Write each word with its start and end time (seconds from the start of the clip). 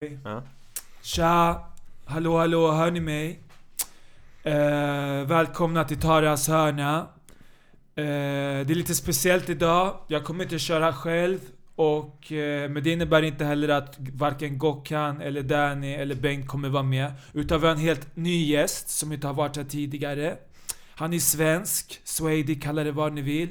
Ja. 0.00 0.42
Tja! 1.02 1.64
Hallå 2.04 2.38
hallå, 2.38 2.72
hör 2.72 2.90
ni 2.90 3.00
mig? 3.00 3.40
Eh, 4.42 5.26
välkomna 5.26 5.84
till 5.84 6.00
Taras 6.00 6.48
hörna. 6.48 6.98
Eh, 7.94 8.04
det 8.66 8.70
är 8.70 8.74
lite 8.74 8.94
speciellt 8.94 9.48
idag. 9.48 9.96
Jag 10.08 10.24
kommer 10.24 10.44
inte 10.44 10.58
köra 10.58 10.92
själv. 10.92 11.38
Och, 11.74 12.32
eh, 12.32 12.70
men 12.70 12.82
det 12.82 12.90
innebär 12.90 13.22
inte 13.22 13.44
heller 13.44 13.68
att 13.68 13.96
varken 13.98 14.58
Gokhan, 14.58 15.20
eller 15.20 15.42
Danny 15.42 15.92
eller 15.92 16.14
Bengt 16.14 16.48
kommer 16.48 16.68
vara 16.68 16.82
med. 16.82 17.12
Utan 17.32 17.60
vi 17.60 17.66
har 17.66 17.74
en 17.74 17.80
helt 17.80 18.16
ny 18.16 18.44
gäst 18.44 18.88
som 18.88 19.12
inte 19.12 19.26
har 19.26 19.34
varit 19.34 19.56
här 19.56 19.64
tidigare. 19.64 20.36
Han 20.94 21.12
är 21.12 21.18
svensk, 21.18 22.00
Swady, 22.04 22.60
kalla 22.60 22.84
det 22.84 22.92
vad 22.92 23.12
ni 23.12 23.22
vill. 23.22 23.48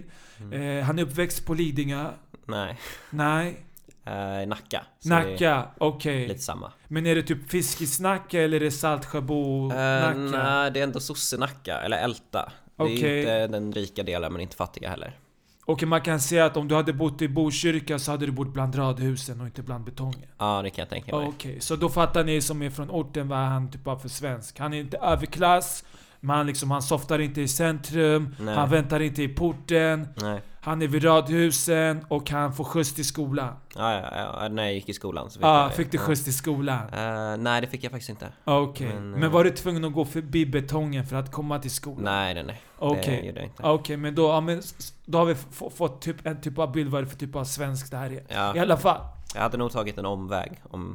Eh, 0.51 0.83
han 0.85 0.99
är 0.99 1.03
uppväxt 1.03 1.45
på 1.45 1.53
Lidingö. 1.53 2.11
Nej. 2.45 2.77
Nej, 3.09 3.65
Eh, 4.09 4.47
Nacka. 4.47 4.85
Så 4.99 5.09
Nacka, 5.09 5.65
okej. 5.77 6.23
är 6.23 6.27
lite 6.27 6.41
samma. 6.41 6.71
Men 6.87 7.05
är 7.05 7.15
det 7.15 7.23
typ 7.23 7.49
Fiskisnacka 7.49 8.41
eller 8.41 8.57
är 8.57 8.61
det 8.61 8.69
Saltsjöbo-Nacka? 8.69 10.13
Uh, 10.13 10.31
nej, 10.31 10.71
det 10.71 10.79
är 10.79 10.83
ändå 10.83 10.99
Sossenacka, 10.99 11.77
eller 11.77 11.97
Älta. 11.97 12.51
Det 12.75 12.83
är 12.83 12.87
Okej. 12.87 13.19
inte 13.19 13.47
den 13.47 13.71
rika 13.71 14.03
delen, 14.03 14.33
men 14.33 14.41
inte 14.41 14.55
fattiga 14.55 14.89
heller. 14.89 15.17
Och 15.65 15.83
man 15.83 16.01
kan 16.01 16.19
säga 16.19 16.45
att 16.45 16.57
om 16.57 16.67
du 16.67 16.75
hade 16.75 16.93
bott 16.93 17.21
i 17.21 17.27
Botkyrka 17.27 17.99
så 17.99 18.11
hade 18.11 18.25
du 18.25 18.31
bott 18.31 18.53
bland 18.53 18.77
radhusen 18.77 19.41
och 19.41 19.45
inte 19.47 19.61
bland 19.63 19.83
betongen. 19.83 20.29
Ja, 20.37 20.61
det 20.61 20.69
kan 20.69 20.81
jag 20.81 20.89
tänka 20.89 21.17
mig. 21.17 21.27
Okej, 21.27 21.61
så 21.61 21.75
då 21.75 21.89
fattar 21.89 22.23
ni 22.23 22.41
som 22.41 22.61
är 22.61 22.69
från 22.69 22.89
orten 22.89 23.27
vad 23.27 23.37
han 23.39 23.71
typ 23.71 23.85
har 23.85 23.95
för 23.95 24.09
svensk. 24.09 24.59
Han 24.59 24.73
är 24.73 24.79
inte 24.79 24.97
överklass, 24.97 25.83
men 26.19 26.35
han, 26.37 26.47
liksom, 26.47 26.71
han 26.71 26.81
softar 26.81 27.19
inte 27.19 27.41
i 27.41 27.47
centrum, 27.47 28.35
Nej. 28.39 28.55
han 28.55 28.69
väntar 28.69 28.99
inte 28.99 29.23
i 29.23 29.27
porten, 29.27 30.07
Nej. 30.21 30.41
Han 30.61 30.81
är 30.81 30.87
vid 30.87 31.03
radhusen 31.03 32.05
och 32.07 32.29
han 32.29 32.53
får 32.53 32.63
skjuts 32.63 32.93
till 32.93 33.05
skolan. 33.05 33.53
Ja, 33.75 33.93
ja, 33.93 34.37
ja, 34.41 34.47
när 34.47 34.63
jag 34.63 34.73
gick 34.73 34.89
i 34.89 34.93
skolan 34.93 35.29
så 35.29 35.33
fick 35.39 35.43
Ja, 35.45 35.61
jag 35.63 35.73
fick 35.73 35.91
du 35.91 35.97
ja. 35.97 36.03
skjuts 36.03 36.23
till 36.23 36.37
skolan? 36.37 36.79
Eh, 36.93 37.37
nej, 37.37 37.61
det 37.61 37.67
fick 37.67 37.83
jag 37.83 37.91
faktiskt 37.91 38.09
inte. 38.09 38.27
Okej. 38.43 38.87
Men, 38.87 39.11
Men, 39.11 39.23
eh, 39.23 39.29
var 39.29 39.43
du 39.43 39.49
tvungen 39.49 39.85
att 39.85 39.93
gå 39.93 40.05
förbi 40.05 40.45
betongen 40.45 41.05
för 41.05 41.15
att 41.15 41.31
komma 41.31 41.59
till 41.59 41.71
skolan? 41.71 42.03
Nej, 42.03 42.33
nej, 42.33 42.43
nej. 42.43 42.61
Okej. 42.79 43.19
Det 43.21 43.27
gjorde 43.27 43.39
jag 43.39 43.47
inte. 43.49 43.63
Okej, 43.63 43.97
men 43.97 44.15
då, 44.15 44.23
ja, 44.27 44.41
men 44.41 44.61
då 45.05 45.17
har 45.17 45.25
vi 45.25 45.35
fått 45.75 46.01
typ 46.01 46.25
en 46.25 46.41
typ 46.41 46.57
av 46.59 46.71
bild 46.71 46.91
vad 46.91 47.03
det 47.03 47.07
för 47.07 47.17
typ 47.17 47.35
av 47.35 47.43
svensk 47.43 47.91
det 47.91 47.97
här 47.97 48.09
är. 48.11 48.23
Ja, 48.27 48.55
I 48.55 48.59
alla 48.59 48.77
fall. 48.77 49.01
jag 49.35 49.41
hade 49.41 49.57
nog 49.57 49.71
tagit 49.71 49.97
en 49.97 50.05
omväg 50.05 50.51
om, 50.63 50.81
om 50.81 50.89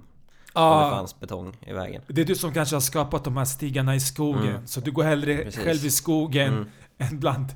det 0.55 0.61
Ja, 0.61 0.91
fanns 0.91 1.21
betong 1.21 1.57
i 1.67 1.73
vägen. 1.73 2.03
det 2.07 2.21
är 2.21 2.25
du 2.25 2.35
som 2.35 2.53
kanske 2.53 2.77
har 2.77 2.81
skapat 2.81 3.25
de 3.25 3.37
här 3.37 3.45
stigarna 3.45 3.95
i 3.95 4.01
skogen. 4.01 4.49
Mm. 4.49 4.67
Så 4.67 4.81
du 4.81 4.91
går 4.93 5.03
hellre 5.03 5.37
Precis. 5.37 5.65
själv 5.65 5.85
i 5.87 5.91
skogen 5.91 6.53
Mm. 6.53 6.69
än 6.99 7.21
bland... 7.21 7.47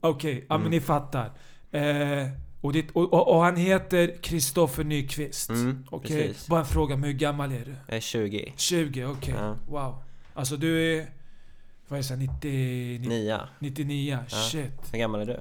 Okej, 0.00 0.34
ja 0.48 0.54
men 0.54 0.60
Mm. 0.60 0.70
ni 0.70 0.80
fattar. 0.80 1.30
Eh, 1.76 2.28
och, 2.60 2.72
det, 2.72 2.90
och, 2.92 3.34
och, 3.34 3.42
han 3.42 3.56
heter 3.56 4.22
Kristoffer 4.22 4.84
Nyqvist. 4.84 5.50
Mm, 5.50 5.84
Okej, 5.90 6.28
precis. 6.28 6.48
bara 6.48 6.60
en 6.60 6.66
fråga, 6.66 6.96
men 6.96 7.04
hur 7.04 7.12
gammal 7.18 7.52
är 7.52 7.64
du? 7.64 7.74
Jag 7.86 7.96
är 7.96 8.00
20. 8.00 8.52
20, 8.56 9.04
okej. 9.04 9.34
Ja. 9.38 9.56
Wow. 9.68 10.02
Alltså 10.34 10.56
du 10.56 10.98
är... 10.98 11.06
Vad 11.88 11.96
är 11.98 12.02
det, 12.02 12.06
så 12.08 12.14
här, 12.14 12.20
90, 12.20 12.98
90, 12.98 13.08
Nia. 13.08 13.48
99? 13.58 14.18
Ja. 14.30 14.36
Shit. 14.36 14.72
Hur 14.92 14.98
gammal 14.98 15.20
är 15.20 15.26
du? 15.26 15.40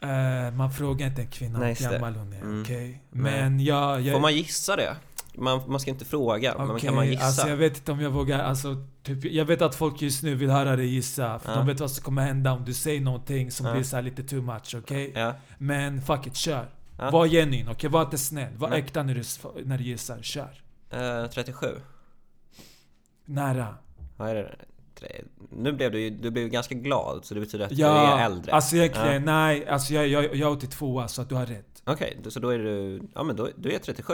Eh, 0.00 0.50
man 0.54 0.72
frågar 0.72 1.06
inte 1.06 1.22
en 1.22 1.28
kvinna 1.28 1.58
hur 1.66 1.90
gammal 1.92 2.14
hon 2.14 2.32
är, 2.32 2.40
Mm. 2.40 2.62
okej? 2.62 3.02
Nej. 3.10 3.32
Men 3.32 3.60
jag... 3.60 4.00
jag 4.00 4.12
Får 4.14 4.20
man 4.20 4.34
gissa 4.36 4.76
det? 4.76 4.96
Man, 5.38 5.60
man 5.66 5.80
ska 5.80 5.90
inte 5.90 6.04
fråga, 6.04 6.54
men 6.58 6.70
Okej, 6.70 6.80
kan 6.86 6.94
man 6.94 7.08
gissa? 7.08 7.24
Alltså 7.24 7.48
jag 7.48 7.56
vet 7.56 7.76
inte 7.76 7.92
om 7.92 8.00
jag 8.00 8.10
vågar, 8.10 8.38
alltså, 8.38 8.76
typ, 9.02 9.24
jag 9.24 9.44
vet 9.44 9.62
att 9.62 9.74
folk 9.74 10.02
just 10.02 10.22
nu 10.22 10.34
vill 10.34 10.50
höra 10.50 10.76
dig 10.76 10.86
gissa. 10.86 11.38
För 11.38 11.50
Ja. 11.52 11.56
de 11.58 11.66
vet 11.66 11.80
vad 11.80 11.90
som 11.90 12.04
kommer 12.04 12.22
hända 12.22 12.52
om 12.52 12.64
du 12.64 12.74
säger 12.74 13.00
någonting 13.00 13.50
som 13.50 13.66
Ja. 13.66 13.72
blir 13.72 13.82
så 13.82 14.00
lite 14.00 14.22
too 14.22 14.42
much, 14.42 14.74
okej? 14.78 15.12
Ja. 15.14 15.34
Men 15.58 16.02
fuck 16.02 16.26
it, 16.26 16.36
kör. 16.36 16.68
Var 17.12 17.26
genuin, 17.26 17.68
okej? 17.68 17.90
Var 17.90 18.02
inte 18.02 18.18
snäll. 18.18 18.52
Var 18.56 18.68
Nej. 18.70 18.78
äkta 18.80 19.02
när 19.02 19.14
du, 19.14 19.22
när 19.64 19.78
du 19.78 19.84
gissar. 19.84 20.18
Kör. 20.22 20.62
Eh, 20.90 21.26
37. 21.30 21.66
Nära. 23.24 23.74
Vad 24.16 24.28
är 24.28 24.34
det? 24.34 24.54
Nu 25.50 25.72
blev 25.72 25.92
du 25.92 26.00
ju, 26.00 26.10
du 26.10 26.30
blev 26.30 26.48
ganska 26.48 26.74
glad, 26.74 27.24
så 27.24 27.34
det 27.34 27.40
betyder 27.40 27.64
att 27.66 27.72
Ja, 27.72 27.88
du 27.92 28.22
är 28.22 28.24
äldre. 28.24 28.52
alltså 28.52 28.76
egentligen, 28.76 29.12
Ja. 29.12 29.18
nej. 29.20 29.66
Alltså 29.68 29.94
jag, 29.94 30.08
jag, 30.08 30.24
jag 30.24 30.40
är 30.40 30.56
82 30.56 31.08
så 31.08 31.22
att 31.22 31.28
du 31.28 31.34
har 31.34 31.46
rätt. 31.46 31.82
Okej, 31.84 32.18
då- 32.22 32.30
så 32.30 32.40
då 32.40 32.48
är 32.48 32.58
du, 32.58 33.02
ja 33.14 33.22
men 33.22 33.36
då, 33.36 33.48
du 33.56 33.72
är 33.72 33.78
37. 33.78 34.12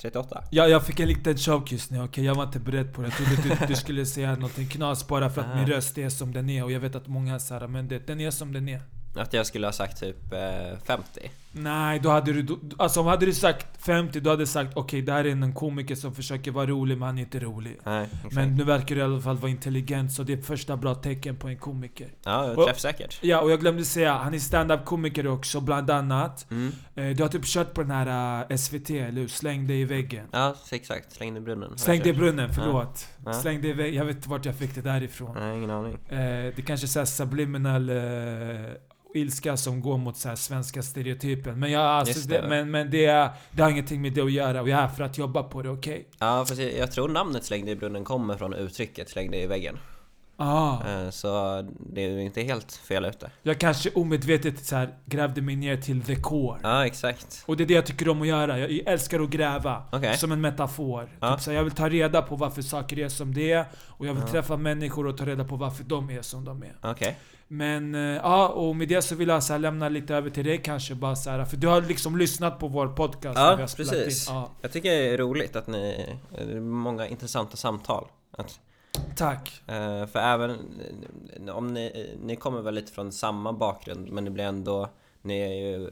Tre- 0.00 0.10
38. 0.10 0.44
Jag, 0.50 0.70
jag 0.70 0.86
fick 0.86 1.00
en 1.00 1.08
liten 1.08 1.36
choke 1.36 1.74
just 1.74 1.90
nu, 1.90 2.02
okej? 2.02 2.24
Jag 2.24 2.34
var 2.34 2.44
inte 2.44 2.60
beredd 2.60 2.94
på 2.94 3.02
det. 3.02 3.08
Jag 3.08 3.16
trodde 3.16 3.56
du, 3.60 3.66
du 3.66 3.74
skulle 3.74 4.06
säga 4.06 4.34
någonting 4.34 4.66
knas 4.68 5.08
bara 5.08 5.30
för 5.30 5.40
att 5.40 5.56
min 5.56 5.66
röst 5.66 5.98
är 5.98 6.08
som 6.08 6.32
den 6.32 6.50
är. 6.50 6.64
Och 6.64 6.72
jag 6.72 6.80
vet 6.80 6.94
att 6.94 7.06
många 7.06 7.34
är 7.34 7.38
såhär, 7.38 7.66
men 7.66 7.88
det, 7.88 8.06
den 8.06 8.20
är 8.20 8.30
som 8.30 8.52
den 8.52 8.68
är. 8.68 8.82
Att 9.16 9.32
jag 9.32 9.46
skulle 9.46 9.66
ha 9.66 9.72
sagt 9.72 10.00
typ 10.00 10.32
eh, 10.32 10.78
50. 10.84 11.30
Nej, 11.52 12.00
då 12.02 12.10
hade 12.10 12.32
du... 12.32 12.42
Då, 12.42 12.58
alltså 12.76 13.00
om 13.00 13.06
hade 13.06 13.26
du 13.26 13.32
sagt 13.32 13.66
50, 13.84 14.20
då 14.20 14.30
hade 14.30 14.42
du 14.42 14.46
sagt 14.46 14.76
okej, 14.76 15.02
det 15.02 15.12
här 15.12 15.24
är 15.24 15.30
en 15.30 15.54
komiker 15.54 15.94
som 15.94 16.14
försöker 16.14 16.50
vara 16.50 16.66
rolig 16.66 16.98
men 16.98 17.06
han 17.06 17.18
är 17.18 17.22
inte 17.22 17.38
rolig. 17.40 17.78
Nej. 17.84 18.08
Men 18.30 18.54
nu 18.56 18.64
verkar 18.64 18.94
du 18.94 19.00
i 19.00 19.04
alla 19.04 19.20
fall 19.20 19.36
vara 19.36 19.50
intelligent, 19.50 20.12
så 20.12 20.22
det 20.22 20.32
är 20.32 20.42
första 20.42 20.76
bra 20.76 20.94
tecken 20.94 21.36
på 21.36 21.48
en 21.48 21.58
komiker. 21.58 22.08
Ja, 22.24 22.54
träffsäkert. 22.66 23.18
Ja, 23.20 23.40
och 23.40 23.50
jag 23.50 23.60
glömde 23.60 23.84
säga, 23.84 24.14
han 24.14 24.34
är 24.34 24.38
stand-up 24.38 24.84
komiker 24.84 25.26
också, 25.26 25.60
bland 25.60 25.90
annat. 25.90 26.46
Mm. 26.50 26.72
Eh, 26.94 27.16
Du 27.16 27.22
har 27.22 27.30
typ 27.30 27.44
kört 27.44 27.74
på 27.74 27.82
den 27.82 27.90
här 27.90 28.46
eh, 28.48 28.56
SVT, 28.56 28.90
eller 28.90 29.20
hur? 29.20 29.28
Släng 29.28 29.66
dig 29.66 29.80
i 29.80 29.84
väggen. 29.84 30.26
Ja, 30.30 30.54
exakt. 30.72 31.12
Släng 31.12 31.36
i 31.36 31.40
brunnen. 31.40 31.78
Släng 31.78 32.00
dig 32.00 32.08
i 32.10 32.14
brunnen, 32.14 32.50
förlåt. 32.54 33.06
Ja. 33.24 33.32
Släng 33.32 33.60
dig 33.62 33.70
i 33.70 33.74
väggen. 33.74 33.94
Jag 33.94 34.04
vet 34.04 34.16
inte 34.16 34.28
vart 34.28 34.44
jag 34.44 34.54
fick 34.54 34.74
det 34.74 34.80
därifrån. 34.80 35.36
Nej, 35.40 35.56
ingen 35.56 35.70
aning. 35.70 35.94
Eh, 36.08 36.52
det 36.56 36.62
kanske 36.66 36.84
är 36.84 36.88
så 36.88 36.98
här 36.98 37.06
subliminal 37.06 37.88
eh, 37.90 37.96
ilska 39.14 39.56
som 39.56 39.80
går 39.80 39.98
mot 39.98 40.16
så 40.16 40.28
här 40.28 40.36
svenska 40.36 40.82
stereotypen. 40.82 41.58
Men, 41.60 41.70
jag, 41.70 41.82
alltså, 41.82 42.28
det. 42.28 42.40
det. 42.40 42.48
men, 42.48 42.70
men 42.70 42.90
det, 42.90 43.06
är- 43.06 43.30
det 43.52 43.62
har 43.62 43.70
ingenting 43.70 44.02
med 44.02 44.12
det 44.12 44.20
att 44.20 44.32
göra 44.32 44.60
och 44.62 44.68
jag 44.68 44.78
är 44.78 44.82
här 44.86 44.94
för 44.94 45.04
att 45.04 45.18
jobba 45.18 45.42
på 45.42 45.62
det, 45.62 45.70
okej? 45.70 46.08
Ja, 46.18 46.44
fast 46.48 46.60
jag, 46.60 46.72
jag 46.76 46.92
tror 46.92 47.08
namnet 47.08 47.44
Släng 47.44 47.64
dig 47.64 47.72
i 47.72 47.76
brunnen 47.76 48.04
kommer 48.04 48.36
från 48.36 48.54
uttrycket 48.54 49.08
Släng 49.10 49.30
dig 49.30 49.42
i 49.42 49.46
väggen. 49.46 49.78
Ah, 50.40 50.86
Eh, 50.88 51.10
Så 51.10 51.62
det 51.92 52.00
är 52.04 52.18
inte 52.18 52.42
helt 52.42 52.72
fel 52.72 53.04
ute. 53.04 53.30
jag 53.42 53.58
kanske 53.60 53.90
omedvetet 53.94 54.64
så 54.66 54.76
här, 54.76 54.94
grävde 55.06 55.42
mig 55.42 55.56
ner 55.56 55.76
till 55.76 56.02
the 56.02 56.16
core. 56.16 56.58
Ja, 56.62 56.86
exakt. 56.86 57.42
Och 57.46 57.56
det 57.56 57.64
är 57.64 57.66
det 57.66 57.74
jag 57.74 57.86
tycker 57.86 58.08
om 58.08 58.22
att 58.22 58.28
göra. 58.28 58.58
Jag 58.58 58.70
älskar 58.92 59.20
att 59.20 59.30
gräva. 59.30 59.82
Okej. 59.92 60.16
Som 60.16 60.32
en 60.32 60.40
metafor. 60.40 61.08
Ja. 61.20 61.32
Typ 61.34 61.42
så 61.44 61.50
här, 61.50 61.56
jag 61.56 61.64
vill 61.64 61.72
ta 61.72 61.88
reda 61.88 62.22
på 62.22 62.36
varför 62.36 62.62
saker 62.62 62.98
är 62.98 63.08
som 63.08 63.34
det 63.34 63.52
är. 63.52 63.64
Och 63.86 64.06
jag 64.06 64.14
vill 64.14 64.22
träffa 64.22 64.56
människor 64.56 65.06
och 65.06 65.16
ta 65.18 65.26
reda 65.26 65.44
på 65.44 65.56
varför 65.56 65.84
de 65.84 66.10
är 66.10 66.22
som 66.22 66.44
de 66.44 66.62
är. 66.62 66.76
Okej. 66.82 67.16
Men 67.48 67.94
eh, 67.94 68.00
ja, 68.00 68.48
och 68.48 68.76
med 68.76 68.88
det 68.88 69.02
så 69.02 69.14
vill 69.14 69.28
jag 69.28 69.42
så 69.42 69.52
här, 69.52 69.60
lämna 69.60 69.88
lite 69.88 70.14
över 70.14 70.30
till 70.30 70.44
dig 70.44 70.62
kanske 70.62 70.94
bara 70.94 71.16
så 71.16 71.30
här, 71.30 71.44
För 71.44 71.56
du 71.56 71.66
har 71.66 71.82
liksom 71.82 72.18
lyssnat 72.18 72.58
på 72.58 72.68
vår 72.68 72.88
podcast 72.88 73.38
Ja, 73.38 73.54
vi 73.56 73.62
har 73.62 73.76
precis. 73.76 74.28
In. 74.28 74.34
Ja, 74.34 74.50
Jag 74.60 74.72
tycker 74.72 74.90
det 74.90 74.96
är 75.10 75.18
roligt 75.18 75.56
att 75.56 75.66
ni... 75.66 76.06
Det 76.30 76.52
är 76.52 76.60
många 76.60 77.06
intressanta 77.06 77.56
samtal. 77.56 78.08
Att, 78.30 78.60
tack. 79.16 79.62
eh, 79.66 80.06
för 80.06 80.18
även 80.18 80.50
eh, 81.46 81.56
om 81.56 81.74
ni... 81.74 82.16
Ni 82.22 82.36
kommer 82.36 82.62
väl 82.62 82.74
lite 82.74 82.92
från 82.92 83.12
samma 83.12 83.52
bakgrund, 83.52 84.08
men 84.12 84.24
det 84.24 84.30
blir 84.30 84.44
ändå... 84.44 84.88
Ni 85.22 85.38
är 85.40 85.52
ju 85.70 85.90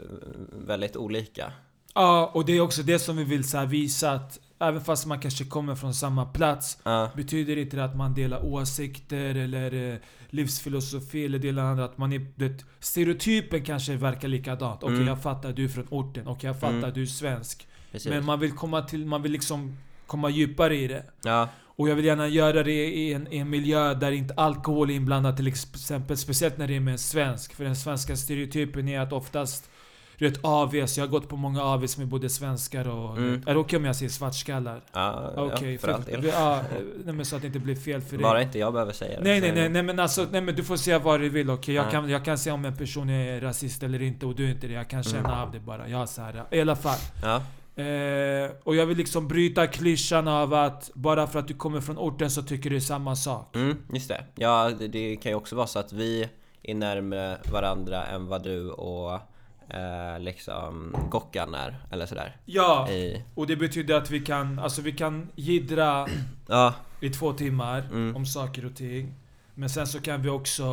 väldigt 0.52 0.96
olika. 0.96 1.52
Ja, 1.94 2.30
och 2.34 2.44
det 2.44 2.52
är 2.52 2.60
också 2.60 2.82
det 2.82 2.98
som 2.98 3.16
vi 3.16 3.24
vill 3.24 3.48
så 3.48 3.64
visa 3.64 4.12
att 4.12 4.38
även 4.60 4.80
fast 4.84 5.06
man 5.06 5.20
kanske 5.20 5.44
kommer 5.44 5.74
från 5.74 5.94
samma 5.94 6.24
plats 6.26 6.78
Ja, 6.84 7.10
betyder 7.16 7.56
inte 7.58 7.76
det 7.76 7.84
att 7.84 7.96
man 7.96 8.14
delar 8.14 8.44
åsikter 8.44 9.34
eller 9.34 9.92
eh, 9.92 9.98
livsfilosofi 10.30 11.24
eller 11.24 11.38
delar 11.38 11.62
andra. 11.64 11.84
Att 11.84 11.98
man 11.98 12.12
är, 12.12 12.26
det, 12.36 12.64
stereotypen 12.80 13.64
kanske 13.64 13.96
verkar 13.96 14.28
likadant. 14.28 14.82
Okej, 14.82 14.94
Mm. 14.96 15.08
jag 15.08 15.22
fattar, 15.22 15.52
du 15.52 15.64
är 15.64 15.68
från 15.68 15.86
orten. 15.90 16.26
Okej, 16.28 16.48
jag 16.48 16.60
fattar, 16.60 16.78
Mm. 16.78 16.92
du 16.94 17.02
är 17.02 17.06
svensk. 17.06 17.66
precis. 17.92 18.10
Men 18.10 18.24
man 18.24 18.40
vill 18.40 18.52
komma 18.52 18.82
till, 18.82 19.06
man 19.06 19.22
vill 19.22 19.32
liksom 19.32 19.76
komma 20.06 20.30
djupare 20.30 20.76
i 20.76 20.86
det. 20.88 21.04
Ja, 21.24 21.48
Och 21.78 21.88
jag 21.88 21.94
vill 21.96 22.04
gärna 22.04 22.28
göra 22.28 22.62
det 22.62 22.72
i 22.94 23.12
en, 23.12 23.32
i 23.32 23.38
en 23.38 23.50
miljö 23.50 23.94
där 23.94 24.12
inte 24.12 24.34
alkohol 24.34 24.90
är 24.90 24.94
inblandat 24.94 25.36
till 25.36 25.46
exempel. 25.46 26.16
Speciellt 26.16 26.58
när 26.58 26.68
det 26.68 26.76
är 26.76 26.80
med 26.80 26.92
en 26.92 26.98
svensk. 26.98 27.54
För 27.54 27.64
den 27.64 27.76
svenska 27.76 28.16
stereotypen 28.16 28.88
är 28.88 29.00
att 29.00 29.12
oftast 29.12 29.70
du 30.18 30.28
vet 30.28 30.38
AVs, 30.44 30.96
jag 30.98 31.04
har 31.04 31.08
gått 31.10 31.28
på 31.28 31.36
många 31.36 31.62
AVs 31.62 31.98
med 31.98 32.06
både 32.08 32.28
svenskar 32.28 32.88
och... 32.88 33.16
Mm. 33.16 33.42
Är 33.46 33.54
det 33.54 33.60
okej 33.60 33.76
om 33.76 33.84
jag 33.84 33.96
säger 33.96 34.10
svartskallar? 34.10 34.80
ja, 34.92 35.32
Okej, 35.36 35.72
ja 35.72 35.78
för 35.78 35.88
all 35.88 36.02
del. 36.02 36.24
Ja, 36.24 36.62
nej, 37.04 37.14
men 37.14 37.24
så 37.26 37.36
att 37.36 37.42
det 37.42 37.46
inte 37.46 37.58
blir 37.58 37.74
fel 37.76 38.00
för 38.00 38.16
dig. 38.16 38.22
Bara 38.22 38.42
inte 38.42 38.58
jag 38.58 38.72
behöver 38.72 38.92
säga 38.92 39.18
det. 39.20 39.24
Nej 39.24 39.40
nej 39.40 39.52
nej, 39.52 39.68
nej 39.68 39.82
men 39.82 40.00
alltså, 40.00 40.26
nej 40.32 40.40
men 40.40 40.54
du 40.54 40.64
får 40.64 40.76
säga 40.76 40.98
vad 40.98 41.20
du 41.20 41.28
vill 41.28 41.50
okej? 41.50 41.74
Jag, 41.74 41.86
Ja. 41.86 41.90
kan, 41.90 42.08
jag 42.10 42.24
kan 42.24 42.38
säga 42.38 42.54
om 42.54 42.64
en 42.64 42.76
person 42.76 43.10
är 43.10 43.40
rasist 43.40 43.82
eller 43.82 44.02
inte 44.02 44.26
och 44.26 44.34
du 44.34 44.46
är 44.46 44.50
inte 44.50 44.66
det. 44.66 44.74
Jag 44.74 44.90
kan 44.90 45.02
känna 45.02 45.28
Mm. 45.28 45.40
av 45.40 45.52
det 45.52 45.60
bara. 45.60 45.88
Jag 45.88 46.08
så 46.08 46.22
här, 46.22 46.44
I 46.50 46.60
alla 46.60 46.76
fall. 46.76 46.98
Ja, 47.22 47.42
Eh, 47.82 48.50
och 48.64 48.76
jag 48.76 48.86
vill 48.86 48.96
liksom 48.98 49.28
bryta 49.28 49.66
klyschan 49.66 50.28
av 50.28 50.54
att 50.54 50.90
bara 50.94 51.26
för 51.26 51.38
att 51.38 51.48
du 51.48 51.54
kommer 51.54 51.80
från 51.80 51.98
orten 51.98 52.30
så 52.30 52.42
tycker 52.42 52.70
du 52.70 52.80
samma 52.80 53.16
sak. 53.16 53.56
mm, 53.56 53.76
just 53.92 54.08
det. 54.08 54.24
Ja, 54.34 54.70
det, 54.78 54.88
det 54.88 55.16
kan 55.16 55.32
ju 55.32 55.36
också 55.36 55.56
vara 55.56 55.66
så 55.66 55.78
att 55.78 55.92
vi 55.92 56.28
är 56.62 56.74
närmare 56.74 57.38
varandra 57.52 58.04
än 58.06 58.26
vad 58.26 58.42
du 58.44 58.70
och 58.70 59.20
eh, 59.68 60.18
liksom 60.20 60.96
Gockan 61.10 61.54
är, 61.54 61.76
eller 61.90 62.06
sådär. 62.06 62.36
Ja, 62.44 62.88
I, 62.90 63.24
och 63.34 63.46
det 63.46 63.56
betyder 63.56 63.94
att 63.94 64.10
vi 64.10 64.20
kan, 64.20 64.58
alltså 64.58 64.82
vi 64.82 64.92
kan 64.92 65.28
jiddra 65.34 66.06
ja, 66.48 66.74
i 67.00 67.10
två 67.10 67.32
timmar 67.32 67.78
Mm. 67.80 68.16
om 68.16 68.26
saker 68.26 68.64
och 68.66 68.74
ting. 68.76 69.14
Men 69.54 69.70
sen 69.70 69.86
så 69.86 70.00
kan 70.00 70.22
vi 70.22 70.28
också... 70.28 70.64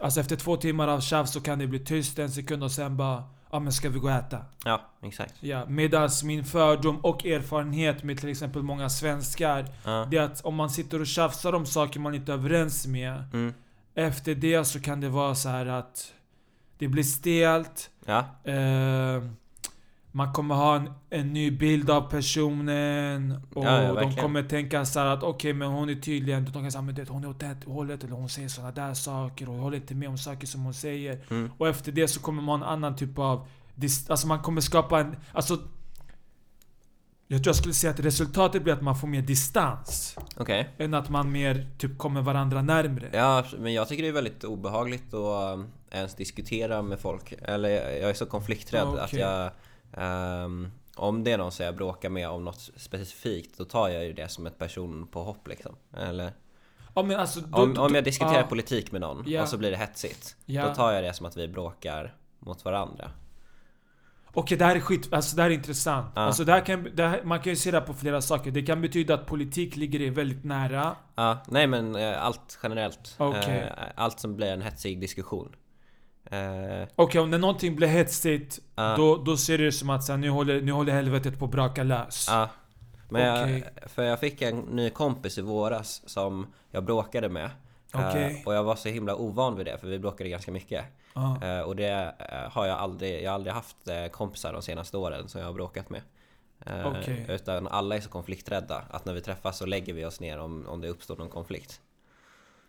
Alltså 0.00 0.20
efter 0.20 0.36
två 0.36 0.56
timmar 0.56 0.88
av 0.88 1.00
tjafs 1.00 1.32
så 1.32 1.40
kan 1.40 1.58
det 1.58 1.66
bli 1.66 1.78
tyst 1.78 2.18
en 2.18 2.30
sekund 2.30 2.62
och 2.64 2.72
sen 2.72 2.96
bara 2.96 3.24
ja 3.50 3.58
men 3.60 3.72
ska 3.72 3.88
vi 3.88 3.98
gå 3.98 4.06
och 4.08 4.14
äta? 4.14 4.38
Ja, 4.64 4.80
exakt. 5.02 5.34
Ja, 5.40 5.64
medan 5.68 6.10
min 6.24 6.44
fördom 6.44 6.96
och 6.96 7.26
erfarenhet 7.26 8.02
med 8.02 8.18
till 8.18 8.28
exempel 8.28 8.62
många 8.62 8.88
svenskar, 8.88 9.66
Ja. 9.84 10.06
det 10.10 10.16
är 10.16 10.22
att 10.22 10.40
om 10.44 10.54
man 10.54 10.70
sitter 10.70 11.00
och 11.00 11.06
tjafsar 11.06 11.52
om 11.52 11.66
saker 11.66 12.00
man 12.00 12.14
inte 12.14 12.32
är 12.32 12.36
överens 12.36 12.86
med, 12.86 13.24
Mm. 13.32 13.54
efter 13.94 14.34
det 14.34 14.64
så 14.64 14.80
kan 14.80 15.00
det 15.00 15.08
vara 15.08 15.34
så 15.34 15.48
här 15.48 15.66
att 15.66 16.12
det 16.78 16.88
blir 16.88 17.02
stelt, 17.02 17.90
Ja. 18.06 18.24
eh, 18.44 19.22
man 20.12 20.32
kommer 20.32 20.54
ha 20.54 20.76
en, 20.76 20.90
en 21.10 21.32
ny 21.32 21.50
bild 21.50 21.90
av 21.90 22.10
personen 22.10 23.32
och 23.54 23.64
Ja, 23.64 23.82
ja, 23.82 24.00
de 24.00 24.14
kommer 24.16 24.42
tänka 24.42 24.84
så 24.84 25.00
här 25.00 25.06
att 25.06 25.22
okej 25.22 25.52
men 25.52 25.68
hon 25.68 25.88
är 25.88 25.94
tydligen, 25.94 26.44
de 26.44 26.52
kan 26.52 26.72
säga 26.72 26.82
men 26.82 26.94
det, 26.94 27.08
hon 27.08 27.24
är 27.24 27.28
åt 27.28 27.40
det 27.40 27.56
hållet 27.66 28.04
eller 28.04 28.14
hon 28.14 28.28
säger 28.28 28.48
såna 28.48 28.70
där 28.70 28.94
saker 28.94 29.48
och 29.48 29.54
håller 29.54 29.76
inte 29.76 29.94
med 29.94 30.08
om 30.08 30.18
saker 30.18 30.46
som 30.46 30.64
hon 30.64 30.74
säger. 30.74 31.20
Mm. 31.30 31.50
Och 31.58 31.68
efter 31.68 31.92
det 31.92 32.08
så 32.08 32.20
kommer 32.20 32.42
man 32.42 32.60
ha 32.62 32.66
en 32.66 32.72
annan 32.72 32.96
typ 32.96 33.18
av... 33.18 33.46
Alltså 34.08 34.26
man 34.26 34.38
kommer 34.42 34.60
skapa 34.60 35.00
en... 35.00 35.16
Alltså... 35.32 35.58
Jag 37.28 37.42
tror 37.42 37.48
jag 37.48 37.56
skulle 37.56 37.74
säga 37.74 37.90
att 37.90 38.00
resultatet 38.00 38.62
blir 38.62 38.72
att 38.74 38.82
man 38.82 38.96
får 38.96 39.08
mer 39.08 39.22
distans. 39.22 40.16
Okej. 40.36 40.70
Än 40.78 40.94
att 40.94 41.08
man 41.08 41.32
mer 41.32 41.66
typ 41.78 41.98
kommer 41.98 42.22
varandra 42.22 42.62
närmre. 42.62 43.08
Ja, 43.12 43.44
men 43.58 43.72
jag 43.74 43.88
tycker 43.88 44.02
det 44.02 44.08
är 44.08 44.12
väldigt 44.12 44.44
obehagligt 44.44 45.14
att 45.14 45.54
um, 45.54 45.66
ens 45.90 46.14
diskutera 46.14 46.82
med 46.82 47.00
folk. 47.00 47.32
Eller 47.42 47.68
jag 47.68 47.98
jag 48.00 48.10
är 48.10 48.14
så 48.14 48.26
konflikträdd 48.26 48.86
Okej. 48.88 49.00
att 49.02 49.12
jag... 49.12 49.50
ehm, 49.92 50.70
om 50.94 51.24
det 51.24 51.32
är 51.32 51.38
någon 51.38 51.52
som 51.52 51.66
jag 51.66 51.76
bråkar 51.76 52.08
med 52.08 52.28
om 52.28 52.44
något 52.44 52.70
specifikt, 52.76 53.58
då 53.58 53.64
tar 53.64 53.88
jag 53.88 54.04
ju 54.04 54.12
det 54.12 54.28
som 54.28 54.46
ett 54.46 54.58
personpåhopp 54.58 55.48
liksom. 55.48 55.76
Eller 55.96 56.32
Ja, 56.94 57.02
men 57.02 57.16
alltså, 57.20 57.40
då, 57.40 57.58
om, 57.62 57.74
då- 57.74 57.82
om 57.82 57.94
jag 57.94 58.04
diskuterar 58.04 58.38
ja, 58.40 58.46
politik 58.46 58.92
med 58.92 59.00
någon 59.00 59.24
Ja. 59.26 59.42
och 59.42 59.48
så 59.48 59.58
blir 59.58 59.70
det 59.70 59.76
hetsigt. 59.76 60.36
Ja. 60.44 60.68
Då 60.68 60.74
tar 60.74 60.92
jag 60.92 61.04
det 61.04 61.12
som 61.14 61.26
att 61.26 61.36
vi 61.36 61.48
bråkar 61.48 62.14
mot 62.38 62.64
varandra. 62.64 63.10
Okej, 64.38 64.58
det 64.58 64.64
här 64.64 64.76
är 64.76 64.80
skit. 64.80 65.12
Alltså 65.12 65.36
det 65.36 65.42
här 65.42 65.50
är 65.50 65.54
intressant. 65.54 66.12
Ja. 66.14 66.20
Alltså 66.22 66.44
det 66.44 66.52
här 66.52 66.60
kan, 66.60 66.88
det 66.94 67.06
här, 67.06 67.20
man 67.24 67.40
kan 67.40 67.50
ju 67.52 67.56
se 67.56 67.70
det 67.70 67.78
här 67.78 67.86
på 67.86 67.94
flera 67.94 68.20
saker. 68.22 68.50
Det 68.50 68.62
kan 68.62 68.80
betyda 68.80 69.14
att 69.14 69.26
politik 69.26 69.76
ligger 69.76 69.98
dig 69.98 70.10
väldigt 70.10 70.44
nära. 70.44 70.96
Ja, 71.14 71.38
nej 71.48 71.66
men 71.66 71.96
eh, 71.96 72.24
allt 72.24 72.58
generellt. 72.62 73.14
Okej. 73.18 73.72
Eh, 73.78 73.84
allt 73.94 74.20
som 74.20 74.36
blir 74.36 74.46
en 74.52 74.62
hetsig 74.62 75.00
diskussion. 75.00 75.54
Eh, 76.30 76.88
Okej, 76.96 77.20
om 77.20 77.30
när 77.30 77.38
någonting 77.38 77.76
blir 77.76 77.88
hetsigt, 77.88 78.58
Ja. 78.74 78.94
då, 78.96 79.16
då 79.16 79.36
ser 79.36 79.58
du 79.58 79.64
det 79.64 79.72
som 79.72 79.90
att 79.90 80.04
så 80.04 80.12
här, 80.12 80.18
nu, 80.18 80.30
håller, 80.30 80.60
nu 80.60 80.72
håller 80.72 80.92
helvetet 80.92 81.38
på 81.38 81.44
att 81.44 81.50
braka 81.50 81.82
lös. 81.82 82.26
Ja. 82.30 82.48
Men 83.10 83.42
Okej. 83.42 83.64
jag, 83.82 83.90
för 83.90 84.02
jag 84.02 84.20
fick 84.20 84.42
en 84.42 84.58
ny 84.60 84.90
kompis 84.90 85.38
i 85.38 85.42
våras 85.42 86.02
som 86.06 86.46
jag 86.70 86.84
bråkade 86.84 87.28
med. 87.28 87.50
Eh, 87.94 88.08
Okej. 88.08 88.42
och 88.46 88.54
jag 88.54 88.64
var 88.64 88.76
så 88.76 88.88
himla 88.88 89.14
ovan 89.14 89.56
vid 89.56 89.66
det, 89.66 89.78
för 89.78 89.86
vi 89.86 89.98
bråkade 89.98 90.30
ganska 90.30 90.52
mycket. 90.52 90.84
Eh, 91.42 91.60
och 91.60 91.76
det 91.76 92.14
eh, 92.18 92.50
har 92.52 92.66
jag 92.66 92.78
aldrig, 92.78 93.22
jag 93.22 93.30
har 93.30 93.34
aldrig 93.34 93.54
haft 93.54 93.88
eh, 93.88 94.06
kompisar 94.06 94.52
de 94.52 94.62
senaste 94.62 94.96
åren 94.96 95.28
som 95.28 95.40
jag 95.40 95.48
har 95.48 95.54
bråkat 95.54 95.90
med. 95.90 96.02
Okej. 96.84 97.26
Utan 97.28 97.68
alla 97.68 97.96
är 97.96 98.00
så 98.00 98.08
konflikträdda, 98.08 98.82
att 98.90 99.04
när 99.04 99.12
vi 99.12 99.20
träffas 99.20 99.58
så 99.58 99.66
lägger 99.66 99.92
vi 99.94 100.04
oss 100.04 100.20
ner 100.20 100.38
om, 100.38 100.66
om 100.68 100.80
det 100.80 100.88
uppstår 100.88 101.16
någon 101.16 101.28
konflikt. 101.28 101.80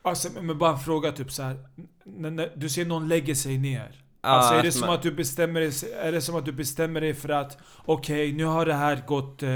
Alltså, 0.01 0.29
men 0.41 0.57
bara 0.57 0.71
en 0.71 0.79
fråga 0.79 1.11
typ 1.11 1.31
så 1.31 1.43
här. 1.43 1.51
N- 2.05 2.35
när 2.35 2.51
du 2.55 2.69
ser 2.69 2.85
någon 2.85 3.07
lägger 3.07 3.35
sig 3.35 3.57
ner. 3.57 4.03
Alltså 4.21 4.53
är 4.53 4.63
det 4.63 4.71
som 4.71 4.87
man- 4.87 4.95
att 4.95 5.01
du 5.01 5.11
bestämmer 5.11 5.59
dig, 5.59 5.71
är 6.01 6.11
det 6.11 6.21
som 6.21 6.35
att 6.35 6.45
du 6.45 6.51
bestämmer 6.51 7.01
dig 7.01 7.13
för 7.13 7.29
att 7.29 7.57
okej, 7.85 8.31
nu 8.33 8.45
har 8.45 8.65
det 8.65 8.73
här 8.73 9.03
gått, 9.07 9.43
eh, 9.43 9.49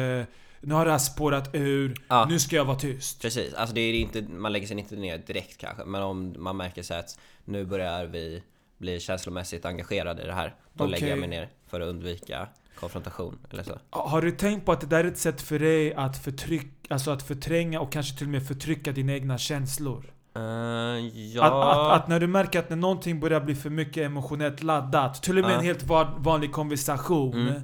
nu 0.62 0.74
har 0.74 0.86
det 0.86 0.92
här 0.92 0.98
spårat 0.98 1.50
ur, 1.56 1.96
Ja. 2.08 2.26
nu 2.30 2.40
ska 2.40 2.56
jag 2.56 2.66
vara 2.66 2.80
tyst. 2.80 3.22
Precis, 3.22 3.54
alltså 3.54 3.76
det 3.76 3.82
är 3.82 3.94
inte, 3.94 4.22
man 4.22 4.52
lägger 4.54 4.68
sig 4.68 4.80
inte 4.80 4.96
ner 4.96 5.18
direkt 5.18 5.58
kanske 5.58 5.86
Men 5.86 6.02
om 6.04 6.36
man 6.38 6.58
märker 6.58 6.84
så 6.84 6.94
att 6.94 7.20
nu 7.46 7.66
börjar 7.66 8.06
vi 8.06 8.44
bli 8.82 9.00
känslomässigt 9.00 9.66
engagerade 9.66 10.24
i 10.24 10.26
det 10.26 10.34
här 10.34 10.56
Då 10.74 10.84
Okej. 10.84 10.92
lägger 10.92 11.08
jag 11.08 11.20
mig 11.20 11.30
ner 11.30 11.50
för 11.68 11.82
att 11.82 11.88
undvika 11.88 12.48
konfrontation 12.80 13.40
eller 13.52 13.64
så 13.64 13.80
Har 13.90 14.22
du 14.22 14.32
tänkt 14.32 14.66
på 14.66 14.72
att 14.72 14.82
det 14.82 14.88
där 14.88 15.04
är 15.04 15.08
ett 15.08 15.18
sätt 15.18 15.42
för 15.42 15.60
dig 15.60 15.94
att 15.94 16.18
förtrycka, 16.24 16.94
alltså 16.94 17.12
att 17.12 17.24
förtränga 17.24 17.80
och 17.80 17.92
kanske 17.92 18.18
till 18.18 18.28
och 18.28 18.32
med 18.32 18.48
förtrycka 18.48 18.92
dina 18.92 19.14
egna 19.14 19.38
känslor? 19.38 20.14
Eh, 20.36 20.42
ja... 20.42 21.44
Att, 21.44 21.78
att, 21.78 22.02
att 22.04 22.08
när 22.08 22.20
du 22.20 22.28
märker 22.28 22.60
att 22.60 22.70
när 22.70 22.78
någonting 22.78 23.20
börjar 23.20 23.42
bli 23.42 23.56
för 23.56 23.70
mycket 23.70 24.04
emotionellt 24.06 24.64
laddat, 24.64 25.24
till 25.24 25.38
och 25.38 25.44
med 25.44 25.52
Ja. 25.54 25.58
en 25.60 25.66
helt 25.66 25.84
van- 25.84 26.24
vanlig 26.24 26.52
konversation, 26.52 27.34
Mm. 27.48 27.62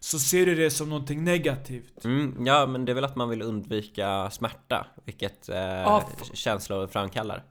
så 0.00 0.18
ser 0.18 0.46
du 0.46 0.54
det 0.54 0.70
som 0.70 0.88
någonting 0.88 1.24
negativt. 1.24 2.04
Mm, 2.04 2.46
ja 2.46 2.66
men 2.66 2.84
det 2.84 2.92
är 2.92 2.94
väl 2.94 3.04
att 3.04 3.16
man 3.16 3.28
vill 3.28 3.42
undvika 3.42 4.30
smärta 4.30 4.86
Vilket 5.04 5.48
eh, 5.48 5.96
f- 5.96 6.30
känslor 6.34 6.86
framkallar 6.86 7.42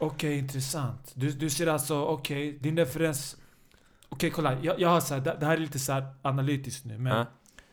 Okej, 0.00 0.38
intressant. 0.38 1.12
Du, 1.14 1.30
du 1.30 1.50
ser 1.50 1.66
alltså, 1.66 2.04
okej, 2.04 2.58
din 2.60 2.76
referens... 2.76 3.36
Okej, 4.08 4.30
kolla. 4.30 4.56
Jag, 4.62 4.80
jag 4.80 4.88
har 4.88 5.00
så 5.00 5.14
här, 5.14 5.20
det, 5.20 5.36
det 5.40 5.46
här 5.46 5.52
är 5.52 5.58
lite 5.60 5.78
så 5.78 6.02
analytiskt 6.22 6.84
nu, 6.84 6.98
men... 6.98 7.16
Ja. 7.16 7.26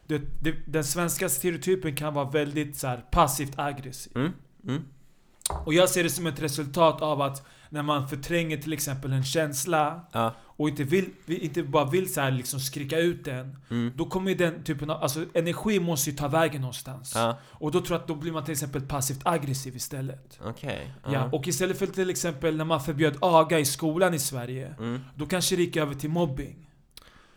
Det, 0.07 0.21
det, 0.41 0.55
den 0.65 0.83
svenska 0.83 1.29
stereotypen 1.29 1.95
kan 1.95 2.13
vara 2.13 2.29
väldigt 2.29 2.77
så 2.77 2.87
här 2.87 3.05
passivt 3.11 3.59
aggressiv. 3.59 4.11
mm, 4.15 4.33
mm, 4.67 4.83
Och 5.65 5.73
jag 5.73 5.89
ser 5.89 6.03
det 6.03 6.09
som 6.09 6.27
ett 6.27 6.41
resultat 6.41 7.01
av 7.01 7.21
att 7.21 7.45
när 7.69 7.83
man 7.83 8.07
förtränger 8.07 8.57
till 8.57 8.73
exempel 8.73 9.13
en 9.13 9.23
känsla 9.23 10.01
ja, 10.11 10.35
och 10.57 10.69
inte, 10.69 10.83
vill, 10.83 11.09
inte 11.25 11.63
bara 11.63 11.85
vill 11.85 12.13
så 12.13 12.21
här 12.21 12.31
liksom 12.31 12.59
skrika 12.59 12.97
ut 12.99 13.25
den. 13.25 13.57
mm, 13.69 13.93
Då 13.95 14.05
kommer 14.05 14.29
ju 14.31 14.37
den 14.37 14.63
typen 14.63 14.89
av, 14.89 15.03
alltså 15.03 15.25
energi 15.33 15.79
måste 15.79 16.09
ju 16.09 16.15
ta 16.15 16.27
vägen 16.27 16.61
någonstans. 16.61 17.11
ja, 17.15 17.37
Och 17.43 17.71
då 17.71 17.81
tror 17.81 17.91
jag 17.95 18.01
att 18.01 18.07
då 18.07 18.15
blir 18.15 18.31
man 18.31 18.43
till 18.45 18.51
exempel 18.51 18.81
passivt 18.81 19.19
aggressiv 19.23 19.75
istället. 19.75 20.39
okej 20.45 20.93
Ja, 21.11 21.29
och 21.31 21.47
istället 21.47 21.79
för 21.79 21.87
till 21.87 22.09
exempel 22.09 22.57
när 22.57 22.65
man 22.65 22.81
förbjöd 22.81 23.17
aga 23.21 23.59
i 23.59 23.65
skolan 23.65 24.13
i 24.13 24.19
Sverige. 24.19 24.75
mm. 24.79 25.01
Då 25.15 25.25
kanske 25.25 25.55
det 25.55 25.61
gick 25.61 25.77
över 25.77 25.95
till 25.95 26.09
mobbing. 26.09 26.69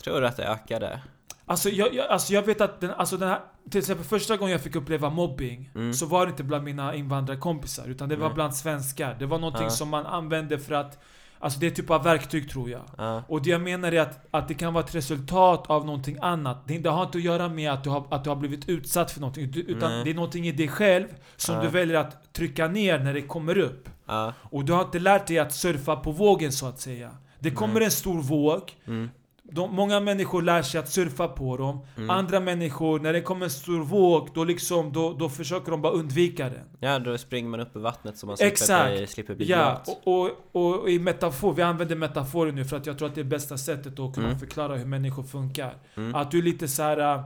Tror 0.04 0.20
du 0.20 0.26
att 0.26 0.36
det 0.36 0.44
ökade? 0.48 1.00
Alltså 1.46 1.68
jag, 1.70 1.94
jag, 1.94 2.06
alltså 2.06 2.32
jag 2.32 2.42
vet 2.42 2.60
att 2.60 2.80
den, 2.80 2.90
alltså 2.90 3.16
den 3.16 3.28
här, 3.28 3.40
till 3.70 3.78
exempel 3.78 4.06
första 4.06 4.36
gången 4.36 4.52
jag 4.52 4.60
fick 4.60 4.76
uppleva 4.76 5.10
mobbing 5.10 5.70
Mm. 5.74 5.94
Så 5.94 6.06
var 6.06 6.26
det 6.26 6.30
inte 6.30 6.44
bland 6.44 6.64
mina 6.64 6.94
invandrarkompisar 6.94 7.86
utan 7.88 8.08
det 8.08 8.16
var 8.16 8.34
bland 8.34 8.54
svenskar. 8.56 9.16
Det 9.18 9.26
var 9.26 9.38
någonting 9.38 9.62
Ja. 9.64 9.70
som 9.70 9.88
man 9.88 10.06
använde 10.06 10.58
för 10.58 10.74
att 10.74 10.98
Alltså 11.42 11.60
det 11.60 11.66
är 11.66 11.70
typ 11.70 11.90
av 11.90 12.02
verktyg 12.04 12.50
tror 12.50 12.70
jag. 12.70 12.80
Ja, 12.98 13.22
Och 13.28 13.42
det 13.42 13.50
jag 13.50 13.60
menar 13.60 13.92
är 13.92 14.00
att, 14.00 14.26
att 14.30 14.48
det 14.48 14.54
kan 14.54 14.74
vara 14.74 14.84
ett 14.84 14.94
resultat 14.94 15.64
av 15.70 15.86
någonting 15.86 16.16
annat. 16.22 16.58
Det, 16.66 16.78
det 16.78 16.90
har 16.90 17.02
inte 17.04 17.18
att 17.18 17.24
göra 17.24 17.48
med 17.48 17.72
att 17.72 17.84
du 17.84 17.90
har, 17.90 18.04
att 18.10 18.24
du 18.24 18.30
har 18.30 18.36
blivit 18.36 18.68
utsatt 18.68 19.10
för 19.10 19.20
någonting. 19.20 19.52
Utan 19.56 19.90
Nej. 19.90 20.04
det 20.04 20.10
är 20.10 20.14
någonting 20.14 20.46
i 20.46 20.52
dig 20.52 20.68
själv 20.68 21.06
som 21.36 21.54
Ja. 21.54 21.62
du 21.62 21.68
väljer 21.68 21.96
att 21.98 22.32
trycka 22.32 22.68
ner 22.68 22.98
när 22.98 23.14
det 23.14 23.22
kommer 23.22 23.58
upp. 23.58 23.88
ja, 24.06 24.32
Och 24.42 24.64
du 24.64 24.72
har 24.72 24.82
inte 24.84 24.98
lärt 24.98 25.26
dig 25.26 25.38
att 25.38 25.52
surfa 25.54 25.96
på 25.96 26.12
vågen 26.12 26.52
så 26.52 26.66
att 26.66 26.80
säga. 26.80 27.10
Det 27.38 27.50
kommer 27.50 27.74
Nej. 27.74 27.84
en 27.84 27.90
stor 27.90 28.22
våg. 28.22 28.60
mm, 28.86 29.10
De, 29.52 29.74
många 29.74 30.00
människor 30.00 30.42
lär 30.42 30.62
sig 30.62 30.80
att 30.80 30.88
surfa 30.88 31.28
på 31.28 31.56
dem. 31.56 31.86
Mm. 31.96 32.10
Andra 32.10 32.40
människor, 32.40 33.00
när 33.00 33.12
det 33.12 33.20
kommer 33.20 33.44
en 33.44 33.50
stor 33.50 33.80
våg, 33.84 34.28
då, 34.34 34.44
liksom, 34.44 34.92
då, 34.92 35.12
då 35.12 35.28
försöker 35.28 35.70
de 35.70 35.82
bara 35.82 35.92
undvika 35.92 36.48
den. 36.48 36.64
ja 36.80 36.98
då 36.98 37.18
springer 37.18 37.48
man 37.50 37.60
upp 37.60 37.76
i 37.76 37.78
vattnet 37.78 38.18
så 38.18 38.26
man 38.26 38.36
slipper 38.36 38.52
Exakt. 38.52 39.10
slipper 39.10 39.34
bli 39.34 39.46
Ja, 39.46 39.82
och, 39.86 40.22
och, 40.22 40.30
och, 40.52 40.80
och 40.80 40.90
i 40.90 40.98
metafor, 40.98 41.52
vi 41.54 41.62
använder 41.62 41.96
metaforer 41.96 42.52
nu 42.52 42.64
för 42.64 42.76
att 42.76 42.86
jag 42.86 42.98
tror 42.98 43.08
att 43.08 43.14
det 43.14 43.20
är 43.20 43.24
bästa 43.24 43.58
sättet 43.58 43.98
att 43.98 44.14
kunna 44.14 44.26
Mm. 44.26 44.38
förklara 44.38 44.76
hur 44.76 44.86
människor 44.86 45.22
funkar. 45.22 45.74
Mm. 45.94 46.14
Att 46.14 46.30
du 46.30 46.38
är 46.38 46.42
lite 46.42 46.68
så 46.68 46.82
här. 46.82 46.98
äh, 46.98 47.24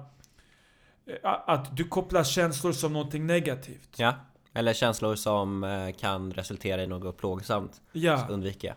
Att 1.46 1.76
du 1.76 1.84
kopplar 1.84 2.24
känslor 2.24 2.72
som 2.72 2.92
någonting 2.92 3.26
negativt. 3.26 3.90
Ja, 3.96 4.14
eller 4.54 4.72
känslor 4.72 5.14
som 5.14 5.64
eh, 5.64 5.90
kan 6.00 6.32
resultera 6.32 6.82
i 6.82 6.86
något 6.86 7.16
plågsamt. 7.16 7.80
Ja, 7.92 8.26
Så 8.26 8.32
undviker 8.32 8.68
jag. 8.68 8.76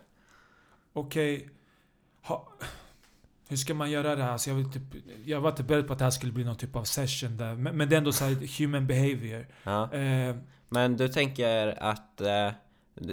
okej. 0.94 1.50
Ha, 2.24 2.48
hur 3.50 3.58
ska 3.58 3.74
man 3.74 3.92
göra 3.92 4.16
det 4.16 4.24
här? 4.24 4.32
Alltså 4.32 4.50
jag, 4.50 4.56
vill 4.56 4.72
typ, 4.72 4.84
jag 5.26 5.42
var 5.42 5.50
inte 5.50 5.64
beredd 5.64 5.88
på 5.88 5.94
att 5.94 6.00
det 6.00 6.06
här 6.06 6.12
skulle 6.12 6.32
bli 6.32 6.44
någon 6.44 6.56
typ 6.58 6.76
av 6.76 6.84
session 6.84 7.38
där. 7.38 7.56
Men, 7.56 7.78
men 7.78 7.90
det 7.90 7.96
är 7.96 7.98
ändå 7.98 8.12
så 8.12 8.26
här 8.26 8.60
human 8.60 8.88
behavior. 8.88 9.48
Ja. 9.64 9.94
Eh, 9.94 10.36
Men 10.70 10.98
du 10.98 11.08
tänker 11.08 11.84
att 11.84 12.22
eh, 12.22 12.50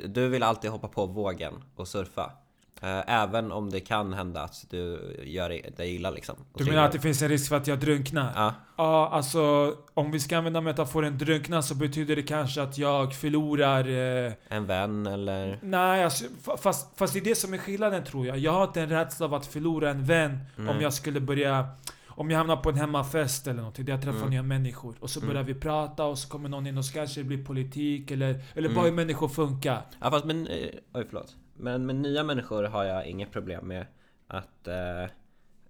du 0.07 0.29
vill 0.29 0.43
alltid 0.43 0.71
hoppa 0.71 0.89
på 0.89 1.07
vågen 1.07 1.55
och 1.77 1.89
surfa? 1.89 2.33
Eh, 2.83 3.03
även 3.23 3.53
om 3.53 3.71
det 3.71 3.81
kan 3.81 4.13
hända 4.13 4.43
att 4.43 4.65
du 4.71 4.99
gör 5.25 5.49
dig 5.49 5.95
illa 5.95 6.11
liksom? 6.11 6.37
du 6.55 6.65
menar 6.65 6.85
att 6.85 6.93
det 6.93 7.01
finns 7.01 7.23
en 7.23 7.29
risk 7.29 7.49
för 7.49 7.57
att 7.57 7.67
jag 7.67 7.81
drunknar? 7.81 8.33
Ja, 8.35 8.55
Ja, 8.77 9.09
alltså 9.13 9.75
om 9.95 10.11
vi 10.11 10.21
ska 10.21 10.39
använda 10.39 10.61
metaforen 10.61 11.19
drunkna 11.19 11.63
så 11.63 11.75
betyder 11.75 12.17
det 12.17 12.23
kanske 12.23 12.63
att 12.63 12.79
jag 12.79 13.15
förlorar... 13.15 13.89
Eh, 14.27 14.33
en 14.49 14.67
vän 14.67 15.07
eller... 15.07 15.59
nej, 15.63 16.05
alltså, 16.05 16.25
fa- 16.45 16.57
fast, 16.57 16.99
fast 16.99 17.13
det 17.13 17.19
är 17.19 17.25
det 17.25 17.35
som 17.35 17.55
är 17.55 17.59
skillnaden 17.59 18.05
tror 18.05 18.27
jag. 18.27 18.39
Jag 18.39 18.53
har 18.53 18.65
inte 18.65 18.81
en 18.83 18.89
rädsla 18.89 19.27
av 19.27 19.35
att 19.35 19.47
förlora 19.47 19.91
en 19.91 20.05
vän 20.05 20.39
om 20.59 20.65
Nej. 20.65 20.77
jag 20.83 20.93
skulle 20.93 21.21
börja... 21.21 21.67
Om 22.17 22.31
jag 22.31 22.39
hamnar 22.39 22.57
på 22.57 22.69
en 22.69 22.75
hemmafest 22.77 23.47
eller 23.47 23.57
någonting 23.59 23.85
där 23.85 23.93
jag 23.93 24.03
träffar 24.03 24.19
Mm. 24.19 24.31
nya 24.31 24.43
människor 24.43 24.95
och 25.01 25.11
så 25.11 25.21
Mm. 25.21 25.29
börjar 25.33 25.45
vi 25.45 25.55
prata 25.55 26.05
och 26.05 26.19
så 26.19 26.29
kommer 26.29 26.49
någon 26.49 26.67
in 26.67 26.79
och 26.79 26.85
så 26.85 26.93
kanske 26.95 27.21
det 27.21 27.25
blir 27.25 27.45
politik 27.45 28.11
eller, 28.11 28.29
eller 28.55 28.69
Mm. 28.69 28.75
bara 28.75 28.85
hur 28.85 28.93
människor 28.93 29.29
funkar. 29.29 29.83
Ja 30.01 30.11
fast 30.11 30.25
men... 30.25 30.47
eh, 30.47 30.57
Oj 30.95 31.05
förlåt. 31.11 31.37
Men 31.57 31.87
med 31.87 31.97
nya 31.97 32.23
människor 32.25 32.63
har 32.65 32.85
jag 32.85 33.07
inget 33.07 33.31
problem 33.31 33.69
med 33.69 33.87
att 34.27 34.69
eh, 34.69 35.03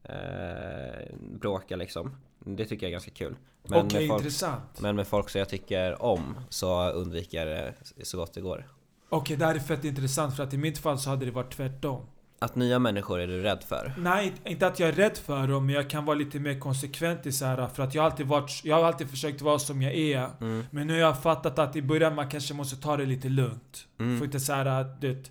eh, 0.03 1.15
bråka 1.21 1.77
liksom. 1.77 2.17
Det 2.39 2.65
tycker 2.65 2.87
jag 2.87 2.89
är 2.89 2.93
ganska 2.93 3.11
kul. 3.11 3.37
Men, 3.63 3.87
Okej, 3.87 4.01
med 4.01 4.09
folk, 4.09 4.21
intressant. 4.21 4.81
men 4.81 4.97
med 4.97 5.07
folk 5.07 5.29
som 5.31 5.39
jag 5.39 5.49
tycker 5.49 6.03
om 6.03 6.35
så 6.49 6.91
undviker 6.91 7.47
jag 7.47 7.75
det 7.97 8.05
så 8.05 8.17
gott 8.17 8.35
det 8.35 8.41
går. 8.41 8.67
Okej, 9.09 9.37
det 9.37 9.45
här 9.45 9.55
är 9.55 9.59
fett 9.59 9.85
intressant 9.85 10.37
för 10.37 10.43
att 10.43 10.55
i 10.55 10.57
mitt 10.57 10.79
fall 10.79 10.99
så 10.99 11.11
hade 11.11 11.25
det 11.25 11.31
varit 11.31 11.57
tvärtom. 11.57 12.07
Att 12.39 12.55
nya 12.55 12.79
människor 12.79 13.21
är 13.21 13.27
du 13.27 13.43
rädd 13.43 13.63
för? 13.69 13.93
Nej, 13.99 14.33
inte 14.45 14.67
att 14.67 14.81
jag 14.81 14.89
är 14.89 14.93
rädd 14.93 15.17
för 15.17 15.47
dem, 15.47 15.67
men 15.67 15.75
jag 15.75 15.91
kan 15.91 16.05
vara 16.05 16.17
lite 16.17 16.39
mer 16.39 16.61
konsekvent 16.61 17.27
i 17.27 17.33
så 17.33 17.45
här, 17.45 17.67
för 17.67 17.83
att 17.83 17.95
jag 17.95 18.03
har 18.03 18.11
alltid 18.11 18.27
varit, 18.27 18.61
jag 18.65 18.77
har 18.77 18.85
alltid 18.85 19.11
försökt 19.11 19.43
vara 19.43 19.59
som 19.59 19.83
jag 19.83 19.95
är. 19.95 20.31
Mm. 20.41 20.65
Men 20.71 20.87
nu 20.87 20.93
har 20.93 21.01
jag 21.01 21.23
fattat 21.23 21.59
att 21.59 21.77
i 21.77 21.83
början 21.83 22.15
man 22.15 22.29
kanske 22.29 22.55
måste 22.55 22.77
ta 22.77 22.97
det 22.97 23.07
lite 23.07 23.29
lugnt. 23.29 23.87
Mm. 23.99 24.19
Får 24.19 24.25
inte 24.25 24.41
så 24.41 24.53
här, 24.53 24.67
att 24.67 25.01
det, 25.01 25.31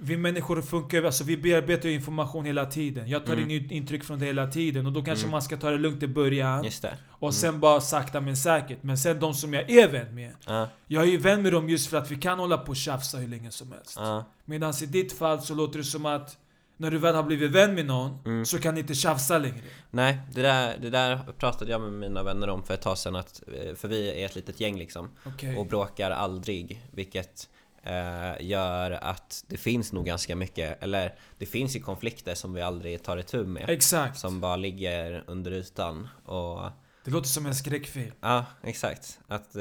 vi 0.00 0.16
människor 0.16 0.62
funkar 0.62 1.02
alltså 1.02 1.24
vi 1.24 1.36
bearbetar 1.36 1.88
information 1.88 2.44
hela 2.44 2.66
tiden. 2.66 3.08
Jag 3.08 3.26
tar 3.26 3.32
Mm. 3.32 3.50
in 3.50 3.70
intryck 3.70 4.04
från 4.04 4.18
det 4.18 4.26
hela 4.26 4.46
tiden 4.46 4.86
och 4.86 4.92
då 4.92 5.02
kanske 5.02 5.24
Mm. 5.24 5.30
man 5.30 5.42
ska 5.42 5.56
ta 5.56 5.70
det 5.70 5.78
lugnt 5.78 6.02
i 6.02 6.06
början. 6.08 6.64
Just 6.64 6.82
det. 6.82 6.96
Och 7.10 7.34
sen 7.34 7.60
bara 7.60 7.80
sakta 7.80 8.20
men 8.20 8.36
säkert. 8.36 8.82
Men 8.82 8.98
sen 8.98 9.20
de 9.20 9.34
som 9.34 9.54
jag 9.54 9.70
är 9.70 9.88
vän 9.88 10.14
med. 10.14 10.32
Ja, 10.46 10.68
Jag 10.86 11.02
är 11.02 11.06
ju 11.08 11.16
vän 11.18 11.42
med 11.42 11.52
dem 11.52 11.68
just 11.68 11.86
för 11.90 11.96
att 11.96 12.10
vi 12.10 12.16
kan 12.16 12.38
hålla 12.38 12.58
på 12.58 12.70
och 12.70 12.76
tjafsa 12.76 13.18
hur 13.18 13.28
länge 13.28 13.50
som 13.50 13.72
helst. 13.72 13.94
ja, 13.96 14.24
Medan 14.44 14.72
i 14.82 14.86
ditt 14.86 15.12
fall 15.18 15.40
så 15.42 15.54
låter 15.54 15.78
det 15.78 15.84
som 15.84 16.06
att 16.06 16.36
när 16.76 16.90
du 16.90 16.98
väl 16.98 17.14
har 17.14 17.22
blivit 17.22 17.50
vän 17.50 17.74
med 17.74 17.86
någon 17.86 18.18
Mm. 18.24 18.44
så 18.44 18.58
kan 18.58 18.74
ni 18.74 18.80
inte 18.80 18.94
tjafsa 18.94 19.38
längre. 19.38 19.60
Nej, 19.90 20.18
det 20.34 20.42
där, 20.42 20.78
det 20.80 20.90
där 20.90 21.18
pratade 21.38 21.70
jag 21.70 21.80
med 21.80 21.92
mina 21.92 22.22
vänner 22.22 22.48
om 22.48 22.62
för 22.62 22.74
ett 22.74 22.82
tag 22.82 22.98
sedan 22.98 23.16
att, 23.16 23.42
eh, 23.68 23.74
För 23.74 23.88
vi 23.88 24.22
är 24.22 24.26
ett 24.26 24.34
litet 24.34 24.60
gäng 24.60 24.78
liksom 24.78 25.10
Okej. 25.26 25.56
och 25.56 25.66
bråkar 25.66 26.10
aldrig 26.10 26.82
Vilket 26.92 27.48
eh, 27.88 28.46
gör 28.46 28.90
att 28.90 29.44
det 29.46 29.56
finns 29.56 29.92
nog 29.92 30.06
ganska 30.06 30.36
mycket 30.36 30.82
Eller 30.82 31.14
det 31.38 31.46
finns 31.46 31.76
ju 31.76 31.80
konflikter 31.80 32.34
som 32.34 32.54
vi 32.54 32.62
aldrig 32.62 33.02
tar 33.02 33.16
itu 33.16 33.44
med 33.44 33.70
Exakt. 33.70 34.18
Som 34.18 34.40
bara 34.40 34.56
ligger 34.56 35.24
under 35.26 35.50
ytan 35.52 36.08
och 36.24 36.70
Det 37.04 37.10
låter 37.10 37.28
som 37.28 37.46
en 37.46 37.54
skräckfilm. 37.54 38.12
Ja, 38.20 38.44
exakt. 38.62 39.18
Att 39.28 39.56
eh, 39.56 39.60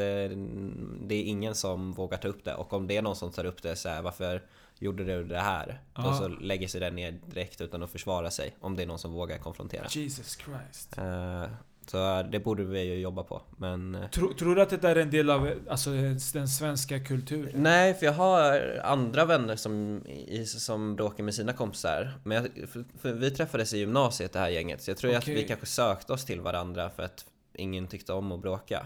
det 1.02 1.16
är 1.16 1.24
ingen 1.24 1.56
som 1.56 1.94
vågar 1.94 2.18
ta 2.18 2.28
upp 2.28 2.44
det 2.44 2.56
och 2.56 2.74
om 2.74 2.88
det 2.88 2.98
är 2.98 3.02
någon 3.02 3.16
som 3.16 3.32
tar 3.32 3.46
upp 3.46 3.62
det 3.62 3.76
så 3.76 3.90
här, 3.90 4.02
varför 4.02 4.42
gjorde 4.80 5.04
du 5.04 5.24
det 5.24 5.40
här? 5.40 5.82
Ja. 5.96 6.10
Och 6.10 6.16
så 6.16 6.28
lägger 6.28 6.68
sig 6.68 6.80
den 6.80 6.96
ner 6.96 7.12
direkt 7.12 7.62
utan 7.62 7.84
att 7.84 7.92
försvara 7.92 8.32
sig 8.32 8.56
om 8.60 8.76
det 8.76 8.84
är 8.84 8.88
någon 8.88 9.00
som 9.00 9.14
vågar 9.14 9.38
konfrontera. 9.38 9.86
Jesus 9.90 10.38
Christ. 10.38 10.98
Eh, 10.98 11.46
så 11.89 12.24
det 12.32 12.39
borde 12.39 12.63
vi 12.63 12.84
ju 12.84 12.96
jobba 13.00 13.24
på 13.24 13.41
men 13.58 13.96
eh, 13.96 14.10
Tror, 14.10 14.34
tror 14.34 14.56
du 14.56 14.62
att 14.62 14.70
det 14.70 14.77
där 14.77 14.96
är 14.96 15.01
en 15.01 15.10
del 15.10 15.29
av 15.29 15.51
alltså, 15.70 15.89
den 16.34 16.48
svenska 16.48 17.00
kulturen? 17.00 17.63
Nej, 17.63 17.94
för 17.94 18.06
jag 18.06 18.13
har 18.13 18.82
andra 18.84 19.25
vänner 19.25 19.56
som, 19.56 20.06
i, 20.08 20.46
som 20.46 20.96
bråkar 20.96 21.24
med 21.24 21.34
sina 21.34 21.53
kompisar 21.53 22.13
Men 22.24 22.38
jag, 22.38 22.70
för, 22.70 22.86
för 23.01 23.13
vi 23.13 23.32
träffades 23.32 23.74
i 23.74 23.77
gymnasiet 23.77 24.34
det 24.34 24.39
här 24.39 24.50
gänget 24.50 24.82
Så 24.82 24.91
jag 24.91 24.98
tror 24.98 25.12
att 25.12 25.24
Okej. 25.24 25.36
vi 25.36 25.44
kanske 25.44 25.65
sökte 25.65 26.13
oss 26.13 26.25
till 26.25 26.41
varandra 26.41 26.89
för 26.89 27.03
att 27.03 27.25
ingen 27.53 27.88
tyckte 27.88 28.13
om 28.13 28.32
att 28.32 28.41
bråka 28.41 28.86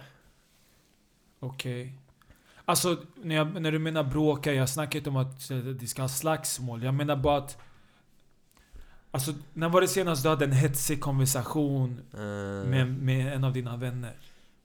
Okej. 1.39 1.93
Alltså, 2.65 2.97
när, 3.15 3.35
jag, 3.35 3.61
när 3.61 3.71
du 3.71 3.79
menar 3.79 4.03
bråka, 4.03 4.53
jag 4.53 4.69
snackar 4.69 4.99
inte 4.99 5.09
om 5.09 5.15
att 5.15 5.51
eh, 5.51 5.57
de 5.57 5.87
ska 5.87 6.01
ha 6.01 6.09
slagsmål. 6.09 6.83
Jag 6.83 6.93
menar 6.93 7.15
bara 7.15 7.37
att... 7.37 7.57
Alltså, 9.11 9.31
när 9.53 9.69
var 9.69 9.81
det 9.81 9.87
senast 9.87 10.23
du 10.23 10.29
hade 10.29 10.45
en 10.45 10.51
hetsig 10.51 11.01
konversation 11.01 12.01
Eh, 12.13 12.19
med, 12.69 12.87
med 12.87 13.33
en 13.33 13.43
av 13.43 13.53
dina 13.53 13.77
vänner? 13.77 14.13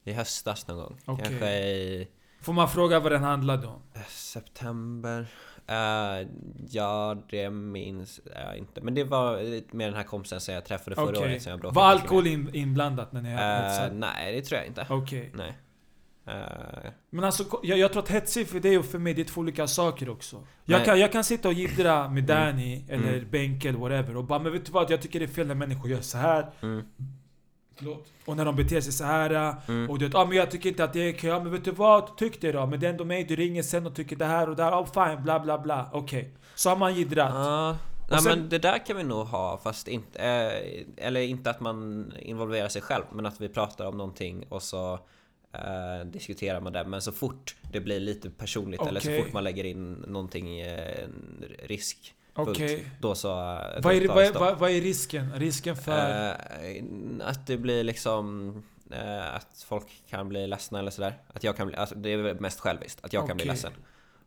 I 0.05 0.13
höstas 0.13 0.69
någon 0.69 0.77
gång 0.77 0.99
Okej. 1.05 1.25
Kanske 1.29 1.51
i 1.59 2.09
Får 2.41 2.53
man 2.53 2.69
fråga 2.69 3.01
vad 3.01 3.13
den 3.13 3.23
handlade 3.23 3.67
om? 3.67 3.81
eh, 3.95 4.01
september 4.09 5.27
Eh, 5.69 6.29
Ja, 6.71 7.17
det 7.31 7.51
minns 7.51 8.21
jag 8.35 8.57
inte 8.57 8.81
Men 8.81 8.95
det 8.95 9.05
var 9.05 9.37
med 9.77 9.89
den 9.89 9.95
här 9.95 10.03
kompisen 10.05 10.41
som 10.41 10.55
jag 10.55 10.65
träffade 10.65 10.97
förra 10.97 11.09
Okej. 11.09 11.23
året 11.23 11.43
som 11.43 11.51
jag 11.51 11.61
bråkade 11.61 11.77
Var 11.81 11.87
alkohol 11.91 12.27
in, 12.27 12.51
inblandat 12.55 13.13
när 13.13 13.23
ni 13.23 13.29
Eh, 13.31 13.37
hetsat? 13.37 13.93
Nej, 13.95 14.33
det 14.37 14.43
tror 14.43 14.59
jag 14.59 14.67
inte 14.67 14.87
Okej. 14.91 15.31
Nej 15.35 15.49
Eh, 15.49 15.55
Men 17.11 17.25
alltså, 17.25 17.45
jag, 17.63 17.79
jag 17.79 17.93
tror 17.93 18.03
att 18.03 18.09
hetsig 18.09 18.49
för 18.49 18.61
dig 18.61 18.79
och 18.79 18.85
för 18.85 18.99
mig, 18.99 19.15
det 19.15 19.23
är 19.23 19.25
två 19.25 19.41
olika 19.41 19.67
saker 19.67 20.09
också. 20.09 20.37
Jag 20.65 20.77
Nej. 20.79 20.87
kan, 20.87 21.01
jag 21.01 21.13
kan 21.13 21.25
sitta 21.25 21.49
och 21.49 21.55
jiddra 21.55 22.09
med 22.09 22.25
Danny, 22.25 22.85
eller 22.89 23.13
Mm. 23.13 23.31
Benke 23.31 23.69
eller 23.69 23.79
whatever 23.79 24.17
och 24.17 24.25
bara 24.25 24.39
men 24.39 24.53
vet 24.53 24.67
du 24.67 24.73
vad? 24.73 24.91
Jag 24.91 25.03
tycker 25.03 25.19
det 25.19 25.25
är 25.25 25.29
fel 25.29 25.47
när 25.47 25.55
människor 25.55 25.91
gör 25.91 26.01
så 26.01 26.19
här 26.19 26.51
mm. 26.63 26.83
Och 28.25 28.37
när 28.37 28.45
de 28.45 28.57
beter 28.57 28.81
sig 28.81 28.93
så 28.93 29.05
här 29.05 29.57
mm. 29.69 29.91
Och 29.91 29.99
du 29.99 30.07
vet, 30.07 30.15
ah, 30.15 30.25
men 30.25 30.37
jag 30.37 30.51
tycker 30.51 30.69
inte 30.69 30.85
att 30.85 30.93
det 30.93 31.01
är 31.01 31.13
okej. 31.15 31.31
Ja, 31.31 31.41
men 31.41 31.53
vet 31.53 31.65
du 31.65 31.71
vad? 31.71 32.17
Tyck 32.17 32.41
det 32.41 32.53
då. 32.53 32.67
Men 32.67 32.81
det 32.81 32.87
är 32.87 32.91
ändå 32.91 33.05
mig 33.05 33.25
du 33.25 33.37
ringer 33.37 33.63
sen 33.63 33.87
och 33.87 33.95
tycker 33.95 34.17
det 34.17 34.25
här 34.25 34.49
och 34.49 34.57
det 34.57 34.63
här. 34.65 34.73
Oh, 34.73 34.87
fine, 34.95 35.23
bla 35.23 35.41
bla 35.41 35.59
bla. 35.59 35.91
Okej. 35.93 36.31
Så 36.55 36.69
har 36.69 36.77
man 36.77 36.95
jiddrat. 36.95 37.31
Ja, 37.35 37.77
nej, 38.11 38.21
sen- 38.21 38.39
men 38.39 38.49
det 38.49 38.59
där 38.59 38.87
kan 38.87 38.97
vi 38.97 39.03
nog 39.05 39.27
ha 39.27 39.59
fast 39.59 39.89
inte, 39.89 40.19
eh, 40.23 41.07
eller 41.07 41.21
inte 41.21 41.51
att 41.51 41.61
man 41.61 42.13
involverar 42.19 42.69
sig 42.69 42.83
själv 42.83 43.05
men 43.13 43.27
att 43.27 43.41
vi 43.41 43.49
pratar 43.49 43.87
om 43.87 43.97
någonting 43.97 44.45
och 44.49 44.63
så 44.63 44.99
eh, 45.57 46.07
diskuterar 46.07 46.61
man 46.61 46.73
det 46.73 46.85
men 46.85 47.03
så 47.03 47.13
fort 47.13 47.57
det 47.73 47.81
blir 47.81 48.01
lite 48.01 48.31
personligt 48.31 48.83
eller 48.83 49.01
så 49.01 49.23
fort 49.23 49.33
man 49.33 49.45
lägger 49.45 49.65
in 49.65 49.93
någonting 49.93 50.61
eh, 50.61 51.09
risk 51.63 52.15
Okej. 52.37 52.87
då 53.01 53.15
så 53.15 53.29
eh, 53.29 53.75
då 53.75 53.81
Vad, 53.81 53.95
är, 53.95 54.09
vad, 54.09 54.25
är, 54.25 54.33
vad, 54.33 54.59
vad 54.59 54.71
är 54.71 54.81
risken? 54.81 55.33
Risken 55.37 55.77
för... 55.77 56.29
Eh, 56.29 57.29
att 57.29 57.47
det 57.47 57.57
blir 57.57 57.85
liksom 57.85 58.53
eh, 58.91 59.35
att 59.35 59.65
folk 59.67 60.03
kan 60.11 60.29
bli 60.29 60.47
ledsna 60.47 60.79
eller 60.79 60.91
sådär. 60.91 61.19
Att 61.33 61.45
jag 61.45 61.57
kan 61.57 61.67
bli, 61.67 61.77
alltså 61.77 61.95
det 61.95 62.13
är 62.13 62.35
mest 62.35 62.61
själviskt, 62.61 63.05
att 63.05 63.13
jag 63.13 63.27
kan 63.27 63.37
bli 63.37 63.47
ledsen. 63.47 63.73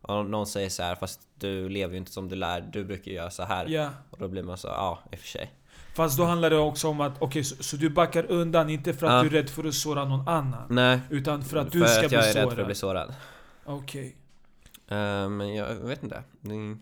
Och 0.01 0.25
någon 0.25 0.47
säger 0.47 0.69
så 0.69 0.83
här, 0.83 0.95
fast 0.95 1.21
du 1.39 1.69
lever 1.69 1.93
ju 1.93 1.97
inte 1.97 2.11
som 2.11 2.29
du 2.29 2.35
lär, 2.35 2.61
du 2.61 2.85
brukar 2.85 3.11
ju 3.11 3.17
göra 3.17 3.31
så 3.31 3.43
här. 3.43 3.65
ja. 3.67 3.89
Och 4.09 4.17
då 4.19 4.27
blir 4.27 4.43
man 4.43 4.57
så, 4.57 4.67
ja 4.67 4.99
i 5.11 5.15
och 5.15 5.19
för 5.19 5.27
sig. 5.27 5.51
Fast 5.99 6.17
då 6.17 6.25
handlar 6.25 6.49
det 6.49 6.57
också 6.57 6.87
om 6.87 7.01
att, 7.01 7.21
okej, 7.21 7.43
så, 7.43 7.63
så 7.63 7.77
du 7.77 7.89
backar 7.89 8.25
undan 8.31 8.69
inte 8.69 8.93
för 8.93 9.07
att 9.07 9.13
Ja. 9.13 9.21
du 9.21 9.27
är 9.37 9.41
rädd 9.41 9.49
för 9.49 9.63
att 9.67 9.73
såra 9.73 10.05
någon 10.05 10.27
annan. 10.27 10.63
Nej, 10.69 10.99
Utan 11.09 11.43
för 11.43 11.57
att 11.57 11.71
du 11.71 11.79
för 11.79 11.87
ska 11.87 12.01
att 12.05 12.07
bli 12.09 12.17
jag 12.17 12.27
är 12.29 12.33
sårad. 12.33 12.45
rädd 12.47 12.53
för 12.55 12.61
att 12.61 12.67
bli 12.67 12.75
sårad. 12.75 13.13
Okej. 13.65 14.15
Eh, 14.87 15.29
men 15.29 15.55
jag 15.55 15.75
vet 15.75 16.03
inte. 16.03 16.23
Det, 16.41 16.77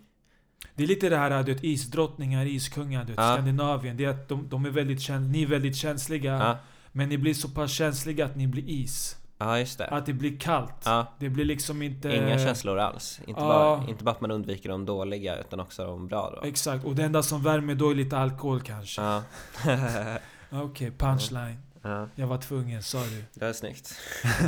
Det 0.76 0.84
är 0.84 0.88
lite 0.88 1.10
det 1.10 1.18
här, 1.18 1.44
du 1.44 1.54
vet, 1.54 1.64
isdrottningar, 1.64 2.46
iskungar, 2.46 3.02
du 3.02 3.08
vet, 3.08 3.18
Ja. 3.20 3.34
Skandinavien. 3.34 3.98
Det 3.98 4.06
är 4.06 4.10
att 4.10 4.30
de, 4.30 4.50
de 4.50 4.66
är 4.66 4.70
väldigt 4.70 5.10
ni 5.10 5.44
är 5.44 5.48
väldigt 5.48 5.76
känsliga. 5.76 6.32
ja, 6.34 6.58
Men 6.92 7.10
ni 7.10 7.18
blir 7.18 7.34
så 7.34 7.50
pass 7.50 7.72
känsliga 7.72 8.26
att 8.26 8.36
ni 8.36 8.48
blir 8.48 8.70
is. 8.70 9.18
Ja 9.38 9.60
just 9.60 9.78
det. 9.78 9.86
Att 9.88 10.06
det 10.06 10.14
blir 10.14 10.38
kallt. 10.40 10.74
Ja, 10.86 11.14
Det 11.20 11.30
blir 11.30 11.46
liksom 11.46 11.82
inte... 11.82 12.16
inga 12.16 12.40
känslor 12.40 12.78
alls. 12.80 13.20
Inte, 13.28 13.42
Ja. 13.42 13.48
bara, 13.48 13.90
inte 13.90 14.04
bara 14.04 14.12
att 14.12 14.22
man 14.22 14.32
undviker 14.32 14.70
de 14.70 14.86
dåliga 14.86 15.38
utan 15.40 15.60
också 15.60 15.86
de 15.86 16.08
bra 16.08 16.34
då. 16.42 16.48
Exakt, 16.48 16.86
och 16.86 16.96
det 16.96 17.04
enda 17.04 17.24
som 17.24 17.44
värmer 17.44 17.76
då 17.76 17.90
är 17.92 17.96
lite 17.96 18.18
alkohol 18.18 18.62
kanske. 18.62 19.02
Ja. 19.02 19.24
Okej, 20.50 20.92
punchline. 20.98 21.58
ja, 21.82 22.08
Jag 22.16 22.28
var 22.28 22.38
tvungen, 22.38 22.84
sorry. 22.84 23.24
det 23.34 23.46
är 23.46 23.54
snyggt. 23.54 23.94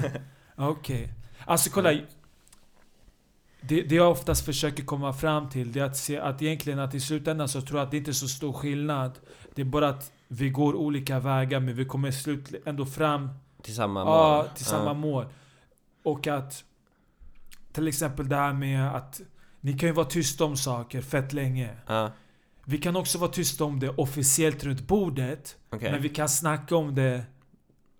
Okej. 0.56 1.14
Alltså 1.46 1.70
kolla. 1.70 1.94
Det, 3.62 3.82
det 3.82 3.96
jag 3.96 4.12
oftast 4.12 4.46
försöker 4.46 4.84
komma 4.84 5.14
fram 5.14 5.50
till, 5.50 5.72
det 5.72 5.80
är 5.80 5.84
att 5.84 5.98
se 5.98 6.20
att 6.20 6.42
egentligen 6.42 6.80
att 6.80 6.94
i 6.96 7.00
slutändan 7.00 7.50
så 7.50 7.62
tror 7.62 7.80
jag 7.80 7.86
att 7.86 7.92
det 7.92 7.98
inte 7.98 8.12
är 8.12 8.14
så 8.14 8.28
stor 8.28 8.54
skillnad. 8.54 9.20
Det 9.56 9.62
är 9.62 9.66
bara 9.66 9.90
att 9.90 10.12
vi 10.28 10.50
går 10.50 10.76
olika 10.76 11.20
vägar 11.20 11.60
men 11.60 11.76
vi 11.76 11.86
kommer 11.86 12.12
slut 12.12 12.54
ändå 12.66 12.86
fram 12.86 13.30
Till 13.64 13.76
samma 13.76 14.04
mål. 14.06 14.14
ja, 14.14 14.48
till 14.56 14.66
samma 14.66 14.86
Ja. 14.86 14.94
mål. 14.94 15.26
Och 16.04 16.28
att 16.28 16.64
till 17.72 17.88
exempel 17.88 18.30
det 18.30 18.36
här 18.36 18.54
med 18.54 18.96
att 18.96 19.22
ni 19.62 19.74
kan 19.74 19.90
ju 19.90 19.94
vara 19.96 20.06
tysta 20.06 20.46
om 20.46 20.58
saker 20.58 21.02
fett 21.02 21.34
länge. 21.34 21.70
Ja, 21.88 22.12
Vi 22.66 22.78
kan 22.78 22.96
också 22.96 23.18
vara 23.18 23.32
tysta 23.32 23.64
om 23.64 23.80
det 23.80 23.90
officiellt 23.90 24.64
runt 24.64 24.88
bordet. 24.88 25.58
okej. 25.70 25.92
Men 25.92 26.02
vi 26.02 26.10
kan 26.10 26.30
snacka 26.30 26.76
om 26.76 26.96
det 26.96 27.24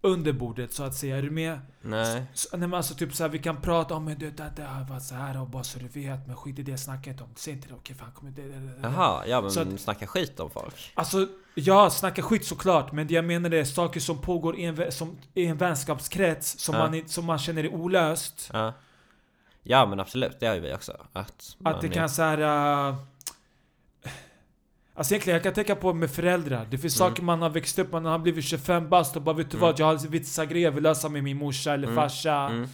under 0.02 0.34
bordet 0.34 0.74
så 0.74 0.84
att 0.84 0.96
säga. 0.96 1.18
Är 1.18 1.22
du 1.22 1.30
med? 1.32 1.60
Nej. 1.82 2.24
Så, 2.34 2.58
nej, 2.58 2.68
men 2.68 2.74
alltså 2.78 2.96
typ 2.96 3.14
så 3.16 3.24
här, 3.24 3.30
vi 3.30 3.40
kan 3.40 3.62
prata 3.62 3.96
om 3.96 4.06
men 4.06 4.20
du, 4.20 4.32
det, 4.32 4.52
det 4.56 4.64
har 4.64 4.84
varit 4.84 5.04
så 5.04 5.16
här 5.16 5.42
och 5.42 5.48
bara 5.50 5.64
så 5.64 5.80
du 5.80 5.88
vet. 5.88 6.28
Men 6.28 6.36
skit 6.36 6.60
i 6.60 6.64
det, 6.64 6.78
snacka 6.78 7.10
inte 7.10 7.24
om 7.24 7.30
det. 7.34 7.40
Säg 7.40 7.54
inte 7.54 7.68
det. 7.68 7.74
Okej 7.74 7.96
fan 7.96 8.12
kommer 8.12 8.32
det, 8.32 8.42
det, 8.42 8.60
det, 8.60 8.68
det. 8.68 8.80
Jaha, 8.82 9.24
ja 9.28 9.42
men 9.42 9.52
Så 9.52 9.62
att- 9.62 9.80
snacka 9.80 10.08
skit 10.08 10.40
om 10.40 10.50
folk. 10.52 10.92
Alltså, 10.96 11.28
ja, 11.56 11.90
snacka 11.90 12.22
skit 12.22 12.46
såklart. 12.46 12.92
Men 12.92 13.08
det 13.08 13.14
jag 13.14 13.26
menar 13.26 13.52
är 13.54 13.64
saker 13.64 14.00
som 14.00 14.18
pågår 14.22 14.60
i 14.60 14.66
en, 14.66 14.92
som, 14.92 15.18
i 15.34 15.46
en 15.46 15.58
vänskapskrets 15.58 16.60
som, 16.60 16.76
Ja. 16.76 16.90
man, 16.90 17.08
som 17.10 17.26
man 17.26 17.40
känner 17.40 17.64
är 17.64 17.74
olöst. 17.74 18.50
Ja. 18.54 18.74
Ja 19.64 19.86
men 19.86 20.00
absolut, 20.00 20.40
det 20.40 20.46
har 20.48 20.56
ju 20.56 20.62
vi 20.62 20.74
också. 20.74 20.92
Att, 21.14 21.58
Att 21.64 21.82
det 21.82 21.88
är- 21.88 21.92
kan 21.92 22.10
så 22.10 22.22
här. 22.22 22.90
Uh, 22.90 22.96
Alltså 25.00 25.14
egentligen, 25.14 25.36
jag 25.36 25.44
kan 25.44 25.54
tänka 25.54 25.76
på 25.76 25.94
med 25.94 26.12
föräldrar. 26.12 26.68
Det 26.72 26.78
finns 26.78 27.00
Mm. 27.02 27.10
saker 27.12 27.24
man 27.24 27.42
har 27.42 27.50
växt 27.50 27.80
upp, 27.80 27.92
man 27.92 28.06
har 28.06 28.20
blivit 28.20 28.46
25 28.46 28.90
bast 28.90 29.16
och 29.16 29.22
bara 29.22 29.36
vet 29.36 29.52
du 29.52 29.58
Mm. 29.58 29.68
vad, 29.70 29.80
jag 29.80 29.86
har 29.86 30.08
vissa 30.08 30.46
grejer 30.46 30.66
jag 30.68 30.72
vill 30.72 30.84
lösa 30.84 31.10
med 31.10 31.24
min 31.24 31.38
morsa 31.38 31.74
eller 31.74 31.88
Mm. 31.88 31.96
farsa. 31.96 32.36
Mm. 32.36 32.68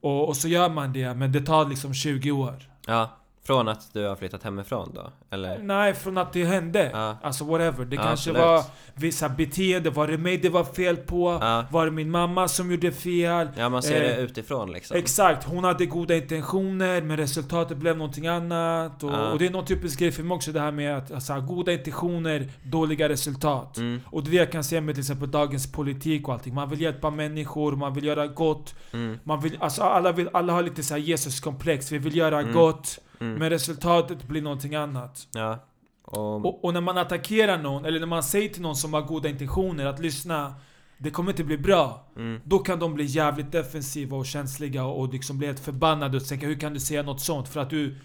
Och, 0.00 0.28
och 0.28 0.36
så 0.36 0.48
gör 0.48 0.68
man 0.68 0.92
det, 0.92 1.14
men 1.14 1.32
det 1.32 1.40
tar 1.40 1.68
liksom 1.68 1.94
20 1.94 2.30
år. 2.30 2.54
Ja, 2.86 3.10
från 3.46 3.68
att 3.68 3.92
du 3.92 4.04
har 4.06 4.16
flyttat 4.16 4.42
hemifrån 4.42 4.90
då? 4.94 5.10
Eller? 5.30 5.58
Nej, 5.58 5.94
från 5.94 6.18
att 6.18 6.32
det 6.32 6.44
hände. 6.44 6.90
Ja. 6.92 7.16
Alltså 7.22 7.44
whatever. 7.44 7.84
Det 7.84 7.96
Ja, 7.96 8.02
kanske 8.02 8.30
absolut. 8.30 8.42
var 8.42 8.62
vissa 8.94 9.28
beteende. 9.28 9.90
Var 9.90 10.06
det 10.06 10.18
mig 10.18 10.36
det 10.38 10.48
var 10.48 10.64
fel 10.64 10.96
på? 10.96 11.38
Ja. 11.40 11.64
Var 11.70 11.84
det 11.84 11.90
min 11.90 12.10
mamma 12.10 12.48
som 12.48 12.70
gjorde 12.70 12.92
fel? 12.92 13.48
Ja 13.56 13.68
man 13.68 13.82
ser 13.82 13.94
Eh, 14.04 14.16
det 14.16 14.22
utifrån 14.22 14.72
liksom. 14.72 14.96
Exakt, 14.96 15.44
hon 15.44 15.64
hade 15.64 15.86
goda 15.86 16.14
intentioner 16.16 17.02
men 17.02 17.16
resultatet 17.16 17.76
blev 17.76 17.96
någonting 17.96 18.26
annat. 18.26 19.02
Och, 19.02 19.10
Ja. 19.10 19.32
och 19.32 19.38
det 19.38 19.46
är 19.46 19.50
någon 19.50 19.64
typisk 19.64 19.98
grej 19.98 20.12
för 20.12 20.22
mig 20.22 20.34
också 20.34 20.52
det 20.52 20.60
här 20.60 20.72
med 20.72 20.96
att 20.98 21.12
alltså, 21.12 21.40
goda 21.40 21.72
intentioner, 21.72 22.48
dåliga 22.62 23.08
resultat. 23.08 23.76
Mm, 23.76 24.00
Och 24.10 24.22
det 24.24 24.28
är 24.28 24.30
det 24.30 24.36
jag 24.36 24.52
kan 24.52 24.64
säga 24.64 24.80
med 24.80 24.94
till 24.94 25.02
exempel 25.02 25.30
dagens 25.30 25.72
politik 25.72 26.28
och 26.28 26.34
allting. 26.34 26.54
Man 26.54 26.68
vill 26.70 26.80
hjälpa 26.80 27.10
människor, 27.10 27.72
man 27.76 27.94
vill 27.94 28.04
göra 28.04 28.26
gott. 28.26 28.74
mm, 28.92 29.18
Man 29.24 29.40
vill, 29.40 29.56
alltså 29.60 29.82
alla, 29.82 30.12
vill, 30.12 30.28
alla 30.32 30.52
har 30.52 30.62
lite 30.62 30.82
så 30.82 30.94
här 30.94 31.00
Jesus-komplex. 31.00 31.92
Vi 31.92 31.98
vill 31.98 32.16
göra 32.16 32.40
Mm. 32.40 32.52
gott. 32.54 32.98
Mm. 33.20 33.34
Men 33.34 33.50
resultatet 33.50 34.24
blir 34.24 34.42
någonting 34.42 34.74
annat. 34.74 35.28
Ja. 35.34 35.58
Och, 36.02 36.44
Och, 36.46 36.64
och 36.64 36.74
när 36.74 36.80
man 36.80 36.98
attackerar 36.98 37.58
någon, 37.58 37.84
eller 37.84 38.00
när 38.00 38.06
man 38.06 38.22
säger 38.22 38.48
till 38.48 38.62
någon 38.62 38.76
som 38.76 38.94
har 38.94 39.02
goda 39.02 39.28
intentioner 39.28 39.86
att 39.86 39.98
lyssna 40.00 40.54
Det 40.98 41.10
kommer 41.10 41.30
inte 41.32 41.44
bli 41.44 41.58
bra. 41.58 42.06
mm, 42.16 42.40
Då 42.44 42.58
kan 42.58 42.78
de 42.78 42.94
bli 42.94 43.04
jävligt 43.04 43.52
defensiva 43.52 44.16
och 44.16 44.26
känsliga 44.26 44.84
och 44.84 45.12
liksom 45.12 45.38
bli 45.38 45.46
helt 45.46 45.60
förbannade 45.60 46.16
och 46.16 46.24
tänka 46.26 46.46
hur 46.46 46.60
kan 46.60 46.74
du 46.74 46.80
säga 46.80 47.02
något 47.02 47.20
sånt? 47.20 47.48
För 47.48 47.60
att 47.60 47.70
du... 47.70 47.96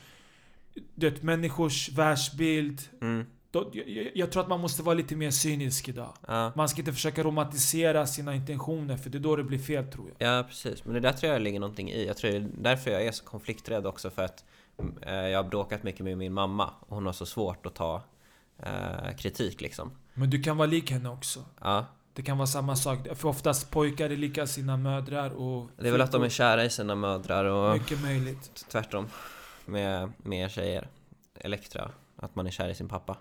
Du 0.96 1.10
vet, 1.10 1.24
människors 1.24 1.90
världsbild. 1.90 2.82
mm, 3.02 3.26
Då, 3.52 3.72
jag, 3.74 4.12
jag 4.16 4.32
tror 4.32 4.44
att 4.44 4.50
man 4.50 4.60
måste 4.60 4.84
vara 4.84 4.96
lite 4.96 5.16
mer 5.16 5.32
cynisk 5.32 5.90
idag. 5.90 6.14
ja. 6.28 6.52
Man 6.56 6.70
ska 6.70 6.80
inte 6.82 6.94
försöka 6.94 7.24
romantisera 7.24 8.06
sina 8.08 8.36
intentioner 8.36 8.98
för 8.98 9.10
det 9.10 9.18
är 9.18 9.20
då 9.20 9.36
det 9.36 9.44
blir 9.44 9.60
fel 9.60 9.88
tror 9.92 10.12
jag. 10.18 10.38
Ja, 10.40 10.44
precis. 10.44 10.86
Men 10.86 10.94
det 10.94 11.00
där 11.00 11.12
tror 11.14 11.34
jag 11.34 11.42
ligger 11.42 11.60
någonting 11.60 11.90
i. 11.92 12.08
Jag 12.08 12.18
tror 12.18 12.32
det 12.32 12.38
är 12.38 12.48
därför 12.62 12.92
jag 12.92 13.06
är 13.06 13.12
så 13.12 13.24
konflikträdd 13.24 13.86
också 13.88 14.10
för 14.10 14.22
att 14.24 14.44
jag 15.06 15.44
har 15.44 15.50
bråkat 15.50 15.84
mycket 15.84 16.02
med 16.02 16.18
min 16.18 16.34
mamma 16.34 16.74
och 16.80 16.96
hon 16.96 17.06
har 17.06 17.14
så 17.14 17.26
svårt 17.26 17.66
att 17.66 17.76
ta 17.76 18.02
eh, 18.64 19.16
kritik 19.18 19.62
liksom. 19.62 19.92
Men 20.14 20.30
du 20.30 20.42
kan 20.44 20.58
vara 20.58 20.68
lik 20.68 20.92
henne 20.92 21.10
också. 21.10 21.46
Ja, 21.62 21.86
Det 22.14 22.22
kan 22.22 22.38
vara 22.38 22.48
samma 22.48 22.76
sak. 22.76 23.00
För 23.16 23.28
oftast 23.30 23.72
pojkar 23.72 24.10
är 24.10 24.18
lika 24.18 24.48
sina 24.48 24.78
mödrar 24.78 25.30
och... 25.30 25.70
det 25.78 25.88
är 25.88 25.92
väl 25.92 26.02
att 26.02 26.12
de 26.12 26.24
är 26.24 26.30
kära 26.30 26.66
i 26.66 26.70
sina 26.70 26.96
mödrar 26.96 27.46
och 27.46 27.74
Mycket 27.74 28.02
möjligt. 28.02 28.66
tvärtom 28.72 29.08
med, 29.66 30.12
med 30.18 30.40
er 30.46 30.50
tjejer. 30.50 30.88
Elektra, 31.36 31.92
att 32.16 32.36
man 32.36 32.48
är 32.48 32.52
kär 32.52 32.70
i 32.70 32.76
sin 32.76 32.88
pappa. 32.90 33.18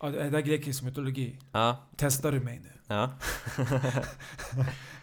Ja, 0.00 0.10
det 0.10 0.20
är 0.20 0.40
grekisk 0.40 0.82
mytologi. 0.82 1.38
Ja, 1.52 1.76
Testar 1.96 2.32
du 2.32 2.40
mig 2.40 2.60
nu? 2.64 2.70
ja, 2.86 3.10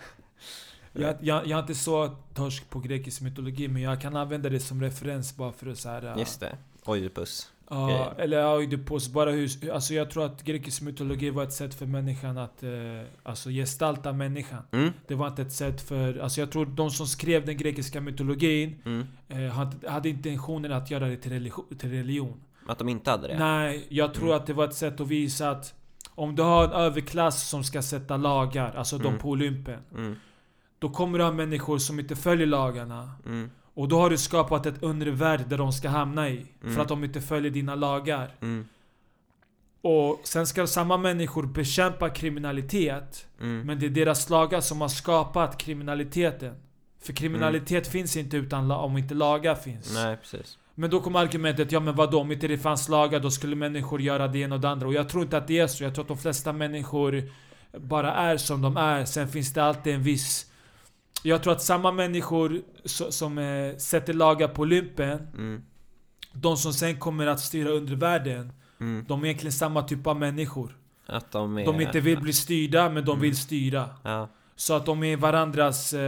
Jag, 0.96 1.16
jag, 1.22 1.48
jag 1.48 1.58
är 1.58 1.62
inte 1.62 1.76
så 1.76 2.16
torsk 2.34 2.70
på 2.70 2.80
grekisk 2.80 3.22
mytologi 3.22 3.68
men 3.68 3.82
jag 3.82 4.02
kan 4.02 4.16
använda 4.16 4.50
det 4.50 4.60
som 4.60 4.82
referens 4.82 5.38
bara 5.38 5.52
för 5.52 5.68
att 5.68 5.78
så 5.78 5.90
här, 5.90 6.16
just 6.20 6.40
det. 6.40 6.58
Oidipus. 6.86 7.52
Ja, 7.70 7.88
grejer. 7.88 8.14
eller 8.18 8.38
ja, 8.40 8.56
Oidipus, 8.56 9.10
bara 9.10 9.32
hur... 9.32 9.72
Alltså 9.74 9.94
jag 9.94 10.10
tror 10.10 10.26
att 10.26 10.44
grekisk 10.44 10.82
mytologi 10.82 11.30
var 11.30 11.44
ett 11.44 11.54
sätt 11.54 11.74
för 11.76 11.86
människan 11.86 12.38
att 12.38 12.64
eh, 12.64 12.70
alltså 13.24 13.50
gestalta 13.50 14.14
människan. 14.14 14.62
Mm, 14.72 14.94
Det 15.08 15.16
var 15.16 15.28
inte 15.28 15.42
ett 15.42 15.54
sätt 15.54 15.82
för... 15.82 16.18
Alltså 16.20 16.40
jag 16.42 16.52
tror 16.52 16.66
de 16.66 16.90
som 16.92 17.08
skrev 17.08 17.46
den 17.46 17.58
grekiska 17.58 18.02
mytologin 18.02 18.82
mm. 18.86 19.08
eh, 19.28 19.52
hade, 19.52 19.90
hade 19.90 20.10
intentionen 20.10 20.72
att 20.72 20.92
göra 20.92 21.08
det 21.08 21.18
till, 21.18 21.32
religi- 21.32 21.78
till 21.78 21.90
religion. 21.92 22.42
Att 22.68 22.78
de 22.80 22.90
inte 22.90 23.12
hade 23.12 23.28
det? 23.28 23.38
Nej, 23.40 23.86
jag 23.90 24.14
tror 24.14 24.26
Mm. 24.28 24.38
att 24.38 24.48
det 24.48 24.54
var 24.54 24.66
ett 24.66 24.76
sätt 24.76 25.00
att 25.00 25.08
visa 25.08 25.50
att 25.50 25.74
om 26.10 26.36
du 26.36 26.44
har 26.44 26.64
en 26.66 26.72
överklass 26.72 27.50
som 27.50 27.64
ska 27.64 27.82
sätta 27.82 28.18
lagar, 28.18 28.74
alltså 28.76 28.98
de 28.98 29.08
Mm. 29.08 29.20
på 29.20 29.30
Olympen. 29.30 29.80
Mm, 29.92 30.16
Då 30.80 30.90
kommer 30.90 31.18
du 31.18 31.24
ha 31.24 31.32
människor 31.32 31.78
som 31.78 32.00
inte 32.00 32.16
följer 32.16 32.48
lagarna. 32.48 33.12
mm, 33.26 33.50
Och 33.74 33.88
då 33.88 34.00
har 34.00 34.10
du 34.10 34.18
skapat 34.18 34.66
ett 34.66 34.84
undervärld 34.84 35.44
där 35.50 35.58
de 35.58 35.72
ska 35.74 35.90
hamna 35.90 36.30
i. 36.30 36.46
Mm. 36.64 36.76
För 36.76 36.82
att 36.82 36.88
de 36.88 37.04
inte 37.04 37.22
följer 37.22 37.52
dina 37.52 37.76
lagar. 37.76 38.32
mm, 38.42 38.66
Och 39.82 40.20
sen 40.24 40.48
ska 40.48 40.68
samma 40.68 40.98
människor 40.98 41.44
bekämpa 41.44 42.10
kriminalitet. 42.10 43.28
mm. 43.42 43.62
Men 43.68 43.80
det 43.80 43.86
är 43.86 43.90
deras 43.90 44.30
lagar 44.30 44.62
som 44.62 44.82
har 44.82 44.88
skapat 44.88 45.58
kriminaliteten. 45.58 46.56
För 47.02 47.14
kriminalitet 47.14 47.88
finns 47.88 48.18
inte 48.18 48.38
utan 48.38 48.72
om 48.72 48.98
inte 48.98 49.14
lagar 49.14 49.56
finns. 49.56 49.94
Nej, 49.94 50.18
precis. 50.18 50.58
Men 50.76 50.90
då 50.90 51.00
kommer 51.02 51.20
argumentet, 51.20 51.72
ja 51.72 51.80
men 51.80 51.96
vadå, 51.96 52.20
om 52.22 52.32
inte 52.32 52.48
det 52.48 52.58
fanns 52.58 52.90
lagar 52.90 53.20
då 53.20 53.32
skulle 53.32 53.56
människor 53.56 54.02
göra 54.02 54.28
det 54.28 54.40
ena 54.40 54.56
och 54.56 54.62
det 54.62 54.70
andra. 54.70 54.88
Och 54.88 54.94
jag 54.94 55.10
tror 55.10 55.24
inte 55.24 55.38
att 55.38 55.48
det 55.48 55.60
är 55.60 55.68
så. 55.68 55.84
Jag 55.84 55.96
tror 55.96 56.04
att 56.04 56.08
de 56.08 56.18
flesta 56.18 56.54
människor 56.54 57.24
bara 57.78 58.14
är 58.14 58.38
som 58.38 58.62
de 58.62 58.78
är. 58.78 59.06
Sen 59.06 59.28
finns 59.28 59.54
det 59.54 59.64
alltid 59.64 59.96
en 59.96 60.04
viss... 60.04 60.52
Jag 61.26 61.44
tror 61.44 61.54
att 61.54 61.62
samma 61.62 61.92
människor 61.92 62.62
so- 62.84 63.12
som 63.12 63.38
eh, 63.38 63.76
sätter 63.78 64.14
lagar 64.14 64.48
på 64.48 64.62
Olympen, 64.62 65.28
Mm, 65.38 65.62
de 66.34 66.58
som 66.58 66.74
sen 66.74 67.00
kommer 67.00 67.28
att 67.28 67.40
styra 67.40 67.70
undervärlden, 67.70 68.52
mm. 68.80 69.06
de 69.08 69.22
är 69.22 69.26
egentligen 69.26 69.52
samma 69.52 69.82
typ 69.84 70.08
av 70.08 70.20
människor. 70.20 70.78
Att 71.06 71.32
de 71.32 71.58
är... 71.58 71.66
De 71.66 71.82
inte 71.82 72.00
vill 72.00 72.22
bli 72.22 72.34
styrda, 72.34 72.90
men 72.90 73.06
de 73.06 73.12
Mm. 73.12 73.22
vill 73.22 73.38
styra. 73.38 73.90
Ja, 74.04 74.30
Så 74.58 74.74
att 74.74 74.86
de 74.86 75.04
är 75.04 75.18
varandras... 75.18 75.94
Eh, 75.94 76.00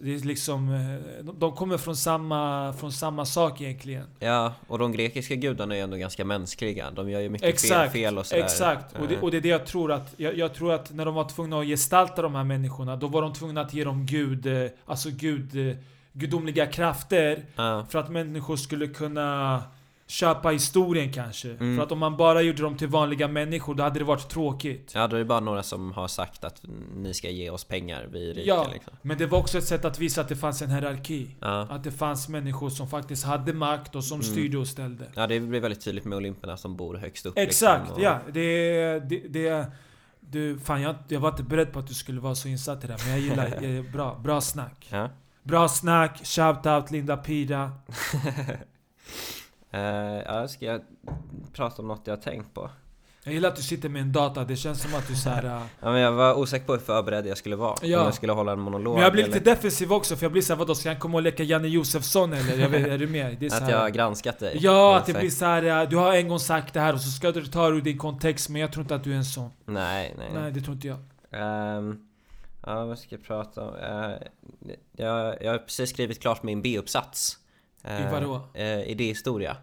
det 0.00 0.14
är 0.14 0.26
liksom, 0.26 0.74
eh, 0.74 1.24
de- 1.24 1.38
de 1.38 1.52
kommer 1.52 1.78
från 1.78 1.96
samma, 1.96 2.72
från 2.72 2.92
samma 2.92 3.24
sak 3.24 3.60
egentligen. 3.60 4.04
ja, 4.18 4.52
och 4.68 4.78
de 4.78 4.92
grekiska 4.92 5.34
gudarna 5.34 5.76
är 5.76 5.82
ändå 5.82 5.96
ganska 5.96 6.24
mänskliga. 6.24 6.90
De 6.90 7.10
gör 7.10 7.20
ju 7.20 7.28
mycket 7.28 7.44
fel, 7.46 7.54
Exakt, 7.54 7.92
fel 7.92 8.18
och 8.18 8.26
sådär. 8.26 8.42
exakt. 8.42 8.98
Och 8.98 9.08
det, 9.08 9.18
och 9.20 9.30
det 9.30 9.36
är 9.36 9.40
det 9.40 9.48
jag 9.48 9.66
tror 9.66 9.92
att... 9.92 10.14
Jag, 10.16 10.38
jag 10.38 10.54
tror 10.54 10.72
att 10.72 10.92
när 10.92 11.04
de 11.04 11.14
var 11.14 11.24
tvungna 11.28 11.58
att 11.60 11.66
gestalta 11.66 12.22
de 12.22 12.34
här 12.34 12.44
människorna, 12.44 12.96
då 12.96 13.08
var 13.08 13.22
de 13.22 13.32
tvungna 13.32 13.60
att 13.60 13.74
ge 13.74 13.84
dem 13.84 14.06
gud... 14.06 14.46
eh, 14.46 14.70
Alltså 14.86 15.08
gud... 15.12 15.76
Gudomliga 16.14 16.66
krafter. 16.66 17.44
Ja, 17.56 17.86
För 17.90 17.98
att 17.98 18.10
människor 18.10 18.56
skulle 18.56 18.86
kunna 18.86 19.62
köpa 20.12 20.48
historien 20.48 21.12
kanske. 21.12 21.50
Mm. 21.50 21.76
För 21.76 21.82
att 21.84 21.92
om 21.92 21.98
man 21.98 22.16
bara 22.16 22.42
gjorde 22.42 22.62
dem 22.62 22.76
till 22.76 22.88
vanliga 22.88 23.28
människor, 23.28 23.74
då 23.74 23.82
hade 23.82 23.98
det 23.98 24.04
varit 24.04 24.28
tråkigt. 24.28 24.92
ja, 24.94 25.06
då 25.06 25.16
är 25.16 25.18
det 25.18 25.24
bara 25.24 25.40
några 25.40 25.62
som 25.62 25.92
har 25.92 26.08
sagt 26.08 26.44
att 26.44 26.62
ni 26.96 27.14
ska 27.14 27.30
ge 27.30 27.50
oss 27.50 27.64
pengar, 27.64 28.08
vi 28.12 28.30
är 28.30 28.34
rika 28.34 28.48
Ja. 28.48 28.66
liksom. 28.72 28.92
Men 29.02 29.18
det 29.18 29.26
var 29.26 29.38
också 29.38 29.58
ett 29.58 29.64
sätt 29.64 29.84
att 29.84 29.98
visa 29.98 30.20
att 30.20 30.28
det 30.28 30.36
fanns 30.36 30.62
en 30.62 30.70
hierarki. 30.70 31.36
Ja. 31.40 31.60
Att 31.70 31.84
det 31.84 31.90
fanns 31.92 32.28
människor 32.28 32.70
som 32.70 32.88
faktiskt 32.88 33.24
hade 33.24 33.52
makt 33.52 33.94
och 33.94 34.04
som 34.04 34.20
Mm. 34.20 34.32
styrde 34.32 34.58
och 34.58 34.66
ställde. 34.66 35.04
ja, 35.14 35.26
det 35.26 35.40
blir 35.40 35.60
väldigt 35.60 35.84
tydligt 35.84 36.04
med 36.04 36.16
Olymperna 36.16 36.56
som 36.56 36.76
bor 36.76 36.94
högst 36.96 37.26
upp. 37.26 37.38
Exakt, 37.38 37.80
liksom, 37.80 37.96
och- 37.96 38.02
ja. 38.02 38.18
Det, 38.32 39.00
det, 39.00 39.28
det, 39.28 39.66
du, 40.20 40.58
fan 40.58 40.82
jag, 40.82 40.94
jag 41.08 41.20
var 41.20 41.28
inte 41.28 41.42
beredd 41.42 41.72
på 41.72 41.78
att 41.78 41.86
du 41.86 41.94
skulle 41.94 42.20
vara 42.20 42.34
så 42.34 42.48
insatt 42.48 42.84
i 42.84 42.86
det 42.86 42.92
här, 42.92 43.00
men 43.04 43.10
jag 43.10 43.20
gillar 43.20 43.64
eh, 43.78 43.92
bra, 43.92 44.20
bra 44.24 44.40
snack. 44.40 44.88
Ja. 44.90 45.08
Bra 45.42 45.68
snack, 45.68 46.20
shoutout 46.24 46.90
Linda 46.90 47.16
Pira. 47.16 47.72
Eh, 49.72 49.80
ja, 50.26 50.48
ska 50.48 50.64
jag 50.64 50.80
prata 51.52 51.82
om 51.82 51.88
något 51.88 52.02
jag 52.04 52.16
har 52.16 52.22
tänkt 52.22 52.54
på? 52.54 52.70
Jag 53.24 53.34
gillar 53.34 53.48
att 53.48 53.56
du 53.56 53.62
sitter 53.62 53.88
med 53.88 54.02
en 54.02 54.12
data, 54.12 54.44
det 54.44 54.56
känns 54.56 54.82
som 54.82 54.94
att 54.94 55.08
du 55.08 55.16
såhär... 55.16 55.44
Uh, 55.44 55.62
Ja, 55.80 55.92
men 55.92 56.00
jag 56.00 56.12
var 56.12 56.34
osäker 56.34 56.66
på 56.66 56.72
hur 56.72 56.80
förberedd 56.80 57.26
jag 57.26 57.38
skulle 57.38 57.56
vara. 57.56 57.76
Ja. 57.82 57.98
Om 57.98 58.04
jag 58.04 58.14
skulle 58.14 58.32
hålla 58.32 58.52
en 58.52 58.60
monolog 58.60 58.94
men 58.94 59.02
jag 59.02 59.12
blir 59.12 59.24
eller 59.24 59.34
lite 59.34 59.50
defensiv 59.50 59.92
också, 59.92 60.16
för 60.16 60.24
jag 60.24 60.32
blir 60.32 60.42
såhär 60.42 60.58
vadå, 60.58 60.74
ska 60.74 60.88
han 60.88 60.98
komma 60.98 61.16
och 61.16 61.22
leka 61.22 61.42
Janne 61.42 61.68
Josefsson 61.68 62.32
eller? 62.32 62.58
Jag 62.58 62.68
vet, 62.68 62.86
är 62.86 62.98
du 62.98 63.06
med? 63.06 63.36
Det 63.40 63.46
är 63.46 63.50
så 63.50 63.64
att 63.64 63.70
jag 63.70 63.78
har 63.78 63.90
granskat 63.90 64.38
dig. 64.38 64.58
Ja, 64.60 64.96
att 64.96 65.06
det 65.06 65.12
blir 65.14 65.30
såhär, 65.30 65.86
du 65.86 65.96
har 65.96 66.14
en 66.14 66.28
gång 66.28 66.40
sagt 66.40 66.74
det 66.74 66.80
här 66.80 66.94
och 66.94 67.00
så 67.00 67.10
ska 67.10 67.32
du 67.32 67.46
ta 67.46 67.70
det 67.70 67.76
ur 67.76 67.80
din 67.80 67.98
kontext, 67.98 68.48
men 68.48 68.60
jag 68.60 68.72
tror 68.72 68.82
inte 68.82 68.94
att 68.94 69.04
du 69.04 69.12
är 69.12 69.16
en 69.16 69.24
sån. 69.24 69.50
Nej, 69.64 70.14
nej. 70.18 70.30
Nej, 70.34 70.52
det 70.52 70.60
tror 70.60 70.74
inte 70.74 70.88
jag. 70.88 70.98
Ehm, 71.30 71.98
ja, 72.66 72.84
vad 72.84 72.98
ska 72.98 73.14
jag 73.14 73.24
prata 73.24 73.62
om? 73.62 73.74
Eh, 73.76 74.16
jag, 74.96 75.42
jag 75.42 75.50
har 75.50 75.58
precis 75.58 75.90
skrivit 75.90 76.20
klart 76.20 76.42
min 76.42 76.62
B-uppsats. 76.62 77.38
I 77.84 78.10
vadå? 78.12 78.34
Uh, 78.58 78.90
idéhistoria. 78.90 79.56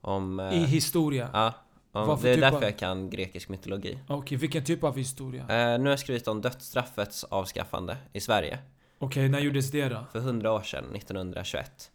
Om... 0.00 0.40
eh, 0.40 0.54
I 0.54 0.64
historia. 0.64 1.30
Ja. 1.32 1.52
Om, 1.92 2.18
det 2.22 2.30
är 2.30 2.34
typ 2.34 2.42
därför 2.42 2.56
av- 2.56 2.62
jag 2.62 2.78
kan 2.78 3.10
grekisk 3.10 3.48
mytologi. 3.48 3.98
Okej, 4.08 4.38
vilken 4.38 4.64
typ 4.64 4.84
av 4.84 4.96
historia? 4.96 5.40
Eh, 5.40 5.78
nu 5.78 5.84
har 5.84 5.90
jag 5.90 5.98
skrivit 5.98 6.28
om 6.28 6.40
dödsstraffets 6.40 7.24
avskaffande 7.24 7.96
i 8.12 8.20
Sverige. 8.20 8.58
Okej, 8.98 9.28
när 9.28 9.40
gjordes 9.40 9.70
det 9.70 9.88
då? 9.88 10.04
För 10.12 10.18
100 10.18 10.52
år 10.52 10.62
sedan, 10.62 10.84
1921. 10.94 11.90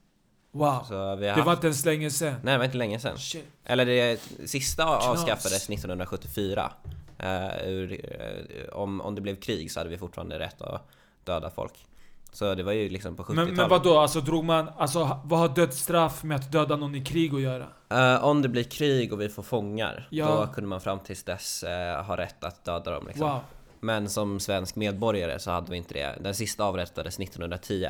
Wow. 0.51 0.85
Det 1.19 1.29
haft... 1.31 1.45
var 1.45 1.53
inte 1.53 1.67
ens 1.67 1.85
länge 1.85 2.09
sen. 2.11 2.35
Nej, 2.43 2.53
det 2.53 2.57
var 2.57 2.65
inte 2.65 2.77
länge. 2.77 2.99
Shit. 2.99 3.45
Eller 3.63 3.85
det 3.85 4.21
sista 4.45 4.83
Knas. 4.83 5.07
avskaffades 5.07 5.69
1974. 5.69 6.71
Eh, 7.17 7.67
ur, 7.67 8.05
eh, 8.21 8.69
om, 8.73 9.01
om 9.01 9.15
det 9.15 9.21
blev 9.21 9.35
krig 9.35 9.71
så 9.71 9.79
hade 9.79 9.89
vi 9.89 9.97
fortfarande 9.97 10.39
rätt 10.39 10.61
att 10.61 10.87
döda 11.23 11.49
folk. 11.49 11.85
Så 12.33 12.55
det 12.55 12.63
var 12.63 12.71
ju 12.71 12.89
liksom 12.89 13.15
på 13.15 13.23
70-talet. 13.23 13.47
Men, 13.47 13.55
men 13.55 13.69
vadå, 13.69 13.97
alltså 13.97 14.21
drog 14.21 14.43
man... 14.45 14.69
Alltså 14.77 15.19
vad 15.23 15.39
har 15.39 15.49
dödsstraff 15.49 16.23
med 16.23 16.35
att 16.37 16.51
döda 16.51 16.75
någon 16.75 16.95
i 16.95 17.05
krig 17.05 17.33
att 17.35 17.41
göra? 17.41 17.67
Eh, 17.89 18.23
om 18.23 18.41
det 18.41 18.49
blir 18.49 18.63
krig 18.63 19.13
och 19.13 19.21
vi 19.21 19.29
får 19.29 19.43
fångar, 19.43 20.07
Ja. 20.09 20.25
då 20.47 20.53
kunde 20.53 20.67
man 20.69 20.81
fram 20.81 20.99
tills 20.99 21.23
dess 21.23 21.63
eh, 21.63 22.03
ha 22.03 22.17
rätt 22.17 22.43
att 22.43 22.65
döda 22.65 22.91
dem 22.91 23.03
liksom. 23.07 23.29
Wow. 23.29 23.39
Men 23.79 24.09
som 24.09 24.39
svensk 24.39 24.75
medborgare 24.75 25.39
så 25.39 25.51
hade 25.51 25.71
vi 25.71 25.77
inte 25.77 25.93
det. 25.93 26.15
Den 26.23 26.35
sista 26.35 26.63
avrättades 26.63 27.19
1910. 27.19 27.89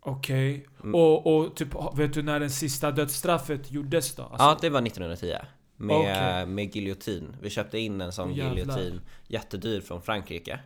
Okej. 0.00 0.66
Mm. 0.82 0.94
Och, 0.94 1.26
och 1.36 1.56
typ, 1.56 1.68
vet 1.94 2.14
du 2.14 2.22
när 2.22 2.40
den 2.40 2.50
sista 2.50 2.90
dödsstraffet 2.90 3.72
gjordes 3.72 4.14
då? 4.14 4.22
Alltså, 4.22 4.36
Ja, 4.38 4.56
det 4.60 4.70
var 4.70 4.82
1910. 4.86 5.34
Med, 5.76 5.96
Okej. 5.96 6.46
med 6.46 6.76
giljotin. 6.76 7.36
Vi 7.42 7.50
köpte 7.50 7.78
in 7.78 8.00
en 8.00 8.12
sån 8.12 8.34
giljotin, 8.34 9.00
jättedyr 9.26 9.80
från 9.80 10.02
Frankrike. 10.02 10.60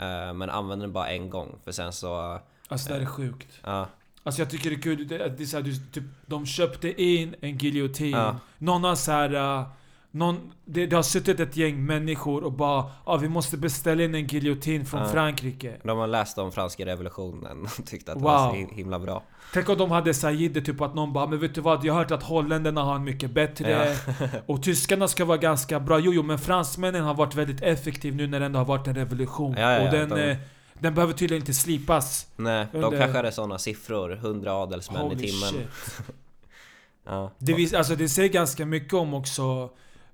Eh, 0.00 0.32
men 0.34 0.50
använde 0.50 0.84
den 0.84 0.92
bara 0.92 1.08
en 1.08 1.30
gång, 1.30 1.58
för 1.64 1.72
sen 1.72 1.92
så... 1.92 2.40
alltså 2.68 2.88
det 2.88 2.94
här 2.94 3.00
är 3.00 3.06
sjukt. 3.06 3.60
Ja, 3.64 3.88
Alltså 4.22 4.42
jag 4.42 4.50
tycker 4.50 4.70
det 4.70 4.76
är 4.76 4.80
kul, 4.80 5.08
det, 5.08 5.18
det 5.18 5.42
är 5.42 5.46
så 5.46 5.56
här, 5.56 5.64
du, 5.64 5.76
typ, 5.76 6.04
de 6.26 6.46
köpte 6.46 7.02
in 7.02 7.34
en 7.40 7.58
giljotin. 7.58 8.10
Ja. 8.10 8.36
Någon 8.58 8.84
har 8.84 8.94
så 8.94 9.12
här... 9.12 9.64
någon, 10.12 10.52
det, 10.64 10.86
det 10.86 10.96
har 10.96 11.02
suttit 11.02 11.40
ett 11.40 11.56
gäng 11.56 11.86
människor 11.86 12.44
och 12.44 12.52
bara 12.52 12.84
ah, 13.04 13.16
vi 13.16 13.28
måste 13.28 13.56
beställa 13.56 14.02
in 14.02 14.14
en 14.14 14.26
giljotin 14.26 14.86
från 14.86 15.00
Ja. 15.00 15.08
Frankrike. 15.08 15.76
de 15.82 15.98
har 15.98 16.06
läst 16.06 16.38
om 16.38 16.52
franska 16.52 16.86
revolutionen 16.86 17.62
och 17.78 17.86
tyckte 17.86 18.12
att 18.12 18.18
det 18.18 18.24
Wow. 18.24 18.32
var 18.32 18.50
så 18.50 18.56
hi- 18.56 18.74
himla 18.74 18.98
bra. 18.98 19.22
Tänk 19.52 19.68
om 19.68 19.78
de 19.78 19.90
hade 19.90 20.14
såhär 20.14 20.34
jidder, 20.34 20.60
typ 20.60 20.80
att 20.80 20.94
någon 20.94 21.12
bara 21.12 21.26
Men 21.26 21.38
vet 21.38 21.54
du 21.54 21.60
vad? 21.60 21.84
Jag 21.84 21.92
har 21.94 22.00
hört 22.00 22.10
att 22.10 22.22
holländarna 22.22 22.82
har 22.82 22.94
en 22.94 23.04
mycket 23.04 23.30
bättre 23.30 23.70
Ja. 23.70 24.14
Och 24.46 24.62
tyskarna 24.62 25.08
ska 25.08 25.24
vara 25.24 25.38
ganska 25.38 25.80
bra 25.80 25.98
Jo, 25.98 26.12
jo 26.12 26.22
men 26.22 26.38
fransmännen 26.38 27.04
har 27.04 27.14
varit 27.14 27.34
väldigt 27.34 27.62
effektiv 27.62 28.16
nu 28.16 28.26
när 28.26 28.40
det 28.40 28.46
ändå 28.46 28.58
har 28.58 28.64
varit 28.66 28.86
en 28.86 28.94
revolution 28.94 29.54
Ja, 29.58 29.80
Och 29.86 29.90
den, 29.90 30.08
de- 30.08 30.20
eh, 30.30 30.36
den 30.78 30.94
behöver 30.94 31.12
tydligen 31.14 31.42
inte 31.42 31.54
slipas 31.54 32.26
Nej, 32.36 32.66
de 32.72 32.78
Under- 32.84 32.98
kanske 32.98 33.16
hade 33.16 33.32
såna 33.32 33.58
siffror, 33.58 34.12
100 34.16 34.52
adelsmän 34.52 35.00
i 35.00 35.04
Holy 35.04 35.16
timmen. 35.28 35.48
shit 35.50 36.06
Ja. 37.06 37.30
Det, 37.38 37.52
vis, 37.54 37.72
alltså, 37.74 37.96
det 37.96 38.08
säger 38.08 38.28
ganska 38.28 38.66
mycket 38.66 38.94
om 38.94 39.14
också... 39.14 39.70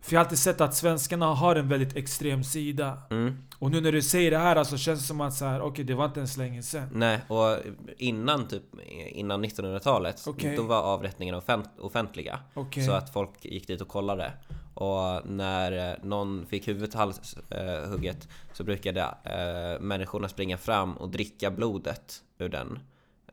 För 0.07 0.13
jag 0.13 0.21
har 0.21 0.25
alltid 0.25 0.39
sett 0.39 0.61
att 0.61 0.75
svenskarna 0.75 1.27
har 1.27 1.57
en 1.57 1.69
väldigt 1.69 1.97
extrem 1.97 2.45
sida. 2.45 2.99
Mm. 3.11 3.37
Och 3.59 3.71
nu 3.71 3.81
när 3.81 3.93
du 3.93 4.03
säger 4.03 4.31
det 4.31 4.39
här 4.39 4.57
alltså 4.57 4.77
känns 4.77 5.01
det 5.01 5.07
som 5.07 5.21
att 5.21 5.35
så 5.35 5.45
här, 5.45 5.61
okej 5.61 5.85
det 5.85 5.95
var 5.95 6.05
inte 6.05 6.21
ens 6.21 6.37
länge 6.37 6.63
sen. 6.63 6.89
Nej, 6.93 7.21
och 7.29 7.57
innan 7.99 8.49
typ 8.49 8.63
innan 9.09 9.45
1900-talet 9.45 10.25
Okej. 10.27 10.57
då 10.57 10.63
var 10.63 10.83
avrättningarna 10.83 11.41
offent- 11.41 11.79
offentliga. 11.81 12.39
Okej. 12.55 12.87
Så 12.87 12.93
att 12.93 13.13
folk 13.13 13.31
gick 13.45 13.67
dit 13.67 13.81
och 13.81 13.89
kollade. 13.89 14.33
Och 14.75 15.27
när 15.27 15.91
eh, 15.91 15.97
någon 16.03 16.47
fick 16.47 16.69
huvudet 16.69 16.95
halshugget 16.95 18.23
eh, 18.25 18.29
så 18.53 18.65
brukade 18.65 19.01
eh, 19.25 19.81
människorna 19.81 20.29
springa 20.29 20.59
fram 20.59 20.97
och 20.97 21.09
dricka 21.09 21.51
blodet 21.51 22.23
ur 22.39 22.49
den. 22.49 22.79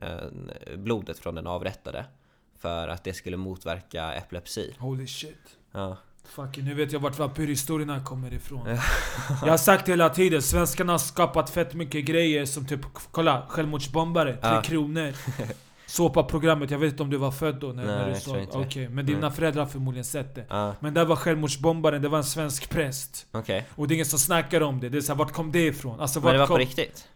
Eh, 0.01 0.77
blodet 0.77 1.19
från 1.19 1.35
den 1.35 1.47
avrättade. 1.47 2.05
För 2.57 2.87
att 2.87 3.03
det 3.03 3.13
skulle 3.13 3.37
motverka 3.37 4.13
epilepsi. 4.13 4.75
Holy 4.79 5.07
shit. 5.07 5.57
Ja. 5.71 5.97
Fucking, 6.25 6.65
nu 6.65 6.73
vet 6.73 6.91
jag 6.91 6.99
vart 6.99 7.19
vampyrhistorierna 7.19 8.03
kommer 8.03 8.33
ifrån. 8.33 8.67
jag 9.41 9.49
har 9.49 9.57
sagt 9.57 9.89
hela 9.89 10.09
tiden, 10.09 10.41
svenskarna 10.41 10.93
har 10.93 10.97
skapat 10.97 11.49
fett 11.49 11.73
mycket 11.73 12.05
grejer 12.05 12.45
som 12.45 12.65
typ, 12.67 12.79
kolla, 13.11 13.45
självmordsbombare, 13.49 14.33
Tre. 14.37 14.61
Kronor. 14.63 15.13
Såpa-programmet, 15.85 16.71
jag 16.71 16.79
vet 16.79 16.91
inte 16.91 17.03
om 17.03 17.09
du 17.09 17.17
var 17.17 17.31
född 17.31 17.55
då 17.59 17.67
när, 17.67 17.75
Nej, 17.75 17.85
när 17.85 18.05
du 18.05 18.11
jag 18.11 18.23
tror 18.51 18.81
det. 18.81 18.89
men 18.89 19.05
dina 19.05 19.19
Nej. 19.19 19.31
föräldrar 19.31 19.63
har 19.63 19.69
förmodligen 19.69 20.05
sett 20.05 20.35
det. 20.35 20.45
Ja, 20.49 20.75
Men 20.79 20.93
där 20.93 21.05
var 21.05 21.15
självmordsbombaren, 21.15 22.01
det 22.01 22.09
var 22.09 22.17
en 22.17 22.23
svensk 22.23 22.69
präst. 22.69 23.25
okej. 23.31 23.65
Och 23.75 23.87
det 23.87 23.93
är 23.93 23.95
ingen 23.95 24.05
som 24.05 24.19
snackar 24.19 24.61
om 24.61 24.79
det. 24.79 24.89
Det 24.89 24.97
är 24.97 25.01
såhär, 25.01 25.17
vart 25.19 25.31
kom 25.31 25.51
det 25.51 25.65
ifrån? 25.67 25.99
Alltså, 25.99 26.19
Men 26.19 26.33
det 26.33 26.39
var 26.39 26.47
kom... 26.47 26.53
på 26.53 26.59
riktigt? 26.59 27.07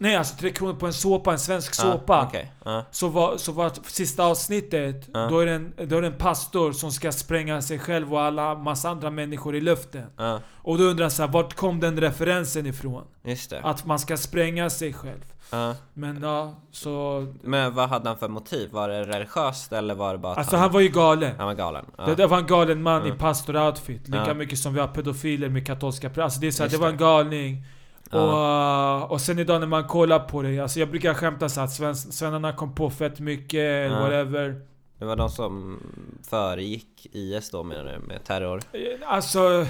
Nej 0.00 0.16
alltså 0.16 0.36
Tre 0.36 0.50
Kronor 0.52 0.74
på 0.74 0.86
en 0.86 0.92
såpa, 0.92 1.32
en 1.32 1.38
svensk 1.38 1.74
Ja, 1.78 1.82
såpa. 1.92 2.26
Okej. 2.28 2.52
Ja. 2.64 2.84
Så 2.90 3.08
var, 3.08 3.36
så 3.36 3.52
var 3.52 3.72
sista 3.86 4.24
avsnittet, 4.24 5.08
Ja. 5.14 5.26
då, 5.30 5.38
är 5.38 5.46
det 5.46 5.52
en, 5.52 5.72
då 5.88 5.96
är 5.96 6.00
det 6.00 6.06
en 6.06 6.18
pastor 6.18 6.72
som 6.72 6.92
ska 6.92 7.12
spränga 7.12 7.62
sig 7.62 7.78
själv 7.78 8.12
och 8.14 8.20
alla 8.20 8.54
massa 8.54 8.88
andra 8.90 9.10
människor 9.10 9.56
i 9.56 9.60
luften. 9.60 10.06
Och 10.62 10.78
då 10.78 10.84
undrar 10.84 11.04
jag 11.04 11.12
så 11.12 11.22
här, 11.22 11.30
vart 11.30 11.54
kom 11.54 11.80
den 11.80 12.00
referensen 12.00 12.66
ifrån? 12.66 13.04
just 13.24 13.50
det. 13.50 13.60
Att 13.62 13.86
man 13.86 13.98
ska 13.98 14.16
spränga 14.16 14.70
sig 14.70 14.92
själv. 14.92 15.24
Ja. 15.50 15.74
Men 15.94 16.22
ja, 16.22 16.54
så... 16.72 17.26
Men 17.42 17.74
vad 17.74 17.88
hade 17.88 18.08
han 18.08 18.18
för 18.18 18.28
motiv? 18.28 18.70
Var 18.72 18.88
det 18.88 19.04
religiöst 19.04 19.72
eller 19.72 19.94
var 19.94 20.12
det 20.12 20.18
bara 20.18 20.34
Alltså 20.34 20.56
han 20.56 20.72
var 20.72 20.80
ju 20.80 20.88
galen. 20.88 21.34
han 21.38 21.46
var 21.46 21.54
galen? 21.54 21.84
Ja. 21.98 22.06
Det 22.06 22.14
där 22.14 22.26
var 22.26 22.38
en 22.38 22.46
galen 22.46 22.82
man 22.82 23.02
i 23.02 23.06
Mm. 23.06 23.18
pastor-outfit. 23.18 24.08
Lika 24.08 24.34
mycket 24.34 24.58
som 24.58 24.74
vi 24.74 24.80
har 24.80 24.88
pedofiler 24.88 25.48
med 25.48 25.66
katolska 25.66 26.08
präster. 26.08 26.22
Alltså 26.22 26.40
det 26.40 26.46
är 26.46 26.50
så 26.50 26.62
här, 26.62 26.66
Just 26.70 26.74
det 26.76 26.80
var 26.80 26.86
det. 26.88 26.92
en 26.92 26.98
galning. 26.98 27.64
Och, 28.12 29.02
uh, 29.02 29.12
och 29.12 29.20
sen 29.20 29.38
idag 29.38 29.60
när 29.60 29.66
man 29.66 29.84
kollar 29.84 30.18
på 30.18 30.42
det, 30.42 30.58
alltså 30.60 30.80
jag 30.80 30.90
brukar 30.90 31.14
skämta 31.14 31.48
så 31.48 31.60
att 31.60 31.72
sven, 31.72 31.96
svennarna 31.96 32.52
kom 32.52 32.74
på 32.74 32.90
fett 32.90 33.20
mycket, 33.20 33.60
eller 33.60 34.00
whatever. 34.00 34.60
Det 34.98 35.04
var 35.04 35.16
de 35.16 35.30
som 35.30 35.78
föregick 36.28 37.06
IS 37.12 37.50
då 37.50 37.62
menar 37.62 37.84
du? 37.84 38.06
Med 38.06 38.24
terror? 38.24 38.62
Eh, 38.72 38.80
Alltså... 39.08 39.66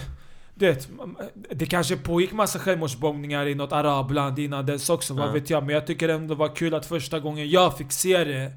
Det, 0.55 0.89
det 1.35 1.67
kanske 1.67 1.97
pågick 1.97 2.33
massa 2.33 2.59
självmordsbombningar 2.59 3.47
i 3.47 3.55
något 3.55 3.73
arabland 3.73 4.39
innan 4.39 4.67
dess 4.67 4.91
också, 4.91 5.15
vad 5.15 5.33
vet 5.33 5.51
jag. 5.51 5.67
Men 5.67 5.75
jag 5.75 5.87
tycker 5.87 6.09
ändå 6.09 6.35
det 6.35 6.39
var 6.39 6.57
kul 6.57 6.75
att 6.75 6.87
första 6.87 7.21
gången 7.21 7.51
jag 7.51 7.79
fick 7.79 7.93
se 7.93 8.25
det, 8.25 8.53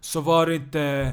så 0.00 0.20
var 0.20 0.46
det 0.46 0.54
inte 0.54 1.12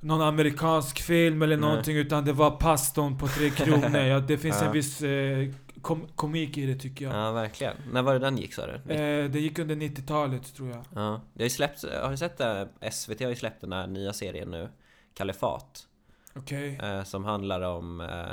någon 0.00 0.20
amerikansk 0.20 1.02
film 1.02 1.42
eller 1.42 1.56
Nej. 1.56 1.68
någonting, 1.68 1.96
utan 1.96 2.24
det 2.24 2.32
var 2.32 2.50
pastorn 2.50 3.18
på 3.18 3.28
Tre 3.28 3.50
Kronor. 3.56 3.98
Ja, 3.98 4.20
det 4.20 4.38
finns 4.38 4.62
en 4.62 4.72
viss 4.72 5.02
eh, 5.02 5.48
kom, 5.86 6.08
komik 6.16 6.58
i 6.58 6.66
det 6.66 6.76
tycker 6.76 7.04
jag. 7.04 7.14
ja, 7.14 7.32
verkligen. 7.32 7.76
När 7.92 8.02
var 8.02 8.12
det 8.12 8.18
den 8.18 8.38
gick 8.38 8.54
sa 8.54 8.66
du? 8.66 8.94
Eh, 8.94 9.30
det 9.30 9.40
gick 9.40 9.58
under 9.58 9.76
90-talet 9.76 10.54
tror 10.54 10.68
jag. 10.70 10.84
Ja. 10.94 11.20
Det 11.34 11.42
har 11.42 11.44
ju 11.44 11.50
släppt, 11.50 11.82
har 12.02 12.10
du 12.10 12.16
sett 12.16 12.38
det? 12.38 12.68
SVT 12.92 13.20
har 13.20 13.28
ju 13.28 13.36
släppt 13.36 13.60
den 13.60 13.72
här 13.72 13.86
nya 13.86 14.12
serien 14.12 14.50
nu 14.50 14.68
Kalifat 15.14 15.86
Okej. 16.34 16.78
eh, 16.82 17.02
Som 17.04 17.24
handlar 17.24 17.60
om 17.60 18.00
eh, 18.00 18.32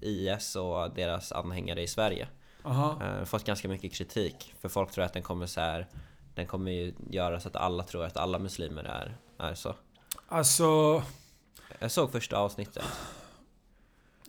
IS 0.00 0.56
och 0.56 0.90
deras 0.94 1.32
anhängare 1.32 1.82
i 1.82 1.86
Sverige 1.86 2.28
Aha. 2.62 3.02
eh, 3.04 3.24
Fått 3.24 3.44
ganska 3.44 3.68
mycket 3.68 3.92
kritik 3.92 4.54
För 4.60 4.68
folk 4.68 4.90
tror 4.90 5.04
att 5.04 5.12
den 5.12 5.22
kommer 5.22 5.46
så 5.46 5.60
här 5.60 5.86
Den 6.34 6.46
kommer 6.46 6.70
ju 6.70 6.94
göra 7.10 7.40
så 7.40 7.48
att 7.48 7.56
alla 7.56 7.82
tror 7.82 8.04
att 8.04 8.16
alla 8.16 8.38
muslimer 8.38 8.84
är, 8.84 9.16
är 9.38 9.54
så 9.54 9.74
Alltså... 10.28 11.02
Jag 11.78 11.90
såg 11.90 12.12
första 12.12 12.36
avsnittet 12.38 12.84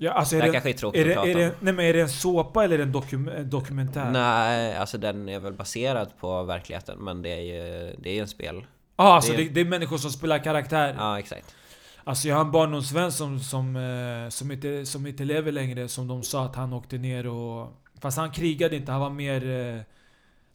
Ja, 0.01 0.11
alltså 0.11 0.35
Det 0.35 0.41
är 0.41 0.45
här 0.45 0.51
kanske 0.51 0.69
är 0.69 0.73
tråkigt 0.73 1.01
är, 1.01 1.05
det, 1.05 1.11
att 1.11 1.15
prata 1.25 1.29
är, 1.29 1.35
om 1.35 1.41
det, 1.41 1.55
nej, 1.59 1.73
men 1.73 1.85
är 1.85 1.93
det 1.93 2.01
en 2.01 2.09
såpa 2.09 2.63
eller 2.63 2.73
är 2.75 2.77
det 2.77 2.83
en 2.83 2.91
dokum, 2.91 3.27
en 3.27 3.49
dokumentär? 3.49 4.11
Nej, 4.11 4.75
alltså 4.77 4.97
den 4.97 5.29
är 5.29 5.39
väl 5.39 5.53
baserad 5.53 6.09
på 6.19 6.43
verkligheten 6.43 6.97
Men 6.99 7.21
det 7.21 7.29
är 7.29 7.39
ju, 7.41 7.95
det 7.97 8.09
är 8.09 8.13
ju 8.13 8.19
en 8.19 8.27
spel 8.27 8.65
Ah, 8.95 9.13
alltså 9.13 9.33
det 9.33 9.43
är- 9.45 9.49
det 9.49 9.61
är 9.61 9.65
människor 9.65 9.97
som 9.97 10.11
spelar 10.11 10.43
karaktär. 10.43 10.95
Ja, 10.97 11.19
exakt 11.19 11.55
Alltså 12.03 12.27
jag 12.27 12.35
har 12.35 12.41
en 12.45 12.51
barndomsvän 12.51 13.11
som, 13.11 13.39
som, 13.39 13.75
eh, 13.75 14.29
som, 14.29 14.51
inte, 14.51 14.85
som 14.85 15.07
inte 15.07 15.23
lever 15.23 15.51
längre, 15.51 15.87
som 15.87 16.07
de 16.07 16.23
sa 16.23 16.45
att 16.45 16.55
han 16.55 16.73
åkte 16.73 16.97
ner 16.97 17.27
och... 17.27 17.73
Fast 18.01 18.17
han 18.17 18.31
krigade 18.31 18.75
inte, 18.75 18.91
han 18.91 19.01
var 19.01 19.09
mer... 19.09 19.49
Eh, 19.75 19.81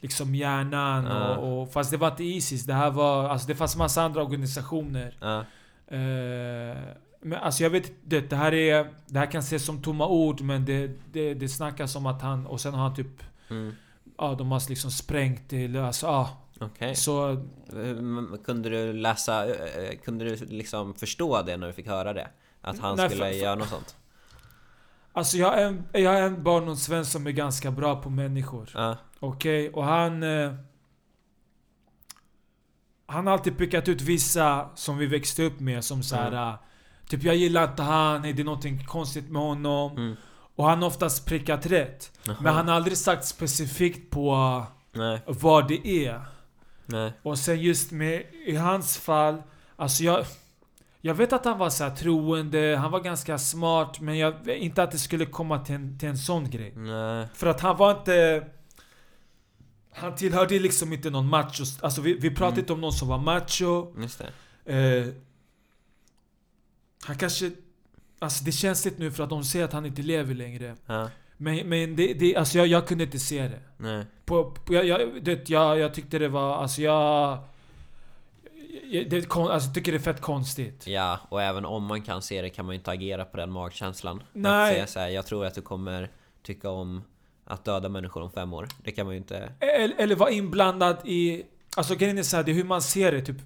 liksom 0.00 0.35
hjärnan 0.35 1.04
Ja. 1.07 1.37
och, 1.37 1.62
och... 1.62 1.72
Fast 1.72 1.90
det 1.90 1.96
var 1.96 2.09
inte 2.11 2.24
Isis, 2.24 2.64
det 2.64 2.74
här 2.74 2.90
var... 2.90 3.28
Alltså 3.28 3.48
det 3.48 3.54
fanns 3.54 3.76
massa 3.76 4.02
andra 4.02 4.22
organisationer. 4.22 5.16
Ja, 5.20 5.44
Eh, 5.88 6.76
men 7.24 7.38
alltså 7.38 7.62
jag 7.62 7.70
vet 7.70 7.92
det, 8.04 8.20
det 8.30 8.37
här 8.37 8.54
är... 8.54 8.94
Det 9.06 9.18
här 9.18 9.30
kan 9.30 9.38
ses 9.40 9.64
som 9.64 9.82
tomma 9.82 10.06
ord 10.08 10.40
men 10.40 10.64
det, 10.64 10.90
det, 11.12 11.34
det 11.34 11.48
snackas 11.48 11.96
om 11.96 12.06
att 12.06 12.22
han... 12.22 12.46
Och 12.46 12.60
sen 12.60 12.74
har 12.74 12.82
han 12.82 12.94
typ... 12.94 13.22
mm. 13.50 13.74
Ja, 14.18 14.34
de 14.38 14.52
har 14.52 14.68
liksom 14.68 14.90
sprängt 14.90 15.42
det, 15.48 15.76
alltså 15.76 16.06
ja. 16.06 16.40
Så... 16.94 17.28
Mm, 17.72 18.38
Kunde 18.44 18.68
du 18.68 18.92
läsa, 18.92 19.46
eh, 19.48 19.98
kunde 20.04 20.24
du 20.24 20.37
liksom 20.37 20.94
förstå 20.94 21.42
det 21.42 21.56
när 21.56 21.66
du 21.66 21.72
fick 21.72 21.87
höra 21.87 22.12
det? 22.12 22.28
Att 22.60 22.78
han 22.78 22.96
Nej, 22.96 23.10
skulle 23.10 23.24
för- 23.24 23.38
göra 23.38 23.54
något 23.54 23.68
sånt? 23.68 23.96
Alltså 25.12 25.37
jag 25.37 25.50
har 25.50 25.56
en, 25.56 25.84
jag 25.92 26.12
har 26.12 26.20
en 26.20 26.42
barndomsvän 26.42 27.06
som 27.06 27.26
är 27.26 27.30
ganska 27.30 27.70
bra 27.70 28.02
på 28.02 28.10
människor. 28.10 28.70
Ja, 28.74 28.96
Okej, 29.20 29.70
och 29.70 29.84
han... 29.84 30.22
Eh, 30.22 30.54
han 33.06 33.26
har 33.26 33.32
alltid 33.34 33.58
pekat 33.58 33.88
ut 33.88 34.00
vissa 34.02 34.68
som 34.74 34.98
vi 34.98 35.06
växte 35.06 35.42
upp 35.42 35.60
med 35.60 35.84
som 35.84 36.02
så 36.02 36.16
här. 36.16 36.32
Mm. 36.32 36.54
Typ 37.08 37.22
jag 37.22 37.36
gillar 37.36 37.68
inte 37.70 37.82
han, 37.82 38.22
det 38.22 38.28
är 38.40 38.44
någonting 38.44 38.84
konstigt 38.84 39.30
med 39.30 39.42
honom. 39.42 39.96
mm. 39.96 40.16
Och 40.56 40.64
han 40.64 40.82
har 40.82 40.86
oftast 40.88 41.26
prickat 41.26 41.66
rätt. 41.66 42.12
Jaha. 42.24 42.36
Men 42.40 42.54
han 42.54 42.68
har 42.68 42.74
aldrig 42.74 42.98
sagt 42.98 43.24
specifikt 43.24 44.10
på 44.10 44.62
Nej, 44.92 45.20
vad 45.26 45.68
det 45.68 45.88
är. 46.06 46.20
nej, 46.86 47.12
Och 47.22 47.38
sen 47.38 47.60
just 47.60 47.90
med, 47.92 48.22
i 48.46 48.56
hans 48.56 48.98
fall, 48.98 49.42
alltså 49.76 50.04
jag... 50.04 50.24
Jag 51.00 51.14
vet 51.14 51.32
att 51.32 51.44
han 51.44 51.58
var 51.58 51.70
så 51.70 51.90
troende, 51.90 52.76
han 52.80 52.90
var 52.90 53.00
ganska 53.00 53.38
smart, 53.38 54.00
men 54.00 54.18
jag 54.18 54.48
inte 54.48 54.82
att 54.82 54.90
det 54.90 54.98
skulle 54.98 55.26
komma 55.26 55.58
till 55.58 55.74
en, 55.74 55.98
till 55.98 56.08
en 56.08 56.18
sån 56.18 56.50
grej. 56.50 56.72
nej, 56.76 57.26
För 57.34 57.46
att 57.46 57.60
han 57.60 57.76
var 57.76 57.90
inte... 57.90 58.46
Han 59.94 60.14
tillhörde 60.14 60.58
liksom 60.58 60.92
inte 60.92 61.10
någon 61.10 61.28
macho... 61.28 61.64
Alltså 61.80 62.00
vi, 62.00 62.14
vi 62.14 62.30
pratade 62.30 62.48
Mm. 62.52 62.58
inte 62.60 62.72
om 62.72 62.80
någon 62.80 62.92
som 62.92 63.08
var 63.08 63.18
macho. 63.18 64.00
just 64.02 64.22
det 64.64 64.72
Eh, 64.74 65.06
han 67.04 67.16
kanske... 67.16 67.50
Alltså 68.18 68.44
det 68.44 68.50
är 68.50 68.52
känsligt 68.52 68.98
nu 68.98 69.10
för 69.12 69.22
att 69.24 69.30
de 69.30 69.44
säger 69.44 69.64
att 69.64 69.72
han 69.72 69.86
inte 69.86 70.02
lever 70.02 70.34
längre. 70.34 70.76
Ja, 70.86 71.10
Men, 71.36 71.68
men 71.68 71.96
det, 71.96 72.14
det, 72.14 72.36
alltså 72.36 72.58
jag, 72.58 72.66
jag 72.66 72.86
kunde 72.88 73.04
inte 73.04 73.18
se 73.18 73.42
det. 73.48 73.60
nej, 73.76 74.04
På, 74.24 74.50
på, 74.50 74.74
jag, 74.74 74.84
jag, 74.86 75.24
det, 75.24 75.48
jag, 75.48 75.78
jag 75.78 75.94
tyckte 75.94 76.18
det 76.18 76.28
var... 76.28 76.56
Alltså 76.56 76.82
jag... 76.82 77.38
jag 78.90 79.10
det, 79.10 79.28
kon- 79.28 79.50
alltså 79.50 79.66
jag 79.68 79.74
tycker 79.74 79.92
det 79.92 79.98
är 79.98 80.02
fett 80.02 80.20
konstigt. 80.20 80.86
ja, 80.86 81.18
och 81.28 81.42
även 81.42 81.64
om 81.64 81.84
man 81.84 82.02
kan 82.02 82.22
se 82.22 82.42
det 82.42 82.50
kan 82.50 82.64
man 82.66 82.74
ju 82.74 82.78
inte 82.78 82.90
agera 82.90 83.24
på 83.24 83.36
den 83.36 83.50
magkänslan 83.50 84.22
Nej. 84.32 84.52
Att 84.70 84.74
säga 84.74 84.86
så 84.86 84.98
här, 85.00 85.08
jag 85.08 85.26
tror 85.26 85.46
att 85.46 85.54
du 85.54 85.62
kommer 85.62 86.10
tycka 86.42 86.70
om 86.70 87.02
att 87.44 87.64
döda 87.64 87.88
människor 87.88 88.22
om 88.22 88.30
fem 88.30 88.52
år 88.52 88.68
Det 88.84 88.92
kan 88.92 89.06
man 89.06 89.14
ju 89.14 89.18
inte 89.18 89.52
Eller, 89.60 89.94
eller 89.98 90.14
vara 90.16 90.30
inblandad 90.30 90.96
i... 91.04 91.42
Alltså 91.76 91.94
grejen 91.94 92.18
är 92.18 92.22
så 92.22 92.36
här, 92.36 92.44
det 92.44 92.50
är 92.50 92.54
hur 92.54 92.64
man 92.64 92.82
ser 92.82 93.12
det. 93.12 93.20
Typ, 93.22 93.36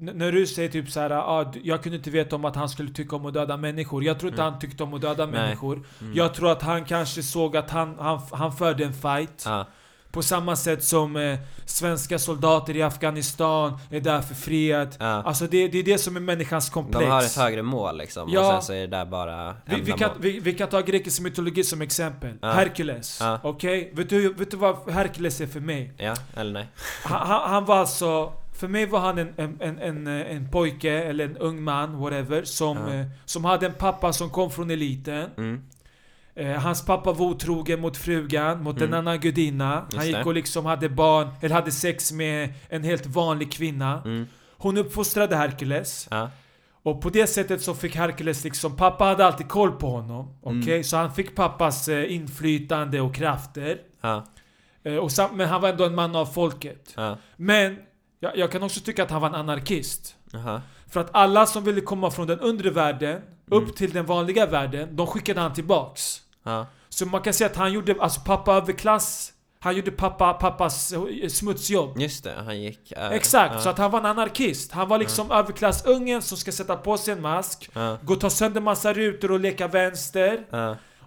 när 0.00 0.32
du 0.32 0.46
säger 0.46 0.68
typ 0.68 0.90
så 0.90 1.00
här, 1.00 1.10
ah, 1.10 1.52
jag 1.62 1.82
kunde 1.82 1.96
inte 1.98 2.10
veta 2.10 2.36
om 2.36 2.44
att 2.44 2.56
han 2.56 2.68
skulle 2.68 2.90
tycka 2.92 3.16
om 3.16 3.26
att 3.26 3.34
döda 3.34 3.56
människor. 3.56 4.04
Jag 4.04 4.18
tror 4.18 4.30
inte 4.30 4.42
Mm. 4.42 4.52
han 4.52 4.60
tyckte 4.60 4.82
om 4.82 4.94
att 4.94 5.00
döda 5.00 5.26
Nej. 5.26 5.32
människor. 5.40 5.82
Mm. 6.00 6.14
Jag 6.14 6.34
tror 6.34 6.50
att 6.52 6.62
han 6.62 6.84
kanske 6.84 7.22
såg 7.22 7.56
att 7.56 7.70
han, 7.70 7.96
han, 7.98 8.20
han 8.32 8.52
förde 8.52 8.84
en 8.84 8.92
fight. 8.92 9.42
Ja, 9.46 9.66
På 10.10 10.22
samma 10.22 10.56
sätt 10.56 10.84
som 10.84 11.16
eh, 11.16 11.38
svenska 11.64 12.18
soldater 12.18 12.76
i 12.76 12.82
Afghanistan 12.82 13.78
är 13.90 14.00
där 14.00 14.20
för 14.20 14.34
fred. 14.34 14.96
ja 14.98 15.06
Alltså 15.22 15.46
det, 15.46 15.68
det 15.68 15.78
är 15.78 15.82
det 15.82 15.98
som 15.98 16.16
är 16.16 16.20
människans 16.20 16.70
komplex. 16.70 17.04
De 17.04 17.10
har 17.10 17.22
ett 17.22 17.36
högre 17.36 17.62
mål 17.62 17.98
liksom 17.98 18.28
Ja. 18.32 18.40
och 18.40 18.52
sen 18.52 18.62
så 18.62 18.72
är 18.72 18.80
det 18.80 18.86
där 18.86 19.04
bara 19.06 19.56
vi, 19.64 19.80
vi, 19.80 19.92
kan, 19.92 20.10
vi, 20.20 20.40
vi 20.40 20.52
kan 20.52 20.68
ta 20.68 20.80
grekisk 20.80 21.20
mytologi 21.20 21.64
som 21.64 21.82
exempel. 21.82 22.34
Ja. 22.42 22.50
Herkules. 22.52 23.18
Ja. 23.20 23.40
Okej? 23.42 23.90
Vet, 23.94 24.08
du, 24.10 24.32
vet 24.34 24.50
du 24.50 24.56
vad 24.56 24.90
Herkules 24.90 25.40
är 25.40 25.46
för 25.46 25.60
mig? 25.60 25.92
Ja, 25.96 26.14
eller 26.36 26.52
nej? 26.52 26.68
Han, 27.04 27.26
han, 27.28 27.50
han 27.50 27.64
var 27.64 27.76
alltså... 27.76 28.32
För 28.56 28.68
mig 28.68 28.86
var 28.86 29.00
han 29.00 29.18
en, 29.18 29.32
en, 29.36 29.56
en, 29.60 29.78
en, 29.78 30.06
en 30.06 30.50
pojke, 30.50 30.92
eller 31.02 31.24
en 31.24 31.36
ung 31.36 31.62
man, 31.62 31.98
whatever, 31.98 32.44
som, 32.44 32.76
Ja. 32.78 32.94
eh, 32.94 33.06
som 33.24 33.44
hade 33.44 33.66
en 33.66 33.74
pappa 33.74 34.12
som 34.12 34.30
kom 34.30 34.50
från 34.50 34.70
eliten. 34.70 35.30
Mm. 35.36 35.62
Eh, 36.34 36.50
hans 36.60 36.86
pappa 36.86 37.12
var 37.12 37.26
otrogen 37.26 37.80
mot 37.80 37.96
frugan, 37.96 38.62
mot 38.62 38.76
Mm. 38.76 38.88
en 38.92 38.98
annan 38.98 39.20
gudinna. 39.20 39.82
Just 39.84 39.96
Han 39.96 40.06
gick 40.06 40.16
det. 40.16 40.24
och 40.24 40.34
liksom 40.34 40.66
hade 40.66 40.88
barn, 40.88 41.28
eller 41.40 41.54
hade 41.54 41.70
sex 41.72 42.12
med 42.12 42.54
en 42.68 42.84
helt 42.84 43.06
vanlig 43.06 43.52
kvinna. 43.52 44.02
Mm. 44.04 44.26
Hon 44.58 44.76
uppfostrade 44.76 45.36
Herkules. 45.36 46.08
Ja, 46.10 46.30
Och 46.82 47.00
på 47.02 47.10
det 47.10 47.26
sättet 47.26 47.62
så 47.62 47.74
fick 47.74 47.96
Herkules 47.96 48.44
liksom, 48.44 48.76
pappa 48.76 49.04
hade 49.04 49.26
alltid 49.26 49.48
koll 49.48 49.72
på 49.72 49.90
honom. 49.90 50.34
Okej? 50.42 50.72
Mm. 50.72 50.84
Så 50.84 50.96
han 50.96 51.12
fick 51.14 51.34
pappas 51.34 51.88
eh, 51.88 52.12
inflytande 52.14 53.00
och 53.00 53.14
krafter. 53.14 53.78
Ja, 54.00 54.24
Eh, 54.82 54.96
och 54.96 55.10
men 55.34 55.48
han 55.48 55.60
var 55.60 55.68
ändå 55.68 55.84
en 55.84 55.94
man 55.94 56.16
av 56.16 56.26
folket. 56.26 56.92
ja, 56.96 57.18
Men 57.36 57.78
jag, 58.20 58.36
jag 58.36 58.50
kan 58.52 58.62
också 58.62 58.80
tycka 58.80 59.02
att 59.02 59.10
han 59.10 59.20
var 59.20 59.28
en 59.28 59.34
anarkist. 59.34 60.16
jaha. 60.32 60.62
För 60.88 61.00
att 61.00 61.10
alla 61.12 61.46
som 61.46 61.64
ville 61.64 61.80
komma 61.80 62.10
från 62.10 62.26
den 62.26 62.40
undre 62.40 62.70
världen 62.70 63.22
upp 63.50 63.62
Mm. 63.62 63.74
till 63.74 63.92
den 63.92 64.06
vanliga 64.06 64.46
världen, 64.46 64.96
de 64.96 65.06
skickade 65.06 65.40
han 65.40 65.52
tillbaks. 65.54 66.20
Ja, 66.44 66.66
Så 66.88 67.06
man 67.06 67.20
kan 67.22 67.32
säga 67.32 67.50
att 67.50 67.56
han 67.56 67.72
gjorde, 67.72 67.94
alltså 68.00 68.20
pappa 68.20 68.54
överklass, 68.54 69.32
han 69.60 69.76
gjorde 69.76 69.90
pappa, 69.90 70.32
pappas 70.34 70.92
eh, 70.92 71.28
smutsjobb. 71.28 71.98
just 72.00 72.24
det, 72.24 72.34
han 72.44 72.60
gick... 72.62 72.92
äh, 72.92 73.10
Exakt, 73.12 73.54
ja, 73.54 73.60
så 73.60 73.68
att 73.68 73.78
han 73.78 73.90
var 73.90 73.98
en 74.00 74.06
anarkist. 74.06 74.72
Han 74.72 74.88
var 74.88 74.98
liksom 74.98 75.30
överklassungen 75.30 76.22
som 76.22 76.38
ska 76.38 76.52
sätta 76.52 76.76
på 76.76 76.96
sig 76.98 77.12
en 77.14 77.20
mask, 77.20 77.70
gå 78.02 78.12
och 78.14 78.20
ta 78.20 78.30
sönder 78.30 78.60
massa 78.60 78.92
rutor 78.92 79.30
och 79.30 79.40
leka 79.40 79.68
vänster. 79.68 80.46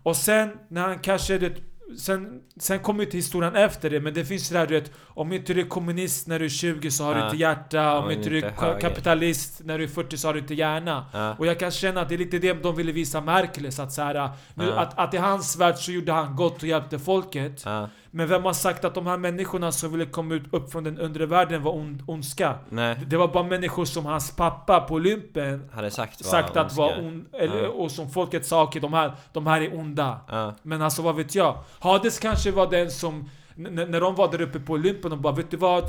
Och 0.04 0.15
sen 0.15 0.58
när 0.67 0.82
han 0.88 1.00
kanske... 1.00 1.52
sen, 1.97 2.41
sen 2.60 2.80
kommer 2.80 3.04
ju 3.04 3.10
till 3.10 3.19
historien 3.19 3.56
efter 3.56 3.89
det, 3.89 3.99
men 3.99 4.13
det 4.13 4.25
finns 4.25 4.49
det 4.49 4.58
där 4.60 4.67
du 4.67 4.73
vet, 4.73 4.91
om 5.08 5.34
inte 5.34 5.54
du 5.54 5.62
är 5.62 5.65
kommunist 5.65 6.28
när 6.28 6.39
du 6.39 6.45
är 6.45 6.49
20 6.49 6.91
så 6.91 7.04
har 7.04 7.13
du 7.13 7.19
Ja. 7.19 7.25
inte 7.25 7.38
hjärta, 7.38 7.97
om 7.99 8.08
men 8.08 8.17
inte 8.17 8.30
du 8.30 8.38
är 8.38 8.49
höger. 8.49 8.80
kapitalist 8.80 9.62
när 9.63 9.78
du 9.78 9.84
är 9.84 9.88
40 9.88 10.17
så 10.17 10.28
har 10.28 10.34
du 10.34 10.39
inte 10.39 10.54
hjärna. 10.54 11.06
ja, 11.13 11.36
Och 11.39 11.45
jag 11.47 11.60
kan 11.60 11.71
känna 11.71 12.02
att 12.02 12.10
det 12.10 12.15
är 12.15 12.19
lite 12.19 12.39
det 12.39 12.54
de 12.54 12.75
ville 12.75 12.91
visa 12.91 13.19
Herkules, 13.21 13.80
att 13.80 13.91
så 13.93 14.02
här, 14.02 14.30
nu, 14.54 14.65
Ja. 14.65 14.80
att, 14.80 14.99
att 14.99 15.13
i 15.13 15.17
hans 15.17 15.58
värld 15.58 15.75
så 15.78 15.91
gjorde 15.91 16.12
han 16.12 16.36
gott 16.36 16.58
och 16.63 16.67
hjälpte 16.69 16.99
folket. 16.99 17.65
Men 18.12 18.28
vem 18.28 18.43
har 18.45 18.54
sagt 18.54 18.86
att 18.86 18.93
de 18.95 19.08
här 19.08 19.17
människorna 19.17 19.72
som 19.72 19.91
ville 19.91 20.06
komma 20.06 20.36
ut, 20.36 20.43
upp 20.54 20.72
från 20.72 20.84
den 20.84 20.98
undre 21.00 21.26
världen 21.26 21.63
var 21.63 21.72
ond, 21.76 22.04
ondska? 22.08 22.56
nej, 22.69 23.00
Det 23.08 23.17
var 23.17 23.28
bara 23.28 23.43
människor 23.43 23.86
som 23.86 24.06
hans 24.06 24.36
pappa 24.36 24.80
på 24.80 24.93
Olympen 24.93 25.69
hade 25.74 25.91
sagt 25.91 26.26
var 26.26 26.32
sagt 26.32 26.58
att 26.58 26.76
var 26.76 26.91
eller, 27.34 27.63
Ja. 27.63 27.69
och 27.69 27.91
som 27.91 28.10
folket 28.10 28.45
sa, 28.45 28.63
okej 28.63 28.82
de 28.82 28.93
här, 28.93 29.13
de 29.34 29.48
här 29.48 29.62
är 29.62 29.80
onda. 29.80 30.19
Ja, 30.28 30.56
Men 30.62 30.82
alltså 30.82 31.02
vad 31.02 31.15
vet 31.15 31.36
jag? 31.36 31.58
Hades 31.80 32.19
kanske 32.19 32.52
var 32.52 32.67
den 32.67 32.91
som, 32.91 33.30
när 33.56 34.02
de 34.02 34.15
var 34.15 34.32
där 34.32 34.41
uppe 34.41 34.60
på 34.60 34.74
Olympen 34.74 35.12
och 35.12 35.17
bara 35.17 35.34
vet 35.34 35.52
du 35.52 35.58
vad? 35.58 35.84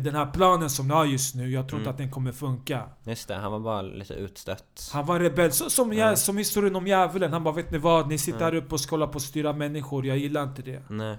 Den 0.00 0.14
här 0.14 0.26
planen 0.26 0.70
som 0.70 0.88
ni 0.88 0.94
har 0.94 1.04
just 1.04 1.34
nu, 1.34 1.50
jag 1.50 1.68
tror 1.68 1.80
inte 1.80 1.88
Mm. 1.90 1.94
att 1.94 1.98
den 1.98 2.10
kommer 2.10 2.32
funka. 2.32 2.82
just 3.04 3.28
det, 3.28 3.34
han 3.34 3.52
var 3.52 3.60
bara 3.60 3.82
lite 3.82 4.14
utstött. 4.14 4.90
Han 4.92 5.06
var 5.06 5.20
rebell, 5.20 5.52
så, 5.52 5.70
som, 5.70 5.92
Ja. 5.92 6.10
ja. 6.10 6.16
som 6.16 6.38
historien 6.38 6.76
om 6.76 6.86
djävulen. 6.86 7.32
Han 7.32 7.44
bara 7.44 7.54
vet 7.54 7.70
ni 7.70 7.78
vad? 7.78 8.08
Ni 8.08 8.18
sitter 8.18 8.38
här 8.40 8.54
uppe 8.54 8.74
och 8.74 8.80
hålla 8.90 9.06
på 9.06 9.20
styra 9.20 9.52
människor, 9.52 10.06
jag 10.06 10.18
gillar 10.18 10.42
inte 10.42 10.62
det. 10.62 10.82
Nej, 10.88 11.16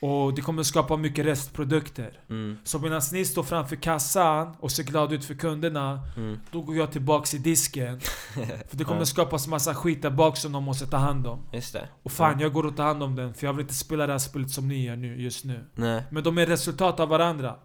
Och 0.00 0.34
det 0.34 0.42
kommer 0.42 0.62
skapa 0.62 0.96
mycket 0.96 1.26
restprodukter. 1.26 2.20
mm, 2.30 2.58
Så 2.64 2.78
medan 2.78 3.00
ni 3.12 3.24
står 3.24 3.42
framför 3.42 3.76
kassan 3.76 4.56
och 4.60 4.70
ser 4.72 4.82
glada 4.82 5.14
ut 5.14 5.24
för 5.24 5.34
kunderna, 5.34 6.00
mm, 6.16 6.40
då 6.50 6.60
går 6.62 6.76
jag 6.76 6.92
tillbaks 6.92 7.34
i 7.34 7.38
disken. 7.38 8.00
För 8.68 8.76
det 8.76 8.84
kommer 8.84 9.00
Ja. 9.00 9.04
skapas 9.06 9.46
massa 9.46 9.74
skit 9.74 10.02
där 10.02 10.10
bak 10.10 10.36
som 10.36 10.52
de 10.52 10.64
måste 10.64 10.86
ta 10.86 10.96
hand 10.96 11.26
om. 11.26 11.38
just 11.52 11.72
det. 11.72 11.88
Och 12.02 12.12
fan, 12.12 12.32
Ja. 12.38 12.42
jag 12.42 12.52
går 12.52 12.66
och 12.66 12.76
tar 12.76 12.84
hand 12.84 13.02
om 13.02 13.16
den, 13.16 13.34
för 13.34 13.46
jag 13.46 13.52
vill 13.54 13.62
inte 13.62 13.74
spela 13.74 14.06
det 14.06 14.12
här 14.12 14.18
spelet 14.18 14.50
som 14.50 14.68
ni 14.68 14.84
gör 14.84 14.96
nu, 14.96 15.22
just 15.22 15.44
nu. 15.44 15.64
Nej, 15.74 16.02
Men 16.10 16.22
de 16.22 16.38
är 16.38 16.46
resultat 16.46 17.00
av 17.00 17.08
varandra. 17.08 17.56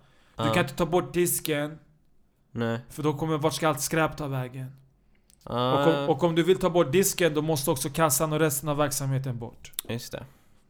Du 0.47 0.53
kan 0.53 0.63
inte 0.63 0.75
ta 0.75 0.85
bort 0.85 1.13
disken, 1.13 1.79
nej. 2.51 2.79
för 2.89 3.03
då 3.03 3.13
kommer 3.13 3.37
vart 3.37 3.53
ska 3.53 3.67
allt 3.69 3.81
skräp 3.81 4.17
ta 4.17 4.27
vägen? 4.27 4.71
Ja, 5.45 5.73
Och 5.85 5.93
om, 6.03 6.09
och 6.09 6.23
om 6.23 6.35
du 6.35 6.43
vill 6.43 6.59
ta 6.59 6.69
bort 6.69 6.91
disken, 6.91 7.33
då 7.33 7.41
måste 7.41 7.71
också 7.71 7.89
kassan 7.89 8.33
och 8.33 8.39
resten 8.39 8.69
av 8.69 8.77
verksamheten 8.77 9.37
bort. 9.39 9.71
just 9.89 10.11
det. 10.11 10.23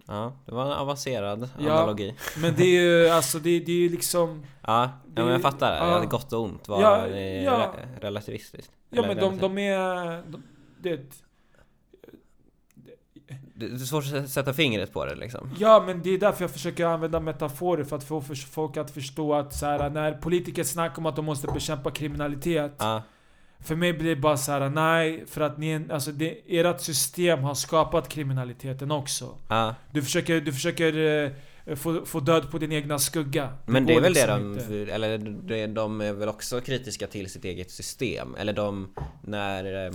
Ja, 0.07 0.33
det 0.45 0.51
var 0.51 0.65
en 0.65 0.71
avancerad 0.71 1.49
Ja. 1.59 1.71
analogi. 1.73 2.15
Men 2.37 2.53
det 2.55 2.63
är 2.63 2.81
ju, 2.81 3.09
alltså 3.09 3.39
det, 3.39 3.59
det 3.59 3.71
är 3.71 3.75
ju 3.79 3.89
liksom... 3.89 4.43
Ja, 4.61 4.83
ja 4.83 4.89
men 5.15 5.27
jag 5.27 5.39
Det- 5.39 5.41
fattar. 5.41 5.75
ja. 5.77 5.99
Ja. 6.03 6.05
Gott 6.09 6.33
och 6.33 6.41
ont 6.43 6.67
var 6.67 6.81
Ja, 6.81 7.07
ja. 7.07 7.13
re- 7.13 7.99
relativistiskt. 8.01 8.71
Ja 8.89 9.01
men 9.01 9.17
de, 9.17 9.37
de 9.37 9.57
är... 9.57 10.21
De, 10.31 10.43
det, 10.81 10.99
Det 13.61 13.67
det 13.67 13.83
är 13.83 13.85
svårt 13.85 14.13
att 14.13 14.29
sätta 14.29 14.53
fingret 14.53 14.93
på 14.93 15.05
det 15.05 15.15
liksom. 15.15 15.49
ja 15.59 15.83
men 15.87 16.01
det 16.03 16.09
är 16.09 16.17
därför 16.17 16.43
jag 16.43 16.51
försöker 16.51 16.85
använda 16.85 17.19
metaforer 17.19 17.83
för 17.83 17.95
att 17.95 18.03
få 18.03 18.21
folk 18.51 18.77
att 18.77 18.91
förstå 18.91 19.33
att 19.33 19.53
så 19.55 19.65
här, 19.65 19.89
när 19.89 20.11
politiker 20.13 20.63
snackar 20.63 20.97
om 20.97 21.05
att 21.05 21.15
de 21.15 21.25
måste 21.25 21.47
bekämpa 21.47 21.91
kriminalitet 21.91 22.75
Ja, 22.79 23.01
För 23.59 23.75
mig 23.75 23.93
blir 23.93 24.15
det 24.15 24.21
bara 24.21 24.37
så 24.37 24.51
här: 24.51 24.69
nej, 24.69 25.23
för 25.27 25.41
att 25.41 25.57
ni, 25.57 25.85
alltså 25.89 26.11
det, 26.11 26.59
ert 26.59 26.81
system 26.81 27.39
har 27.43 27.53
skapat 27.55 28.09
kriminaliteten 28.09 28.91
också. 28.91 29.37
ja. 29.49 29.75
Du 29.91 30.01
försöker, 30.01 30.41
du 30.41 30.53
försöker 30.53 31.23
eh, 31.65 31.75
få, 31.75 32.05
få 32.05 32.19
död 32.19 32.51
på 32.51 32.57
din 32.57 32.71
egna 32.71 32.99
skugga. 32.99 33.49
Men 33.65 33.85
det 33.85 33.93
är 33.95 34.01
väl 34.01 34.13
det 34.13 34.27
liksom 34.27 34.55
de, 34.55 34.75
inte. 34.79 34.93
eller 34.93 35.17
det- 35.17 35.67
de 35.67 36.01
är 36.01 36.13
väl 36.13 36.29
också 36.29 36.61
kritiska 36.61 37.07
till 37.07 37.29
sitt 37.29 37.45
eget 37.45 37.71
system. 37.71 38.35
Eller 38.39 38.53
de, 38.53 38.93
när 39.21 39.85
eh, 39.87 39.91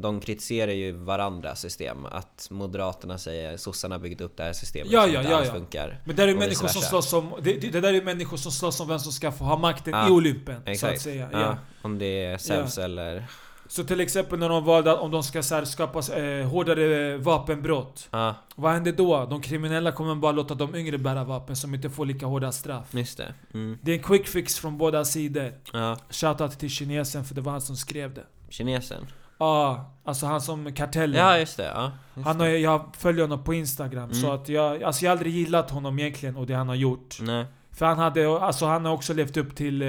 de 0.00 0.20
kritiserar 0.20 0.72
ju 0.72 0.92
varandras 0.92 1.60
system. 1.60 2.06
Att 2.06 2.46
Moderaterna 2.50 3.18
säger 3.18 3.56
sossarna 3.56 3.94
har 3.94 4.00
byggt 4.00 4.20
upp 4.20 4.36
det 4.36 4.42
här 4.42 4.52
systemet 4.52 4.92
Ja, 4.92 5.02
som 5.02 5.12
ja, 5.12 5.20
inte 5.20 5.32
ja, 5.32 5.38
alls 5.38 5.46
ja. 5.48 5.54
funkar. 5.54 6.00
Men 6.04 6.16
där 6.16 6.28
är 6.28 6.34
människor 6.34 6.68
som 6.68 6.82
slåss 6.82 7.12
om, 7.12 7.32
det, 7.42 7.52
det, 7.72 7.80
där 7.80 7.94
är 7.94 8.02
människor 8.02 8.36
som 8.36 8.52
slåss 8.52 8.80
om 8.80 8.88
vem 8.88 8.98
som 8.98 9.12
ska 9.12 9.32
få 9.32 9.44
ha 9.44 9.58
makten 9.58 9.92
Ja, 9.94 10.08
i 10.08 10.10
Olympen. 10.10 10.54
Så 10.56 10.60
att 10.62 10.68
Exakt. 10.68 11.00
säga. 11.02 11.28
Ja, 11.32 11.40
Ja. 11.40 11.56
Om 11.82 11.98
det 11.98 12.24
är 12.24 12.38
Zeus 12.38 12.78
eller... 12.78 13.24
Så 13.68 13.84
till 13.84 14.00
exempel 14.00 14.38
när 14.38 14.48
de 14.48 14.64
valde 14.64 14.92
att 14.92 14.98
om 14.98 15.10
de 15.10 15.22
ska 15.22 15.42
så 15.42 15.54
här, 15.54 15.64
skapa 15.64 15.98
eh, 15.98 16.46
hårdare 16.48 17.16
vapenbrott. 17.16 18.08
Ja, 18.10 18.34
Vad 18.56 18.72
händer 18.72 18.92
då? 18.92 19.26
De 19.30 19.40
kriminella 19.42 19.92
kommer 19.92 20.14
bara 20.14 20.32
låta 20.32 20.54
de 20.54 20.74
yngre 20.74 20.98
bära 20.98 21.24
vapen 21.24 21.56
som 21.56 21.74
inte 21.74 21.90
får 21.90 22.06
lika 22.06 22.26
hårda 22.26 22.52
straff. 22.52 22.86
just 22.90 23.16
det. 23.18 23.34
Mm. 23.54 23.78
Det 23.82 23.90
är 23.92 23.96
en 23.96 24.02
quick 24.02 24.28
fix 24.28 24.58
från 24.58 24.78
båda 24.78 25.04
sidor. 25.04 25.52
Ja, 25.72 25.96
Shoutout 26.10 26.58
till 26.58 26.70
kinesen 26.70 27.24
för 27.24 27.34
det 27.34 27.40
var 27.40 27.52
han 27.52 27.60
som 27.60 27.76
skrev 27.76 28.14
det. 28.14 28.24
kinesen. 28.48 29.06
Ja, 29.40 29.90
alltså 30.04 30.26
han 30.26 30.40
som 30.40 30.72
kartellen. 30.72 31.20
Ja, 31.20 31.38
just 31.38 31.56
det. 31.56 31.70
Ja, 31.74 31.90
just 32.14 32.26
han 32.26 32.40
har, 32.40 32.46
jag 32.46 32.84
följer 32.98 33.22
honom 33.22 33.44
på 33.44 33.54
Instagram, 33.54 34.14
så 34.14 34.26
Mm. 34.26 34.40
att 34.40 34.48
jag, 34.48 34.82
alltså 34.82 35.04
jag 35.04 35.10
har 35.10 35.16
aldrig 35.16 35.34
gillat 35.34 35.70
honom 35.70 35.98
egentligen 35.98 36.36
och 36.36 36.46
det 36.46 36.54
han 36.54 36.68
har 36.68 36.74
gjort. 36.74 37.16
Nej. 37.20 37.44
För 37.72 37.86
han 37.86 37.98
hade, 37.98 38.38
alltså 38.40 38.66
han 38.66 38.84
har 38.84 38.92
också 38.92 39.14
levt 39.14 39.36
upp 39.36 39.56
till 39.56 39.82
eh, 39.82 39.88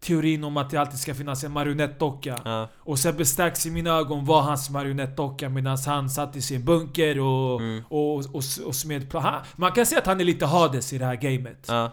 teorin 0.00 0.44
om 0.44 0.56
att 0.56 0.70
det 0.70 0.76
alltid 0.76 0.98
ska 0.98 1.14
finnas 1.14 1.44
en 1.44 1.52
marionettdocka. 1.52 2.38
Ja, 2.44 2.68
Och 2.78 2.98
Sebbe 2.98 3.24
Stax 3.24 3.66
i 3.66 3.70
mina 3.70 3.90
ögon 3.90 4.24
var 4.24 4.42
hans 4.42 4.70
marionettdocka 4.70 5.48
medan 5.48 5.78
han 5.86 6.10
satt 6.10 6.36
i 6.36 6.42
sin 6.42 6.64
bunker 6.64 7.20
och, 7.20 7.60
Mm. 7.60 7.84
och, 7.88 8.16
och, 8.16 8.42
och 8.66 8.74
smed 8.74 9.10
plan. 9.10 9.22
Han, 9.22 9.40
man 9.56 9.72
kan 9.72 9.86
säga 9.86 10.00
att 10.00 10.06
han 10.06 10.20
är 10.20 10.24
lite 10.24 10.46
Hades 10.46 10.92
i 10.92 10.98
det 10.98 11.04
här 11.06 11.14
gamet. 11.16 11.64
ja. 11.68 11.90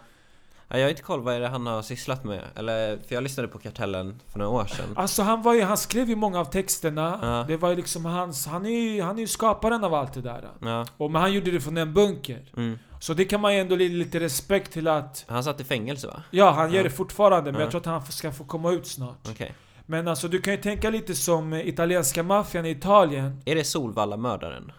Ja, 0.72 0.78
jag 0.78 0.86
har 0.86 0.90
inte 0.90 1.02
koll 1.02 1.22
vad 1.22 1.36
är 1.36 1.40
det 1.40 1.48
han 1.48 1.68
har 1.68 1.82
sysslat 1.82 2.24
med. 2.24 2.42
Eller, 2.56 2.98
för 3.08 3.16
jag 3.16 3.24
lyssnade 3.24 3.48
på 3.48 3.58
Kartellen 3.60 4.20
för 4.28 4.40
några 4.40 4.52
år 4.52 4.66
sedan. 4.66 4.86
Alltså 4.96 5.24
han 5.24 5.42
var 5.42 5.54
ju, 5.54 5.62
han 5.62 5.78
skrev 5.78 6.10
ju 6.10 6.16
många 6.16 6.40
av 6.40 6.46
texterna. 6.46 7.20
Ja. 7.22 7.46
Det 7.48 7.58
var 7.58 7.70
ju 7.70 7.76
liksom 7.76 8.06
hans, 8.06 8.48
han 8.48 8.66
är 8.66 8.70
ju, 8.70 9.02
han 9.02 9.16
är 9.18 9.22
ju 9.22 9.28
skaparen 9.28 9.84
av 9.84 9.94
allt 9.94 10.14
det 10.14 10.22
där. 10.22 10.50
Ja. 10.62 10.86
Och, 10.98 11.12
men 11.12 11.22
han 11.22 11.34
gjorde 11.34 11.52
det 11.52 11.62
från 11.62 11.78
en 11.78 11.94
bunker. 11.94 12.40
Mm. 12.58 12.80
Så 13.00 13.14
det 13.14 13.26
kan 13.26 13.42
man 13.42 13.54
ju 13.56 13.60
ändå 13.62 13.76
ge 13.76 13.90
lite 13.90 14.20
respekt 14.20 14.74
till 14.74 14.88
att... 14.88 15.26
Han 15.28 15.44
satt 15.44 15.60
i 15.62 15.64
fängelse 15.64 16.08
va? 16.08 16.24
Ja, 16.32 16.52
han 16.52 16.70
gör 16.72 16.78
Ja. 16.78 16.84
det 16.84 16.90
fortfarande, 16.90 17.52
men 17.52 17.60
Ja. 17.62 17.66
jag 17.66 17.72
tror 17.72 17.82
att 17.82 17.86
han 17.86 18.06
ska 18.06 18.32
få 18.32 18.44
komma 18.44 18.72
ut 18.72 18.88
snart. 18.88 19.28
Okej. 19.30 19.54
Men 19.86 20.08
alltså 20.08 20.28
du 20.28 20.42
kan 20.42 20.54
ju 20.54 20.62
tänka 20.62 20.90
lite 20.90 21.16
som 21.16 21.54
italienska 21.54 22.24
maffian 22.24 22.66
i 22.66 22.70
Italien. 22.70 23.42
Är 23.46 23.56
det 23.56 23.64
Solvalla-mördaren? 23.64 24.72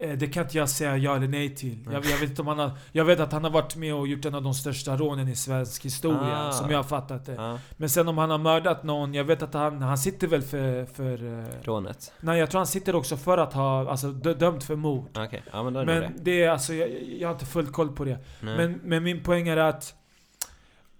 Eh, 0.00 0.10
Det 0.18 0.26
kan 0.26 0.42
inte 0.42 0.58
jag 0.58 0.68
säga 0.68 0.96
ja 0.96 1.16
eller 1.16 1.28
nej 1.28 1.54
till. 1.56 1.88
Jag, 1.92 2.04
jag, 2.06 2.18
vet 2.18 2.38
om 2.38 2.46
han 2.46 2.58
har, 2.58 2.70
jag 2.92 3.04
vet 3.04 3.20
att 3.20 3.32
han 3.32 3.44
har 3.44 3.50
varit 3.50 3.76
med 3.76 3.94
och 3.94 4.08
gjort 4.08 4.24
en 4.24 4.34
av 4.34 4.42
de 4.42 4.54
största 4.54 4.96
rånen 4.96 5.28
i 5.28 5.36
svensk 5.36 5.84
historia, 5.84 6.48
Ah. 6.48 6.52
som 6.52 6.70
jag 6.70 6.78
har 6.78 6.82
fattat 6.84 7.26
det. 7.26 7.32
Ja, 7.34 7.58
Men 7.76 7.88
sen 7.88 8.08
om 8.08 8.18
han 8.18 8.30
har 8.30 8.38
mördat 8.38 8.82
någon, 8.82 9.14
jag 9.14 9.24
vet 9.24 9.42
att 9.42 9.54
han, 9.54 9.82
han 9.82 9.98
sitter 9.98 10.26
väl 10.26 10.42
för... 10.42 10.84
för 10.86 11.38
eh, 11.40 11.44
rånet. 11.62 12.12
nej, 12.20 12.38
jag 12.38 12.50
tror 12.50 12.58
han 12.58 12.66
sitter 12.66 12.94
också 12.94 13.16
för 13.16 13.38
att 13.38 13.52
ha, 13.52 13.90
alltså 13.90 14.08
dö- 14.12 14.34
dömt 14.34 14.64
för 14.64 14.76
mord. 14.76 15.08
Okej, 15.18 15.42
ja 15.52 15.62
men 15.62 15.72
Men 15.72 15.86
det. 15.86 16.12
det 16.22 16.42
är 16.42 16.50
alltså, 16.50 16.74
jag, 16.74 16.88
jag 17.18 17.28
har 17.28 17.32
inte 17.32 17.46
full 17.46 17.66
koll 17.66 17.88
på 17.96 18.04
det. 18.04 18.18
Nej. 18.40 18.56
Men, 18.56 18.80
men 18.84 19.02
min 19.02 19.22
poäng 19.22 19.48
är 19.48 19.56
att... 19.56 19.94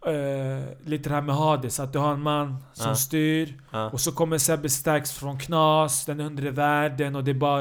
eh, 0.09 0.65
lite 0.85 1.09
det 1.09 1.15
här 1.15 1.23
med 1.23 1.35
Hades, 1.37 1.81
att 1.81 1.93
du 1.93 1.99
har 1.99 2.13
en 2.13 2.21
man 2.23 2.57
som 2.73 2.89
Ja. 2.89 2.95
styr 2.95 3.55
ja. 3.71 3.91
och 3.91 4.01
så 4.01 4.13
kommer 4.13 4.39
Sebbe 4.39 4.69
Stax 4.69 5.13
från 5.13 5.39
Knas, 5.39 6.05
den 6.05 6.21
undre 6.21 6.51
världen 6.51 7.17
och 7.17 7.25
det 7.25 7.31
är 7.31 7.35
bara 7.35 7.61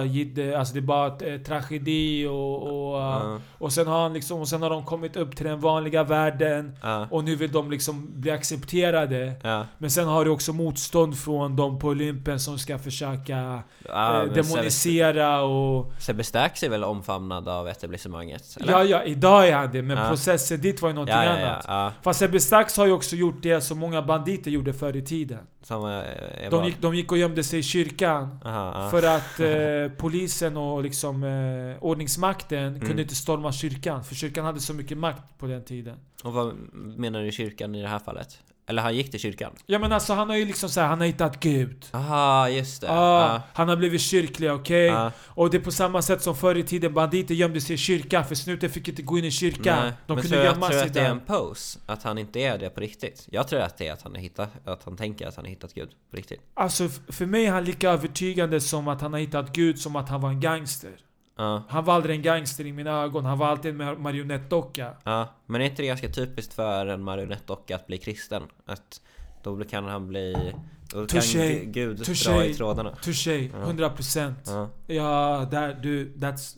alltså 0.60 0.74
det 0.74 0.80
är 0.80 0.82
bara 0.82 1.08
eh, 1.08 1.42
tragedi 1.42 2.26
och... 2.28 2.64
och, 2.64 2.78
Ja, 2.98 3.40
och 3.58 3.74
sen 3.74 3.88
har 3.88 4.02
han 4.02 4.14
liksom, 4.14 4.40
och 4.40 4.48
sen 4.48 4.62
har 4.62 4.70
de 4.70 4.86
kommit 4.86 5.16
upp 5.16 5.36
till 5.36 5.46
den 5.46 5.60
vanliga 5.60 6.04
världen 6.04 6.78
och 7.10 7.24
nu 7.24 7.36
vill 7.36 7.52
de 7.52 7.72
liksom 7.72 8.08
bli 8.22 8.32
accepterade. 8.32 9.34
Men 9.78 9.92
sen 9.92 10.08
har 10.08 10.26
du 10.26 10.32
också 10.32 10.54
motstånd 10.54 11.18
från 11.20 11.56
de 11.56 11.80
på 11.80 11.88
Olympen 11.88 12.40
som 12.40 12.60
ska 12.60 12.78
försöka 12.80 13.60
eh, 13.90 14.24
demonisera 14.34 15.42
och... 15.42 15.92
Sebbe- 16.00 16.24
Stax 16.24 16.64
är 16.64 16.70
väl 16.70 16.84
omfamnad 16.84 17.48
av 17.50 17.68
etablissemanget? 17.68 18.58
Eller? 18.62 18.72
Ja, 18.74 18.84
ja, 18.84 19.04
idag 19.04 19.48
är 19.48 19.56
han 19.56 19.72
det, 19.72 19.82
men 19.82 20.10
processen 20.10 20.62
dit 20.62 20.82
var 20.82 20.90
ju 20.90 20.96
någonting 20.96 21.16
annat. 21.16 21.94
Fast 22.04 22.20
Sebbe 22.20 22.37
Stax 22.40 22.78
har 22.78 22.86
ju 22.86 22.92
också 22.92 23.16
gjort 23.16 23.44
det 23.44 23.62
som 23.62 23.78
många 23.80 24.02
banditer 24.02 24.52
gjorde 24.52 24.74
förr 24.74 24.96
i 24.96 25.02
tiden. 25.02 25.40
Som 25.64 25.86
eh, 25.86 26.50
De 26.52 26.66
gick, 26.66 26.82
de 26.82 26.96
gick 26.96 27.12
och 27.12 27.18
gömde 27.18 27.44
sig 27.44 27.60
i 27.60 27.64
kyrkan. 27.64 28.40
Aha. 28.46 28.90
För 28.90 29.04
att 29.04 29.40
eh, 29.40 29.98
polisen 29.98 30.58
och 30.58 30.84
liksom 30.84 31.24
eh, 31.24 31.84
ordningsmakten 31.84 32.68
Mm. 32.68 32.80
kunde 32.88 33.02
inte 33.02 33.16
storma 33.16 33.52
kyrkan. 33.52 34.04
För 34.04 34.16
kyrkan 34.16 34.46
hade 34.46 34.60
så 34.60 34.74
mycket 34.74 34.98
makt 34.98 35.38
på 35.38 35.48
den 35.48 35.64
tiden. 35.64 35.98
Och 36.24 36.34
vad 36.34 36.54
menar 36.74 37.24
du 37.24 37.32
kyrkan 37.32 37.76
i 37.76 37.82
det 37.82 37.88
här 37.88 38.00
fallet? 38.00 38.40
Eller 38.70 38.82
han 38.82 38.96
gick 38.96 39.12
till 39.12 39.20
kyrkan? 39.20 39.54
Ja 39.66 39.80
men 39.80 39.92
alltså 39.92 40.14
han 40.14 40.30
har 40.30 40.36
ju 40.38 40.46
liksom 40.46 40.70
så 40.70 40.82
här, 40.82 40.88
han 40.88 41.00
har 41.00 41.08
hittat 41.08 41.40
Gud. 41.40 41.86
Aha, 41.92 42.50
just 42.50 42.82
det. 42.82 42.92
Ah, 42.92 43.34
Ja. 43.34 43.42
Han 43.54 43.70
har 43.70 43.76
blivit 43.76 44.02
kyrklig, 44.02 44.52
okej? 44.52 44.86
Ja. 44.86 45.12
Och 45.26 45.50
det 45.50 45.58
är 45.58 45.62
på 45.62 45.72
samma 45.72 46.02
sätt 46.02 46.22
som 46.22 46.36
förr 46.36 46.56
i 46.58 46.64
tiden, 46.64 46.94
banditer 46.94 47.36
gömde 47.36 47.62
sig 47.62 47.74
i 47.74 47.78
kyrkan 47.78 48.26
för 48.26 48.36
snuten 48.36 48.70
fick 48.70 48.88
inte 48.88 49.02
gå 49.02 49.18
in 49.18 49.26
i 49.26 49.32
kyrkan. 49.32 49.84
Nej, 49.84 49.94
De 50.08 50.14
men 50.14 50.24
kunde 50.24 50.28
tror 50.30 50.46
jag, 50.46 50.54
gömma 50.54 50.68
tror 50.68 50.80
sig 50.80 50.88
att 50.88 50.94
det 50.94 51.00
är 51.00 51.04
där. 51.04 51.12
en 51.12 51.20
pose? 51.20 51.80
Att 51.86 52.04
han 52.04 52.18
inte 52.18 52.40
är 52.40 52.58
det 52.58 52.70
på 52.70 52.80
riktigt? 52.80 53.28
Jag 53.32 53.48
tror 53.48 53.60
att 53.60 53.78
det 53.78 53.88
är 53.88 53.94
att 53.94 54.02
han, 54.02 54.12
har 54.16 54.22
hittat, 54.22 54.50
att 54.66 54.84
han 54.84 54.98
tänker 54.98 55.28
att 55.28 55.36
han 55.36 55.46
har 55.46 55.50
hittat 55.50 55.74
Gud 55.74 55.90
på 56.12 56.18
riktigt. 56.18 56.40
Alltså 56.54 56.90
för 57.08 57.26
mig 57.26 57.46
är 57.46 57.52
han 57.52 57.64
lika 57.66 57.90
övertygande 57.90 58.62
som 58.62 58.88
att 58.88 59.02
han 59.02 59.14
har 59.14 59.20
hittat 59.20 59.54
Gud 59.54 59.80
som 59.80 59.96
att 59.96 60.10
han 60.10 60.22
var 60.22 60.30
en 60.30 60.40
gangster. 60.40 60.92
Ja, 61.38 61.64
Han 61.70 61.86
var 61.86 61.94
aldrig 61.94 62.16
en 62.16 62.22
gangster 62.22 62.66
i 62.66 62.72
mina 62.74 62.92
ögon, 62.92 63.26
han 63.26 63.38
var 63.38 63.48
alltid 63.48 63.72
en 63.72 63.82
mar- 63.82 63.98
marionettdocka. 63.98 64.94
ja. 65.04 65.34
Men 65.46 65.62
är 65.62 65.66
inte 65.66 65.82
det 65.82 65.88
ganska 65.88 66.10
typiskt 66.10 66.54
för 66.54 66.86
en 66.86 67.04
marionettdocka 67.04 67.76
att 67.76 67.88
bli 67.88 67.98
kristen? 67.98 68.44
Att 68.66 69.02
då 69.44 69.64
kan 69.64 69.86
han 69.86 70.08
bli... 70.08 70.54
Då 70.92 70.98
kan 70.98 71.08
Touché. 71.08 71.60
Gu- 71.60 71.66
Gud 71.72 72.06
Touché. 72.06 72.30
dra 72.32 72.46
i 72.46 72.54
trådarna. 72.54 72.90
Touché, 73.02 73.50
100%. 73.50 74.34
Ja. 74.46 74.70
Ja, 74.88 75.48
där, 75.52 75.80
du, 75.84 76.14
that's... 76.16 76.58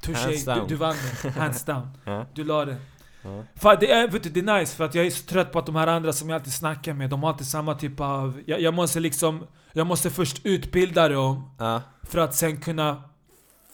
Touché, 0.00 0.54
du, 0.54 0.66
du 0.68 0.74
vann 0.74 0.94
den. 1.22 1.32
Hands 1.38 1.64
down. 1.64 1.88
Du 2.34 2.44
la 2.44 2.64
den. 2.64 2.76
Ja. 3.22 3.44
Fan, 3.56 3.76
det 3.80 3.90
är, 3.92 4.08
vet 4.08 4.22
du, 4.22 4.30
det 4.30 4.40
är 4.40 4.58
nice 4.58 4.76
för 4.76 4.84
att 4.84 4.94
jag 4.94 5.06
är 5.06 5.10
så 5.10 5.22
trött 5.26 5.52
på 5.52 5.58
att 5.58 5.66
de 5.66 5.76
här 5.76 5.86
andra 5.86 6.12
som 6.12 6.28
jag 6.28 6.36
alltid 6.36 6.52
snackar 6.52 6.92
med, 6.94 7.10
de 7.10 7.22
har 7.22 7.30
alltid 7.30 7.46
samma 7.46 7.74
typ 7.74 8.00
av... 8.00 8.42
Jag, 8.46 8.60
jag 8.60 8.74
måste 8.74 9.00
liksom... 9.00 9.46
Jag 9.72 9.86
måste 9.86 10.10
först 10.10 10.40
utbilda 10.46 11.08
dem 11.08 11.50
Ja, 11.58 11.82
för 12.02 12.18
att 12.18 12.34
sen 12.34 12.56
kunna 12.60 13.02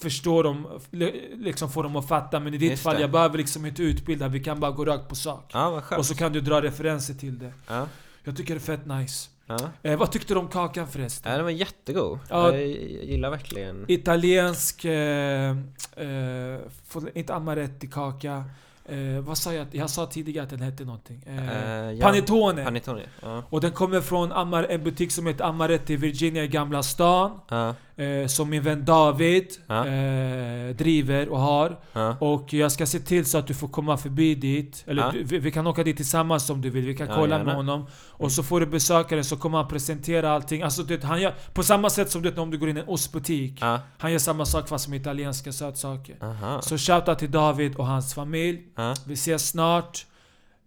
förstå 0.01 0.43
dem, 0.43 0.67
li- 0.91 1.37
liksom 1.39 1.71
få 1.71 1.83
dem 1.83 1.97
att 1.97 2.09
fatta. 2.09 2.41
Men 2.41 2.55
i 2.55 2.59
ditt 2.59 2.71
Just 2.71 2.83
fall, 2.83 2.95
det. 2.95 3.01
jag 3.01 3.11
behöver 3.11 3.39
liksom 3.39 3.67
inte 3.67 3.83
utbilda, 3.83 4.29
vi 4.29 4.41
kan 4.41 4.61
bara 4.61 4.71
gå 4.71 4.85
rakt 4.85 5.09
på 5.09 5.15
sak. 5.15 5.51
ja. 5.53 5.83
Och 5.99 6.07
så 6.07 6.15
kan 6.15 6.33
du 6.33 6.41
dra 6.41 6.63
referenser 6.63 7.15
till 7.15 7.39
det. 7.39 7.53
Ja, 7.69 7.87
Jag 8.25 8.37
tycker 8.37 8.55
det 8.55 8.59
är 8.59 8.77
fett 8.77 8.87
nice. 8.87 9.31
ja. 9.47 9.59
Eh, 9.83 9.99
vad 9.99 10.13
tyckte 10.13 10.35
du 10.35 10.41
om 10.41 10.49
kakan 10.49 10.89
förresten? 10.89 11.31
ja, 11.33 11.37
den 11.37 11.45
var 11.45 11.53
jättegod. 11.53 12.19
Ja. 12.29 12.53
Jag 12.55 12.67
gillar 12.69 13.31
verkligen... 13.31 13.85
Italiensk... 13.89 14.85
Eh, 14.85 15.51
eh, 15.97 16.59
inte 17.15 17.35
amaretti-kaka. 17.35 18.45
Eh, 18.89 19.21
vad 19.21 19.39
sa 19.39 19.53
jag? 19.53 19.67
Jag 19.73 19.91
sa 19.91 20.07
tidigare 20.07 20.45
att 20.45 20.51
den 20.51 20.61
hette 20.61 20.85
någonting. 20.85 21.23
Eh, 21.27 21.49
Eh, 21.85 21.93
ja. 21.93 22.07
Panettone. 22.07 22.65
Panettone. 22.65 23.03
Och 23.51 23.61
den 23.61 23.71
kommer 23.73 24.01
från 24.01 24.33
Amar, 24.33 24.65
en 24.71 24.85
butik 24.85 25.13
som 25.13 25.27
heter 25.27 25.45
Amaretti 25.45 25.97
Virginia 25.97 26.45
i 26.45 26.49
Gamla 26.49 26.83
stan. 26.83 27.41
Eh, 27.99 28.27
som 28.27 28.51
min 28.51 28.63
vän 28.63 28.85
David 28.85 29.47
Ja. 29.67 29.87
eh, 29.87 30.75
driver 30.77 31.29
och 31.29 31.39
har. 31.41 31.79
Ja. 31.93 32.17
Och 32.21 32.53
jag 32.53 32.73
ska 32.73 32.87
se 32.87 32.99
till 33.01 33.25
så 33.27 33.39
att 33.39 33.47
du 33.47 33.55
får 33.55 33.69
komma 33.69 33.97
förbi 33.97 34.35
dit. 34.35 34.85
Eller 34.87 35.03
Ja. 35.03 35.11
du, 35.13 35.25
vi, 35.25 35.39
vi 35.39 35.51
kan 35.51 35.67
åka 35.67 35.85
dit 35.85 35.97
tillsammans 35.97 36.51
om 36.51 36.61
du 36.61 36.71
vill. 36.71 36.87
Vi 36.87 36.95
kan 36.97 37.09
kolla 37.09 37.45
med 37.45 37.55
honom. 37.55 37.87
Och 38.11 38.33
så 38.33 38.43
får 38.43 38.61
du 38.61 38.67
besöka 38.67 39.15
den 39.15 39.25
så 39.25 39.37
kommer 39.37 39.59
han 39.59 39.69
presentera 39.69 40.31
allting. 40.33 40.63
Alltså 40.63 40.83
du 40.83 40.97
vet, 40.97 41.05
han 41.05 41.21
gör, 41.23 41.35
på 41.55 41.63
samma 41.63 41.91
sätt 41.91 42.11
som 42.11 42.23
du 42.23 42.31
vet, 42.31 42.39
om 42.39 42.51
du 42.51 42.59
går 42.59 42.69
in 42.69 42.77
i 42.77 42.81
en 42.81 42.89
ostbutik. 42.89 43.61
Han 43.99 44.13
gör 44.13 44.19
samma 44.19 44.45
sak 44.47 44.69
fast 44.69 44.89
med 44.89 45.01
italienska 45.01 45.53
sötsaker. 45.53 46.17
Aha. 46.21 46.63
Så 46.63 46.79
shoutout 46.79 47.19
till 47.19 47.31
David 47.31 47.77
och 47.77 47.87
hans 47.87 48.15
familj. 48.15 48.61
Vi 49.07 49.15
ses 49.15 49.49
snart. 49.49 50.07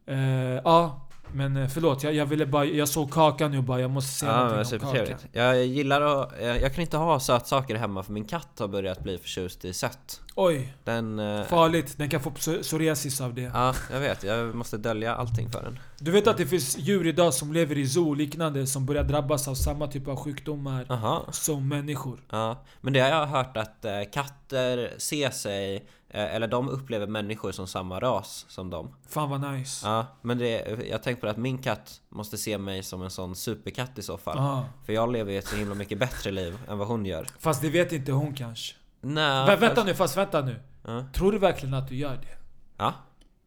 Eh, 0.07 0.17
ja, 0.63 1.07
men 1.33 1.57
eh, 1.57 1.67
förlåt. 1.67 2.03
Jag, 2.03 2.13
jag 2.13 2.25
ville 2.25 2.45
bara... 2.45 2.65
Jag 2.65 2.87
såg 2.87 3.11
kakan 3.11 3.51
nu 3.51 3.61
bara. 3.61 3.81
Jag 3.81 3.91
måste 3.91 4.11
säga 4.11 4.31
Ja, 4.31 4.43
någonting 4.47 4.81
om 4.83 4.93
kakan. 4.95 5.17
Jag 5.31 5.65
gillar 5.65 6.01
att... 6.01 6.31
Jag, 6.41 6.61
jag 6.61 6.73
kan 6.73 6.81
inte 6.81 6.97
ha 6.97 7.19
sötsaker 7.19 7.75
hemma 7.75 8.03
för 8.03 8.13
min 8.13 8.25
katt 8.25 8.47
har 8.59 8.67
börjat 8.67 9.03
bli 9.03 9.17
förtjust 9.17 9.65
i 9.65 9.73
sött. 9.73 10.21
Oj, 10.35 10.73
Den... 10.83 11.19
eh, 11.19 11.43
farligt. 11.43 11.97
Den 11.97 12.09
kan 12.09 12.19
få 12.21 12.29
pso- 12.29 12.61
psoriasis 12.61 13.21
av 13.21 13.33
det. 13.33 13.51
Ja, 13.53 13.73
jag 13.91 13.99
vet. 13.99 14.23
Jag 14.23 14.55
måste 14.55 14.77
dölja 14.77 15.15
allting 15.15 15.51
för 15.51 15.61
den. 15.63 15.79
Du 15.99 16.11
vet 16.11 16.27
att 16.27 16.37
det 16.37 16.45
finns 16.45 16.77
djur 16.77 17.07
idag 17.07 17.33
som 17.33 17.53
lever 17.53 17.77
i 17.77 17.87
zoo 17.87 18.09
och 18.09 18.15
liknande 18.17 18.67
som 18.67 18.85
börjar 18.85 19.03
drabbas 19.03 19.47
av 19.47 19.55
samma 19.55 19.87
typ 19.87 20.07
av 20.07 20.15
sjukdomar 20.15 20.85
Aha. 20.89 21.25
som 21.31 21.67
människor. 21.67 22.19
Ja, 22.29 22.63
men 22.81 22.93
det 22.93 22.99
har 22.99 23.09
jag 23.09 23.25
hört 23.27 23.57
att 23.57 23.85
eh, 23.85 23.91
katter 24.13 24.93
ser 24.97 25.29
sig, 25.29 25.75
eh, 25.75 25.81
eller 26.13 26.47
de 26.47 26.69
upplever 26.69 27.07
människor 27.07 27.51
som 27.51 27.67
samma 27.67 27.99
ras 27.99 28.45
som 28.49 28.69
dem. 28.69 28.95
Fan 29.09 29.29
vad 29.29 29.53
nice. 29.53 29.87
Ja, 29.87 30.05
men 30.21 30.37
det, 30.37 30.85
jag 30.89 31.03
tänker 31.03 31.21
på 31.21 31.27
att 31.27 31.37
min 31.37 31.57
katt 31.57 32.01
måste 32.09 32.37
se 32.37 32.57
mig 32.57 32.83
som 32.83 33.01
en 33.01 33.09
sån 33.09 33.35
superkatt 33.35 33.97
i 33.97 34.01
så 34.01 34.17
fall. 34.17 34.37
Aha. 34.37 34.65
För 34.85 34.93
jag 34.93 35.11
lever 35.11 35.31
ju 35.31 35.37
ett 35.37 35.47
så 35.47 35.55
himla 35.55 35.75
mycket 35.75 35.99
bättre 35.99 36.31
liv 36.31 36.57
än 36.69 36.77
vad 36.77 36.87
hon 36.87 37.05
gör. 37.05 37.27
Fast 37.39 37.61
det 37.61 37.69
vet 37.69 37.91
inte 37.91 38.11
hon 38.11 38.33
kanske. 38.33 38.75
Nej, 39.01 39.47
Vä- 39.47 39.59
vänta 39.59 39.75
fast- 39.75 39.87
nu, 39.87 39.93
fast 39.93 40.17
vänta 40.17 40.41
nu. 40.41 40.59
Ja. 40.85 41.05
Tror 41.13 41.31
du 41.31 41.37
verkligen 41.39 41.73
att 41.73 41.87
du 41.87 41.95
gör 41.95 42.15
det? 42.15 42.37
ja. 42.77 42.93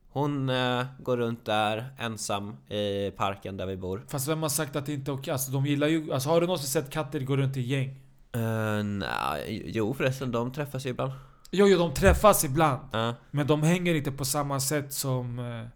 Hon 0.08 0.48
eh, 0.48 0.84
går 0.98 1.16
runt 1.16 1.44
där 1.44 1.94
ensam 1.98 2.56
i 2.68 3.10
parken 3.10 3.56
där 3.56 3.66
vi 3.66 3.76
bor. 3.76 4.04
Fast 4.08 4.28
vem 4.28 4.42
har 4.42 4.48
sagt 4.48 4.76
att 4.76 4.86
det 4.86 4.92
inte 4.92 5.10
är 5.10 5.12
okej? 5.14 5.32
Alltså 5.32 5.52
de 5.52 5.66
gillar 5.66 5.86
ju... 5.86 6.12
Alltså 6.12 6.28
har 6.28 6.40
du 6.40 6.46
någonsin 6.46 6.68
sett 6.68 6.90
katter 6.90 7.20
gå 7.20 7.36
runt 7.36 7.56
i 7.56 7.60
gäng? 7.60 7.88
Uh, 8.36 8.82
nej, 8.84 9.62
jo 9.66 9.94
förresten, 9.94 10.32
de 10.32 10.52
träffas 10.52 10.86
ju 10.86 10.90
ibland. 10.90 11.12
Jo, 11.56 11.66
jo, 11.68 11.78
de 11.78 11.94
träffas 11.94 12.44
ibland. 12.44 12.80
Ja. 12.92 13.14
Men 13.30 13.46
de 13.46 13.62
hänger 13.62 13.94
inte 13.94 14.12
på 14.12 14.24
samma 14.24 14.60
sätt 14.60 14.92
som... 14.92 15.38
eh, 15.38 15.66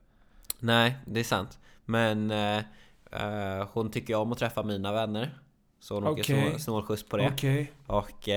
Nej, 0.60 0.96
det 1.06 1.20
är 1.20 1.24
sant. 1.24 1.58
Men 1.84 2.30
eh, 2.30 2.62
hon 3.72 3.90
tycker 3.90 4.14
om 4.14 4.32
att 4.32 4.38
träffa 4.38 4.62
mina 4.62 4.92
vänner. 4.92 5.38
Så 5.80 5.94
hon 5.94 6.06
åker 6.06 6.22
Okej. 6.22 6.48
snål, 6.50 6.60
snålskjuts 6.60 7.02
på 7.08 7.16
det. 7.16 7.28
Okej. 7.32 7.72
Och 7.86 8.28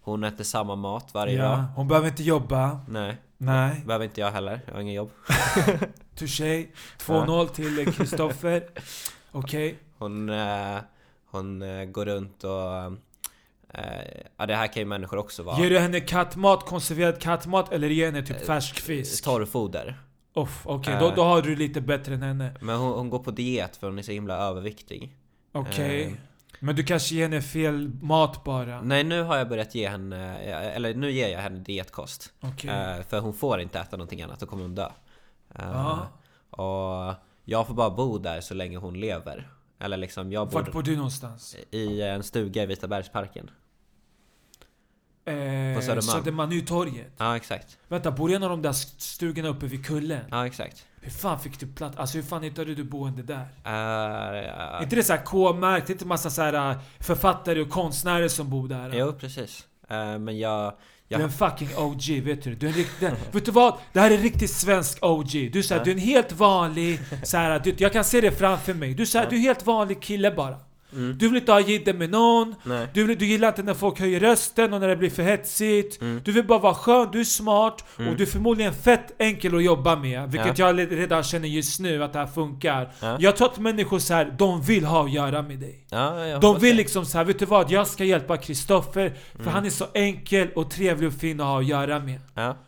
hon 0.00 0.24
äter 0.24 0.44
samma 0.44 0.76
mat 0.76 1.14
varje 1.14 1.38
dag. 1.42 1.58
Ja, 1.58 1.64
hon 1.76 1.88
behöver 1.88 2.08
inte 2.08 2.22
jobba. 2.22 2.80
Nej, 2.88 3.16
Nej. 3.36 3.82
behöver 3.86 4.04
inte 4.04 4.20
jag 4.20 4.30
heller. 4.30 4.60
Jag 4.66 4.74
har 4.74 4.80
ingen 4.80 4.94
jobb. 4.94 5.10
Touché. 6.14 6.66
2-0 6.98 7.46
till 7.48 7.92
Kristoffer. 7.92 8.68
Okej. 9.32 9.78
Hon, 9.98 10.28
eh, 10.28 10.78
hon 11.30 11.62
eh, 11.62 11.84
går 11.84 12.04
runt 12.06 12.44
och... 12.44 13.07
Eh, 13.74 13.82
ja, 14.36 14.46
det 14.46 14.54
här 14.56 14.66
kan 14.66 14.80
ju 14.80 14.86
människor 14.86 15.16
också 15.16 15.42
vara. 15.42 15.60
Ger 15.60 15.70
du 15.70 15.78
henne 15.78 16.00
kattmat, 16.00 16.66
konserverad 16.66 17.20
kattmat 17.20 17.72
eller 17.72 17.88
ger 17.88 18.06
henne 18.06 18.22
typ 18.22 18.40
Eh, 18.40 18.46
färsk 18.46 18.80
fisk? 18.80 19.24
Torrfoder. 19.24 19.98
Okej, 20.64 20.94
eh. 20.94 21.00
då, 21.00 21.10
då 21.16 21.22
har 21.22 21.42
du 21.42 21.56
lite 21.56 21.80
bättre 21.80 22.14
än 22.14 22.22
henne. 22.22 22.52
Men 22.60 22.76
hon, 22.76 22.92
hon 22.92 23.10
går 23.10 23.18
på 23.18 23.30
diet 23.30 23.76
för 23.76 23.86
hon 23.86 23.98
är 23.98 24.02
så 24.02 24.12
himla 24.12 24.36
överviktig. 24.36 25.16
Okej. 25.52 26.04
Eh. 26.04 26.12
Men 26.60 26.76
du 26.76 26.84
kanske 26.84 27.14
ger 27.14 27.22
henne 27.22 27.42
fel 27.42 27.90
mat 28.00 28.44
bara? 28.44 28.82
Nej, 28.82 29.04
nu 29.04 29.22
har 29.22 29.36
jag 29.36 29.48
börjat 29.48 29.74
ge 29.74 29.88
henne... 29.88 30.38
Eller 30.38 30.94
nu 30.94 31.10
ger 31.12 31.28
jag 31.28 31.40
henne 31.40 31.58
dietkost. 31.58 32.32
Eh, 32.42 33.02
för 33.08 33.20
hon 33.20 33.34
får 33.34 33.60
inte 33.60 33.78
äta 33.78 33.96
någonting 33.96 34.22
annat, 34.22 34.40
då 34.40 34.46
kommer 34.46 34.62
hon 34.62 34.74
dö. 34.74 34.88
Eh, 35.54 35.64
Ja. 35.72 36.08
Och 36.50 37.14
jag 37.44 37.66
får 37.66 37.74
bara 37.74 37.90
bo 37.90 38.18
där 38.18 38.40
så 38.40 38.54
länge 38.54 38.76
hon 38.76 39.00
lever. 39.00 39.48
Eller 39.80 39.96
liksom, 39.96 40.32
jag 40.32 40.52
Vart 40.52 40.64
bor 40.66 40.72
bor 40.72 40.82
du 40.82 40.96
någonstans? 40.96 41.56
i 41.70 42.02
en 42.02 42.22
stuga 42.22 42.62
i 42.62 42.66
Vitabergsparken. 42.66 43.50
Eh, 45.24 45.76
På 45.76 45.82
Södermalm. 45.82 46.02
Södermalm, 46.02 46.50
Nytorget. 46.50 47.12
Ja, 47.16 47.36
exakt. 47.36 47.78
Vänta, 47.88 48.10
bor 48.10 48.28
du 48.28 48.34
i 48.34 48.36
en 48.36 48.42
av 48.42 48.50
de 48.50 48.62
där 48.62 48.72
stugorna 48.72 49.48
uppe 49.48 49.66
vid 49.66 49.86
kullen? 49.86 50.24
Ja, 50.30 50.46
exakt. 50.46 50.86
Hur 51.00 51.10
fan 51.10 51.40
fick 51.40 51.60
du 51.60 51.66
plats? 51.66 51.96
Alltså 51.96 52.16
hur 52.18 52.24
fan 52.24 52.42
hittade 52.42 52.74
du 52.74 52.84
boende 52.84 53.22
där? 53.22 53.40
Uh, 53.40 53.72
Är 53.72 54.82
inte 54.82 54.96
det 54.96 55.02
såhär 55.02 55.24
K-märkt? 55.24 55.90
Inte 55.90 56.06
massa 56.06 56.30
så 56.30 56.42
här 56.42 56.70
äh, 56.70 56.78
författare 57.00 57.60
och 57.60 57.70
konstnärer 57.70 58.28
som 58.28 58.50
bor 58.50 58.68
där? 58.68 58.92
jo, 58.94 59.12
precis. 59.12 59.66
Eh, 59.88 60.18
men 60.18 60.38
jag... 60.38 60.74
Du 61.08 61.14
är 61.14 61.20
en 61.20 61.32
fucking 61.32 61.68
OG, 61.76 62.22
vet 62.24 62.42
du? 62.44 62.54
du 62.54 62.66
är 62.66 62.70
en 62.70 62.76
rikt, 62.76 62.90
den, 63.00 63.14
vet 63.32 63.44
du 63.44 63.50
vad? 63.50 63.78
Det 63.92 64.00
här 64.00 64.10
är 64.10 64.18
riktigt 64.18 64.50
svensk 64.50 65.04
OG. 65.04 65.30
Du 65.52 65.58
är, 65.58 65.62
såhär, 65.62 65.84
du 65.84 65.90
är 65.90 65.94
en 65.94 66.00
helt 66.00 66.32
vanlig, 66.32 67.00
såhär, 67.22 67.60
du, 67.64 67.74
jag 67.78 67.92
kan 67.92 68.04
se 68.04 68.20
det 68.20 68.30
framför 68.30 68.74
mig. 68.74 68.94
Du 68.94 69.02
är, 69.02 69.06
såhär, 69.06 69.26
du 69.30 69.36
är 69.36 69.38
en 69.38 69.44
helt 69.44 69.66
vanlig 69.66 70.02
kille 70.02 70.30
bara. 70.30 70.56
Mm, 70.92 71.18
Du 71.18 71.28
vill 71.28 71.36
inte 71.36 71.52
ha 71.52 71.60
jidder 71.60 71.94
med 71.94 72.10
någon. 72.10 72.54
nej. 72.64 72.86
Du, 72.94 73.04
vill, 73.04 73.18
du 73.18 73.26
gillar 73.26 73.48
inte 73.48 73.62
när 73.62 73.74
folk 73.74 74.00
höjer 74.00 74.20
rösten 74.20 74.72
och 74.74 74.80
när 74.80 74.88
det 74.88 74.96
blir 74.96 75.10
för 75.10 75.22
hetsigt. 75.22 76.00
Mm. 76.00 76.20
Du 76.24 76.32
vill 76.32 76.44
bara 76.46 76.58
vara 76.58 76.74
skön, 76.74 77.08
du 77.12 77.20
är 77.20 77.24
smart 77.24 77.84
Mm. 77.98 78.10
och 78.10 78.16
du 78.16 78.22
är 78.22 78.28
förmodligen 78.28 78.74
fett 78.74 79.14
enkel 79.18 79.56
att 79.56 79.64
jobba 79.64 79.96
med. 79.96 80.30
Vilket 80.32 80.58
Ja. 80.58 80.66
jag 80.72 80.92
redan 80.92 81.22
känner 81.22 81.48
just 81.48 81.80
nu 81.80 82.04
att 82.04 82.12
det 82.12 82.18
här 82.18 82.26
funkar. 82.26 82.92
Ja. 83.00 83.16
Jag 83.20 83.36
tror 83.36 83.48
att 83.48 83.58
människor 83.58 83.98
så 83.98 84.14
här, 84.14 84.34
de 84.38 84.62
vill 84.62 84.84
ha 84.84 85.04
att 85.04 85.12
göra 85.12 85.42
med 85.42 85.58
dig. 85.58 85.84
Ja, 85.90 86.38
De 86.38 86.58
vill 86.60 86.70
det. 86.70 86.76
liksom 86.76 87.04
så 87.06 87.18
här, 87.18 87.24
vet 87.24 87.38
du 87.38 87.46
vad? 87.46 87.70
Jag 87.70 87.86
ska 87.86 88.04
hjälpa 88.04 88.36
Kristoffer 88.36 89.12
för 89.32 89.40
Mm. 89.40 89.52
han 89.54 89.64
är 89.66 89.70
så 89.70 89.86
enkel 89.94 90.48
och 90.54 90.70
trevlig 90.70 91.08
och 91.08 91.14
fin 91.14 91.40
att 91.40 91.46
ha 91.46 91.58
att 91.60 91.66
göra 91.66 91.98
med. 91.98 92.20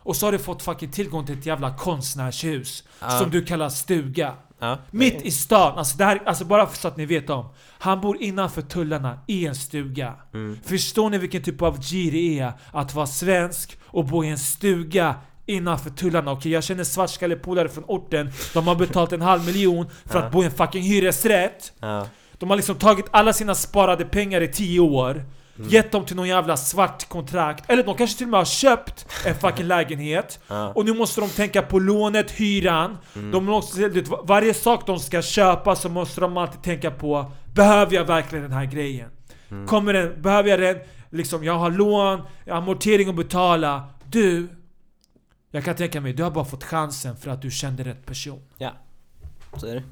Och 0.03 0.15
så 0.15 0.27
har 0.27 0.31
du 0.31 0.39
fått 0.39 0.61
fucking 0.63 0.91
tillgång 0.91 1.25
till 1.25 1.37
ett 1.39 1.45
jävla 1.45 1.73
konstnärshus 1.77 2.83
som 3.19 3.29
du 3.31 3.45
kallar 3.45 3.69
stuga. 3.69 4.33
Ja. 4.61 4.77
Mitt 4.91 5.21
i 5.21 5.31
stan, 5.31 5.77
alltså, 5.77 5.97
det 5.97 6.05
här, 6.05 6.21
alltså 6.25 6.45
bara 6.45 6.67
så 6.67 6.87
att 6.87 6.97
ni 6.97 7.05
vet 7.05 7.29
om. 7.29 7.45
Han 7.79 8.01
bor 8.01 8.21
innanför 8.23 8.61
tullarna 8.61 9.19
i 9.27 9.45
en 9.47 9.55
stuga. 9.55 10.13
Mm. 10.33 10.57
Förstår 10.65 11.09
ni 11.09 11.17
vilken 11.17 11.43
typ 11.43 11.61
av 11.61 11.79
G 11.79 12.09
det 12.11 12.39
är 12.39 12.53
att 12.71 12.93
vara 12.93 13.07
svensk 13.07 13.77
och 13.85 14.05
bo 14.05 14.23
i 14.23 14.27
en 14.29 14.37
stuga 14.37 15.15
innanför 15.45 15.89
tullarna? 15.89 16.31
Okej, 16.31 16.51
jag 16.51 16.63
känner 16.63 16.83
svartskalle-polare 16.83 17.69
från 17.69 17.83
orten. 17.87 18.31
De 18.53 18.67
har 18.67 18.75
betalt 18.75 19.11
en 19.13 19.21
halv 19.21 19.45
miljon 19.45 19.85
för 20.05 20.19
Ja. 20.19 20.25
att 20.25 20.31
bo 20.31 20.43
i 20.43 20.45
en 20.45 20.51
fucking 20.51 20.83
hyresrätt. 20.83 21.73
Ja. 21.79 22.07
De 22.33 22.49
har 22.49 22.57
liksom 22.57 22.75
tagit 22.75 23.05
alla 23.11 23.33
sina 23.33 23.55
sparade 23.55 24.05
pengar 24.05 24.41
i 24.41 24.47
10 24.47 24.79
år. 24.79 25.25
Gett 25.55 25.91
dem 25.91 26.05
till 26.05 26.15
någon 26.15 26.27
jävla 26.27 26.57
svart 26.57 27.09
kontrakt. 27.09 27.69
Eller 27.69 27.83
de 27.83 27.97
kanske 27.97 28.17
till 28.17 28.25
och 28.25 28.31
med 28.31 28.39
har 28.39 28.45
köpt 28.45 29.07
en 29.25 29.35
fucking 29.35 29.65
lägenhet. 29.67 30.39
Ja. 30.47 30.73
Och 30.73 30.85
nu 30.85 30.93
måste 30.93 31.21
de 31.21 31.29
tänka 31.29 31.61
på 31.61 31.79
lånet, 31.79 32.31
hyran. 32.31 32.97
De 33.13 33.45
måste, 33.45 33.89
vet, 33.89 34.07
varje 34.23 34.53
sak 34.53 34.87
de 34.87 34.99
ska 34.99 35.21
köpa 35.21 35.75
så 35.75 35.89
måste 35.89 36.21
de 36.21 36.37
alltid 36.37 36.63
tänka 36.63 36.91
på 36.91 37.31
Behöver 37.53 37.95
jag 37.95 38.05
verkligen 38.05 38.43
den 38.43 38.53
här 38.53 38.65
grejen? 38.65 39.09
Kommer 39.67 39.93
den, 39.93 40.21
behöver 40.21 40.49
jag 40.49 40.59
den? 40.59 40.77
Liksom, 41.09 41.43
jag 41.43 41.53
har 41.53 41.71
lån, 41.71 42.21
jag 42.45 42.53
har 42.53 42.61
amortering 42.61 43.09
att 43.09 43.15
betala. 43.15 43.83
Du, 44.05 44.47
jag 45.51 45.65
kan 45.65 45.75
tänka 45.75 46.01
mig, 46.01 46.13
du 46.13 46.23
har 46.23 46.31
bara 46.31 46.45
fått 46.45 46.63
chansen 46.63 47.17
för 47.17 47.31
att 47.31 47.41
du 47.41 47.51
kände 47.51 47.83
rätt 47.83 48.05
person. 48.05 48.41
Ja. 48.57 48.71
Så 49.57 49.67
är 49.67 49.75
det. 49.75 49.83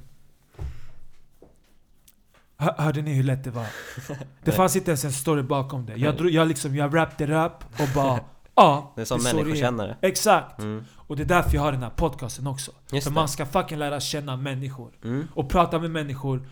Hör, 2.62 2.74
hörde 2.78 3.02
ni 3.02 3.14
hur 3.14 3.24
lätt 3.24 3.44
det 3.44 3.52
var? 3.52 3.66
Det 4.44 4.52
fanns 4.52 4.76
inte 4.76 4.92
ens 4.92 5.06
en 5.06 5.12
story 5.12 5.42
bakom 5.42 5.86
det. 5.86 5.96
Jag, 5.96 6.18
drog, 6.18 6.30
jag, 6.32 6.48
liksom, 6.48 6.76
jag 6.76 6.92
wrapped 6.92 7.30
it 7.30 7.36
up 7.36 7.80
och 7.82 7.88
bara 7.96 8.20
Ja, 8.56 8.94
Det 8.96 9.02
är 9.02 9.06
som 9.06 9.78
det. 9.78 9.98
Exakt! 10.02 10.60
Mm. 10.60 10.86
Och 10.96 11.16
det 11.18 11.24
är 11.24 11.26
därför 11.26 11.56
jag 11.56 11.62
har 11.62 11.72
den 11.72 11.84
här 11.84 11.90
podcasten 11.90 12.48
också. 12.48 12.72
Just 12.92 13.04
för 13.04 13.12
det. 13.12 13.16
man 13.16 13.28
ska 13.30 13.46
fucking 13.46 13.78
lära 13.78 14.00
känna 14.00 14.38
människor. 14.38 14.92
Mm. 15.04 15.28
Och 15.36 15.50
prata 15.50 15.80
med 15.80 15.92
människor. 15.92 16.48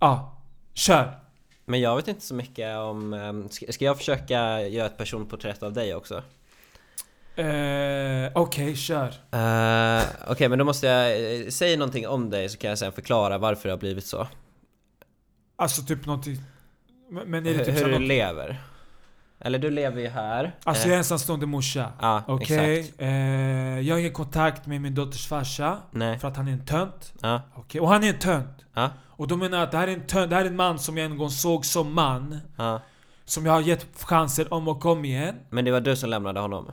Ja, 0.00 0.38
kör! 0.72 1.18
Men 1.64 1.80
jag 1.80 1.96
vet 1.96 2.08
inte 2.08 2.20
så 2.20 2.34
mycket 2.34 2.78
om... 2.78 3.14
ehm, 3.14 3.48
Ska, 3.48 3.84
jag 3.84 3.98
försöka 3.98 4.60
göra 4.60 4.86
ett 4.86 4.98
personporträtt 4.98 5.62
av 5.62 5.72
dig 5.72 5.94
också? 5.94 6.22
Eh, 7.36 8.30
Okej, 8.34 8.76
kör. 8.76 9.06
Uh, 9.08 10.02
Okej, 10.28 10.48
men 10.48 10.58
då 10.58 10.64
måste 10.64 10.86
jag... 10.86 11.10
eh, 11.40 11.48
Säg 11.48 11.76
någonting 11.76 12.08
om 12.08 12.30
dig 12.30 12.48
så 12.48 12.58
kan 12.58 12.68
jag 12.70 12.78
sen 12.78 12.92
förklara 12.92 13.38
varför 13.38 13.68
det 13.68 13.72
har 13.72 13.78
blivit 13.78 14.06
så. 14.06 14.26
Alltså 15.56 15.82
typ 15.82 16.06
någonting... 16.06 16.36
Men 17.10 17.34
är 17.34 17.40
det 17.40 17.50
Hur, 17.50 17.64
typ 17.64 17.74
hur 17.74 17.80
så 17.80 17.86
du 17.86 17.92
något, 17.92 18.00
lever. 18.02 18.60
Eller 19.40 19.58
du 19.58 19.70
lever 19.70 20.00
ju 20.00 20.08
här. 20.08 20.54
Alltså 20.64 20.82
Eh, 20.84 20.88
jag 20.88 20.94
är 20.94 20.98
ensamstående 20.98 21.46
morsa. 21.46 21.92
Ja, 22.00 22.22
Okej? 22.26 22.78
exakt. 22.80 23.00
Eh, 23.00 23.08
jag 23.80 23.94
har 23.94 24.00
ingen 24.00 24.12
kontakt 24.12 24.66
med 24.66 24.80
min 24.80 24.94
dotters 24.94 25.26
farsa. 25.26 25.78
Nej. 25.90 26.18
För 26.18 26.28
att 26.28 26.36
han 26.36 26.48
är 26.48 26.52
en 26.52 26.64
tönt. 26.66 27.12
Ja, 27.20 27.42
Okej? 27.54 27.80
Och 27.80 27.88
han 27.88 28.04
är 28.04 28.08
en 28.08 28.18
tönt. 28.18 28.64
ja, 28.74 28.90
Och 29.06 29.28
då 29.28 29.36
menar 29.36 29.58
jag 29.58 29.64
att 29.64 29.72
det 29.72 29.78
här 29.78 29.88
är 29.88 29.92
en 29.92 30.06
tönt, 30.06 30.30
det 30.30 30.36
här 30.36 30.44
är 30.44 30.48
en 30.48 30.56
man 30.56 30.78
som 30.78 30.98
jag 30.98 31.04
en 31.10 31.18
gång 31.18 31.30
såg 31.30 31.64
som 31.66 31.94
man. 31.94 32.40
ja. 32.56 32.80
Som 33.26 33.46
jag 33.46 33.52
har 33.52 33.60
gett 33.60 33.86
chanser 34.04 34.54
om 34.54 34.68
och 34.68 34.86
om 34.86 35.04
igen. 35.04 35.34
Men 35.50 35.64
det 35.64 35.70
var 35.70 35.80
du 35.80 35.96
som 35.96 36.10
lämnade 36.10 36.40
honom? 36.40 36.72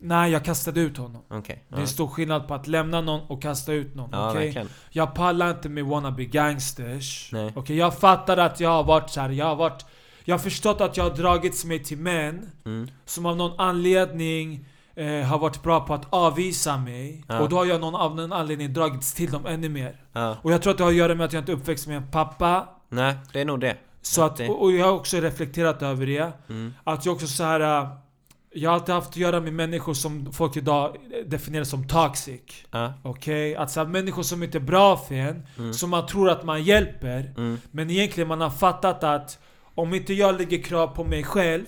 Nej, 0.00 0.32
jag 0.32 0.44
kastade 0.44 0.80
ut 0.80 0.96
honom. 0.96 1.22
Okej. 1.30 1.64
Det 1.68 1.80
är 1.82 1.86
stor 1.86 2.06
skillnad 2.08 2.48
på 2.48 2.54
att 2.54 2.66
lämna 2.66 3.00
någon 3.00 3.20
och 3.20 3.42
kasta 3.42 3.72
ut 3.72 3.94
någon. 3.94 4.08
Ja, 4.12 4.32
verkligen. 4.32 4.68
Jag 4.90 5.14
pallar 5.14 5.50
inte 5.50 5.68
med 5.68 5.84
wannabe 5.84 6.24
gangsters. 6.24 7.28
Nej. 7.32 7.52
Okej, 7.56 7.76
jag 7.76 7.98
fattar 7.98 8.36
att 8.36 8.60
jag 8.60 8.70
har 8.70 8.84
varit 8.84 9.10
så 9.10 9.20
här, 9.20 9.30
jag 9.30 9.46
har 9.46 9.56
varit... 9.56 9.84
Jag 10.24 10.34
har 10.34 10.38
förstått 10.38 10.80
att 10.80 10.96
jag 10.96 11.04
har 11.04 11.10
dragits 11.16 11.64
med 11.64 11.84
till 11.84 11.98
män 11.98 12.50
Mm. 12.64 12.90
som 13.04 13.26
av 13.26 13.36
någon 13.36 13.60
anledning 13.60 14.64
eh, 14.94 15.22
har 15.22 15.38
varit 15.38 15.62
bra 15.62 15.80
på 15.80 15.94
att 15.94 16.06
avvisa 16.10 16.76
mig. 16.76 17.24
Ja. 17.28 17.38
Och 17.40 17.48
då 17.48 17.56
har 17.56 17.64
jag 17.64 17.80
någon, 17.80 17.94
av 17.94 18.16
någon 18.16 18.32
anledning 18.32 18.72
dragits 18.72 19.14
till 19.14 19.30
dem 19.30 19.46
ännu 19.46 19.68
mer. 19.68 19.96
Ja. 20.12 20.36
Och 20.42 20.52
jag 20.52 20.62
tror 20.62 20.70
att 20.70 20.78
det 20.78 20.84
har 20.84 20.90
att 20.90 20.96
göra 20.96 21.14
med 21.14 21.24
att 21.26 21.32
jag 21.32 21.40
inte 21.40 21.52
är 21.52 21.56
uppväxt 21.56 21.86
med 21.86 21.96
en 21.96 22.10
pappa. 22.10 22.68
Nej, 22.88 23.14
det 23.32 23.40
är 23.40 23.44
nog 23.44 23.60
det. 23.60 23.76
Så 24.02 24.22
att, 24.22 24.40
och, 24.40 24.62
och 24.62 24.72
jag 24.72 24.86
har 24.86 24.92
också 24.92 25.16
reflekterat 25.20 25.82
över 25.82 26.06
det. 26.06 26.32
Mm. 26.48 26.74
Att 26.84 27.06
jag 27.06 27.14
också 27.14 27.26
så 27.26 27.44
här. 27.44 27.88
Jag 28.52 28.70
har 28.70 28.74
alltid 28.74 28.94
haft 28.94 29.08
att 29.08 29.16
göra 29.16 29.40
med 29.40 29.52
människor 29.52 29.94
som 29.94 30.32
folk 30.32 30.56
idag 30.56 30.96
definierar 31.26 31.64
som 31.64 31.88
toxic. 31.88 32.40
Ja. 32.70 32.92
Okej? 33.02 33.56
Att 33.56 33.70
så 33.70 33.80
här, 33.80 33.86
människor 33.86 34.22
som 34.22 34.42
inte 34.42 34.58
är 34.58 34.62
bra 34.62 34.96
för 34.96 35.14
en, 35.14 35.46
som 35.74 35.90
man 35.90 36.06
tror 36.06 36.30
att 36.30 36.44
man 36.44 36.62
hjälper. 36.62 37.34
Mm. 37.36 37.58
Men 37.70 37.90
egentligen 37.90 38.28
man 38.28 38.40
har 38.40 38.50
fattat 38.50 39.04
att 39.04 39.38
om 39.74 39.94
inte 39.94 40.14
jag 40.14 40.38
lägger 40.38 40.62
krav 40.62 40.86
på 40.86 41.04
mig 41.04 41.24
själv 41.24 41.64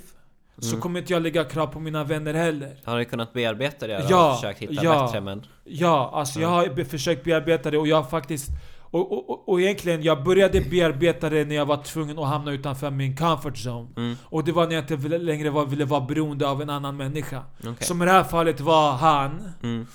så 0.59 0.81
kommer 0.81 1.01
inte 1.01 1.13
jag 1.13 1.23
lägga 1.23 1.45
krav 1.45 1.67
på 1.67 1.81
mina 1.81 2.05
vänner 2.05 2.35
heller. 2.35 2.77
Har 2.85 2.99
du 2.99 3.05
kunnat 3.05 3.33
bearbeta 3.33 3.87
det 3.87 4.07
Ja, 4.09 4.31
och 4.31 4.37
försökt 4.37 4.59
hitta 4.59 4.85
ja. 4.85 5.05
bättre 5.05 5.21
män? 5.21 5.47
Ja, 5.65 6.11
alltså 6.15 6.41
jag 6.41 6.49
har 6.49 6.85
försökt 6.85 7.25
bearbeta 7.25 7.71
det 7.71 7.79
och 7.79 7.89
jag 7.89 7.97
har 7.97 8.11
faktiskt 8.11 8.51
och, 8.91 9.31
och, 9.31 9.49
och, 9.49 9.61
egentligen, 9.61 10.03
jag 10.03 10.25
började 10.25 10.61
bearbeta 10.61 11.31
det 11.31 11.45
när 11.45 11.55
jag 11.55 11.67
var 11.67 11.77
tvungen 11.83 12.19
att 12.19 12.29
hamna 12.29 12.53
utanför 12.53 12.91
min 12.91 13.17
comfort 13.17 13.57
zone. 13.57 13.89
Mm. 13.97 14.17
Och 14.25 14.45
det 14.45 14.53
var 14.53 14.67
när 14.67 14.75
jag 14.75 14.83
inte 14.83 14.97
ville- 14.97 15.19
längre 15.19 15.51
var, 15.51 15.67
ville 15.67 15.85
vara 15.85 16.01
beroende 16.01 16.49
av 16.49 16.63
en 16.63 16.71
annan 16.71 16.97
människa. 16.97 17.43
Okej. 17.61 17.77
Som 17.81 18.03
i 18.03 18.05
det 18.05 18.11
här 18.11 18.25
fallet 18.25 18.61
var 18.61 18.93
han. 18.93 19.53
Mm. 19.63 19.87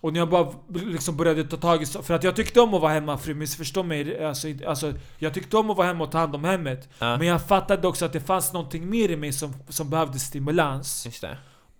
Och 0.00 0.12
när 0.12 0.20
jag 0.20 0.30
bara 0.30 0.48
liksom 0.68 1.16
började 1.16 1.44
ta 1.44 1.56
tag 1.56 1.82
i 1.82 1.86
För 1.86 2.14
att 2.14 2.24
jag 2.24 2.36
tyckte 2.36 2.60
om 2.60 2.74
att 2.74 2.80
vara 2.80 2.92
hemmafru, 2.92 3.34
missförstå 3.34 3.82
mig. 3.82 4.24
Alltså, 4.24 4.48
alltså, 4.66 4.92
jag 5.18 5.34
tyckte 5.34 5.56
om 5.56 5.70
att 5.70 5.76
vara 5.76 5.86
hemma 5.86 6.04
och 6.04 6.10
ta 6.10 6.18
hand 6.18 6.34
om 6.34 6.44
hemmet. 6.44 6.88
Ja. 6.98 7.16
Men 7.18 7.26
jag 7.26 7.46
fattade 7.46 7.88
också 7.88 8.04
att 8.04 8.12
det 8.12 8.20
fanns 8.20 8.52
någonting 8.52 8.90
mer 8.90 9.08
i 9.08 9.16
mig 9.16 9.32
som, 9.32 9.54
som 9.68 9.90
behövde 9.90 10.18
stimulans. 10.18 11.06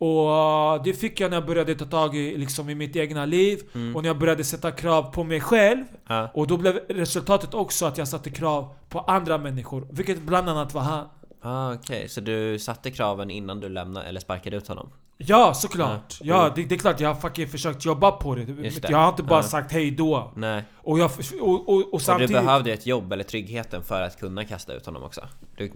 Och 0.05 0.77
uh, 0.77 0.83
det 0.85 0.93
fick 0.93 1.21
jag 1.21 1.31
när 1.31 1.37
jag 1.37 1.47
började 1.47 1.75
ta 1.75 1.85
tag 1.85 2.17
i, 2.17 2.37
liksom, 2.37 2.71
i 2.71 2.75
mitt 2.75 2.97
egna 2.97 3.27
liv. 3.27 3.61
Mm. 3.75 3.97
Och 3.97 4.03
när 4.03 4.09
jag 4.09 4.19
började 4.19 4.45
sätta 4.45 4.71
krav 4.71 5.03
på 5.03 5.25
mig 5.25 5.41
själv. 5.41 5.85
Ja. 6.09 6.31
Och 6.35 6.47
då 6.47 6.57
blev 6.57 6.79
resultatet 6.89 7.55
också 7.55 7.87
att 7.87 7.99
jag 7.99 8.09
satte 8.09 8.31
krav 8.31 8.75
på 8.89 9.01
andra 9.01 9.39
människor. 9.39 9.87
Vilket 9.91 10.23
bland 10.23 10.49
annat 10.49 10.75
var 10.75 10.83
han. 10.83 11.07
Ah, 11.43 11.73
Okej, 11.75 12.09
så 12.09 12.21
du 12.21 12.59
satte 12.59 12.91
kraven 12.91 13.31
innan 13.31 13.61
du 13.61 13.69
lämnade 13.69 14.07
eller 14.07 14.21
sparkade 14.21 14.57
ut 14.57 14.69
honom? 14.69 14.91
Ja, 15.17 15.55
såklart. 15.55 16.19
Ja. 16.21 16.45
Ja, 16.45 16.53
det, 16.57 16.65
det 16.65 16.75
är 16.75 16.79
klart 16.79 17.01
jag 17.01 17.09
har 17.15 17.21
fucking 17.21 17.49
försökt 17.49 17.85
jobba 17.85 18.11
på 18.11 18.35
det. 18.35 18.45
Det. 18.45 18.91
Jag 18.91 18.99
har 18.99 19.09
inte 19.09 19.23
bara 19.23 19.39
Ja. 19.39 19.43
sagt 19.43 19.73
hej 19.73 19.91
då. 19.91 20.33
Nej. 20.37 20.63
Och, 20.77 20.99
jag, 20.99 21.11
och, 21.41 21.69
och, 21.69 21.69
och 21.69 21.95
Och 21.95 22.03
samtidigt... 22.03 22.37
du 22.37 22.43
behövde 22.45 22.73
ett 22.73 22.87
jobb 22.87 23.13
eller 23.13 23.25
tryggheten 23.25 23.83
för 23.83 24.01
att 24.03 24.21
kunna 24.21 24.45
kasta 24.45 24.75
ut 24.75 24.87
honom 24.87 25.03
också? 25.03 25.21
Du... 25.57 25.73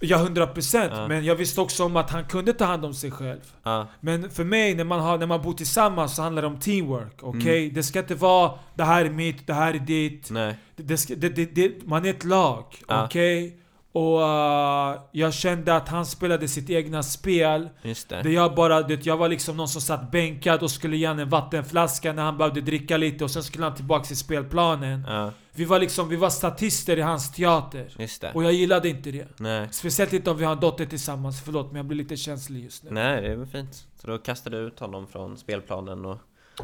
Ja, 0.00 0.18
100% 0.18 0.88
Ja. 0.92 1.08
Men 1.08 1.24
jag 1.24 1.34
visste 1.34 1.60
också 1.60 1.84
om 1.84 1.96
att 1.96 2.10
han 2.10 2.24
kunde 2.24 2.52
ta 2.52 2.64
hand 2.64 2.84
om 2.84 2.94
sig 2.94 3.10
själv. 3.10 3.40
Ja. 3.62 3.86
Men 4.00 4.30
för 4.30 4.44
mig, 4.44 4.74
när 4.74 4.84
man, 4.84 5.00
har, 5.00 5.18
när 5.18 5.26
man 5.26 5.42
bor 5.42 5.52
tillsammans 5.52 6.16
så 6.16 6.22
handlar 6.22 6.42
det 6.42 6.48
om 6.48 6.58
teamwork. 6.60 7.22
Okej? 7.22 7.62
Mm. 7.62 7.74
Det 7.74 7.82
ska 7.82 7.98
inte 7.98 8.14
vara 8.14 8.52
det 8.74 8.84
här 8.84 9.04
är 9.04 9.10
mitt, 9.10 9.46
det 9.46 9.54
här 9.54 9.74
är 9.74 9.78
ditt. 9.78 10.30
Nej. 10.30 10.54
Det, 10.76 10.82
det, 10.82 10.96
ska- 10.98 11.14
det, 11.14 11.28
det, 11.28 11.86
man 11.86 12.04
är 12.04 12.10
ett 12.10 12.24
lag. 12.24 12.64
Ja. 12.88 13.04
Okej? 13.04 13.57
Och 13.92 14.18
uh, 14.20 15.00
jag 15.12 15.34
kände 15.34 15.76
att 15.76 15.88
han 15.88 16.06
spelade 16.06 16.48
sitt 16.48 16.70
egna 16.70 17.02
spel. 17.02 17.68
Just 17.82 18.08
det. 18.08 18.22
Där 18.22 18.30
jag 18.30 18.54
bara, 18.54 18.82
det, 18.82 19.06
jag 19.06 19.16
var 19.16 19.28
liksom 19.28 19.56
någon 19.56 19.68
som 19.68 19.80
satt 19.80 20.10
bänkad 20.10 20.62
och 20.62 20.70
skulle 20.70 20.96
ge 20.96 21.06
han 21.06 21.18
en 21.18 21.28
vattenflaska 21.28 22.12
när 22.12 22.22
han 22.22 22.38
behövde 22.38 22.60
dricka 22.60 22.96
lite 22.96 23.24
och 23.24 23.30
sen 23.30 23.42
skulle 23.42 23.64
han 23.64 23.74
tillbaka 23.74 24.04
till 24.04 24.16
spelplanen. 24.16 25.04
Ja, 25.08 25.32
Vi 25.52 25.64
var 25.64 25.78
liksom, 25.80 26.08
vi 26.08 26.16
var 26.16 26.30
statister 26.30 26.96
i 26.96 27.00
hans 27.00 27.32
teater. 27.32 27.88
just 27.98 28.20
det. 28.20 28.32
Och 28.34 28.44
jag 28.44 28.52
gillade 28.52 28.88
inte 28.88 29.10
det. 29.10 29.28
Nej. 29.38 29.68
Speciellt 29.70 30.12
inte 30.12 30.30
om 30.30 30.36
vi 30.36 30.44
har 30.44 30.52
en 30.52 30.60
dotter 30.60 30.86
tillsammans, 30.86 31.42
förlåt 31.44 31.66
men 31.66 31.76
jag 31.76 31.86
blir 31.86 31.98
lite 31.98 32.16
känslig 32.16 32.64
just 32.64 32.84
nu. 32.84 32.90
Nej, 32.90 33.22
det 33.22 33.28
är 33.32 33.36
väl 33.36 33.46
fint. 33.46 33.84
Så 34.00 34.06
då 34.06 34.18
kastade 34.18 34.60
du 34.60 34.66
ut 34.66 34.78
honom 34.80 35.06
från 35.06 35.36
spelplanen 35.36 36.04
och... 36.04 36.18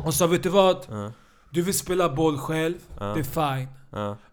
Och 0.05 0.15
så 0.15 0.27
vet 0.27 0.43
du 0.43 0.49
vad? 0.49 0.77
Ja, 0.91 1.13
Du 1.51 1.63
vill 1.63 1.79
spela 1.79 2.09
boll 2.09 2.39
själv, 2.39 2.75
det 2.99 3.05
är 3.05 3.57
fine. 3.57 3.69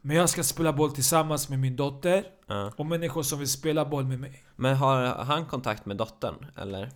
Men 0.02 0.16
jag 0.18 0.30
ska 0.30 0.44
spela 0.44 0.74
boll 0.74 0.92
tillsammans 0.92 1.50
med 1.50 1.60
min 1.60 1.76
dotter 1.76 2.24
ja. 2.52 2.72
och 2.76 2.86
människor 2.86 3.24
som 3.24 3.40
vill 3.40 3.50
spela 3.50 3.86
boll 3.86 4.06
med 4.06 4.20
mig. 4.20 4.44
Men 4.56 4.76
har 4.76 5.24
han 5.24 5.46
kontakt 5.46 5.86
med 5.86 5.98
dottern, 5.98 6.46
eller? 6.58 6.90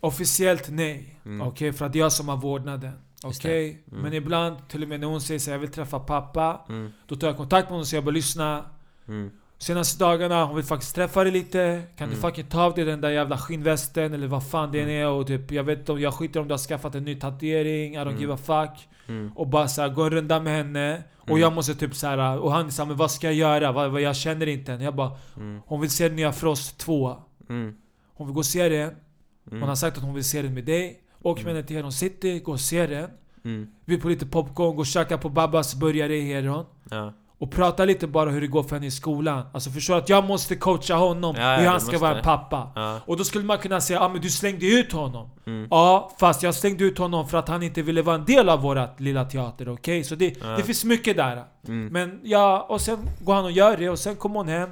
Officiellt 0.00 0.68
nej. 0.70 1.20
Mm. 1.24 1.48
Okej, 1.48 1.72
för 1.72 1.86
att 1.86 1.92
det 1.92 1.98
är 1.98 2.00
jag 2.00 2.12
som 2.12 2.28
har 2.28 2.36
vårdnaden. 2.36 2.92
Okej? 3.24 3.82
det. 3.84 3.90
Mm. 3.92 4.02
Men 4.02 4.12
ibland, 4.12 4.68
till 4.68 4.82
och 4.82 4.88
med 4.88 5.00
när 5.00 5.06
hon 5.06 5.20
säger 5.20 5.40
så 5.40 5.50
jag 5.50 5.58
vill 5.58 5.72
träffa 5.72 5.98
pappa. 6.00 6.60
Mm, 6.68 6.92
Då 7.06 7.16
tar 7.16 7.26
jag 7.26 7.36
kontakt 7.36 7.62
med 7.64 7.70
honom 7.70 7.80
och 7.80 7.86
säger 7.86 7.98
jag 7.98 8.04
bara 8.04 8.10
lyssna. 8.10 8.64
mm, 9.08 9.30
Senaste 9.58 10.04
dagarna, 10.04 10.44
hon 10.44 10.56
vill 10.56 10.64
faktiskt 10.64 10.94
träffa 10.94 11.22
dig 11.24 11.32
lite. 11.32 11.82
Kan 11.96 12.08
du 12.08 12.14
Mm. 12.14 12.22
fucking 12.30 12.44
ta 12.46 12.62
av 12.62 12.74
dig 12.74 12.84
den 12.84 13.00
där 13.00 13.10
jävla 13.10 13.38
skinnvästen 13.38 14.14
eller 14.14 14.26
vad 14.26 14.46
fan 14.50 14.72
det 14.72 14.80
än 14.80 14.88
är 14.88 15.06
och 15.08 15.26
typ, 15.26 15.50
jag 15.52 15.64
vet 15.64 15.88
jag 15.88 16.14
skiter 16.14 16.40
om 16.40 16.48
du 16.48 16.52
har 16.52 16.58
skaffat 16.58 16.94
en 16.94 17.04
ny 17.04 17.14
tatuering, 17.14 17.94
I 17.94 17.98
don't 17.98 18.02
Mm. 18.08 18.20
give 18.20 18.32
a 18.34 18.36
fuck. 18.36 18.88
mm, 19.08 19.32
Och 19.34 19.46
bara 19.46 19.68
så 19.68 19.82
här, 19.82 19.88
gå 19.88 20.02
en 20.02 20.10
runda 20.10 20.40
med 20.40 20.52
henne. 20.56 21.02
Och 21.18 21.28
Mm. 21.28 21.40
jag 21.40 21.52
måste 21.52 21.74
typ 21.74 21.94
så 21.94 22.06
här, 22.06 22.38
och 22.38 22.52
han 22.52 22.72
sa 22.72 22.84
men 22.84 22.96
vad 22.96 23.10
ska 23.10 23.26
jag 23.26 23.34
göra? 23.34 23.72
Vad, 23.72 23.90
vad, 23.90 24.00
jag 24.00 24.16
känner 24.16 24.46
inte 24.46 24.72
henne. 24.72 24.84
Jag 24.84 24.94
bara, 24.94 25.10
mm, 25.36 25.60
hon 25.66 25.80
vill 25.80 25.90
se 25.90 26.08
nya 26.08 26.32
Frost 26.32 26.78
2. 26.78 27.16
mm, 27.48 27.74
Hon 28.14 28.26
vill 28.26 28.34
gå 28.34 28.38
och 28.40 28.46
se 28.46 28.68
den. 28.68 28.80
mm, 28.80 29.60
Hon 29.60 29.68
har 29.68 29.76
sagt 29.76 29.96
att 29.96 30.02
hon 30.04 30.14
vill 30.14 30.24
se 30.24 30.42
den 30.42 30.54
med 30.54 30.64
dig. 30.64 31.00
Åk 31.22 31.36
med 31.36 31.42
Mm. 31.44 31.56
henne 31.56 31.66
till 31.66 31.76
Heron 31.76 31.92
City, 31.92 32.38
gå 32.38 32.52
och 32.52 32.60
se 32.60 32.86
den. 32.86 33.10
mm, 33.44 33.66
Vi 33.84 33.98
på 33.98 34.08
lite 34.08 34.26
popcorn, 34.26 34.74
gå 34.76 34.80
och 34.80 34.86
käka 34.86 35.18
på 35.18 35.28
Babas 35.28 35.74
burgare 35.74 36.16
i 36.16 36.32
Heron. 36.34 36.64
ja, 36.90 37.12
Och 37.38 37.50
prata 37.50 37.84
lite 37.84 38.06
bara 38.06 38.30
hur 38.30 38.40
det 38.40 38.46
går 38.46 38.62
för 38.62 38.76
henne 38.76 38.86
i 38.86 38.90
skolan. 38.90 39.42
Alltså 39.52 39.70
förstår 39.70 39.96
att 39.98 40.08
jag 40.08 40.24
måste 40.24 40.56
coacha 40.56 40.94
honom 40.94 41.34
Ja, 41.38 41.56
hur 41.56 41.66
han 41.66 41.80
ska 41.80 41.98
vara 41.98 42.16
en 42.16 42.22
pappa. 42.24 42.68
ja, 42.74 43.00
Och 43.06 43.16
då 43.16 43.24
skulle 43.24 43.44
man 43.44 43.58
kunna 43.58 43.80
säga 43.80 44.00
ah, 44.00 44.08
men 44.08 44.20
du 44.20 44.30
slängde 44.30 44.66
ut 44.66 44.92
honom. 44.92 45.30
mm, 45.46 45.66
Ja, 45.70 46.10
fast 46.20 46.42
jag 46.42 46.54
slängde 46.54 46.84
ut 46.84 46.98
honom 46.98 47.28
för 47.28 47.38
att 47.38 47.48
han 47.48 47.62
inte 47.62 47.82
ville 47.82 48.02
vara 48.02 48.16
en 48.16 48.24
del 48.24 48.48
av 48.48 48.60
vårat 48.62 49.00
lilla 49.00 49.24
teater, 49.24 49.68
okej? 49.68 50.04
Så 50.04 50.14
det, 50.14 50.36
Ja. 50.40 50.46
det 50.56 50.62
finns 50.62 50.84
mycket 50.84 51.16
där. 51.16 51.44
mm, 51.68 51.86
Men 51.86 52.20
ja, 52.22 52.66
och 52.68 52.80
sen 52.80 52.98
går 53.20 53.34
han 53.34 53.44
och 53.44 53.50
gör 53.52 53.76
det 53.76 53.90
och 53.90 53.98
sen 53.98 54.16
kommer 54.16 54.36
hon 54.36 54.48
hem 54.48 54.70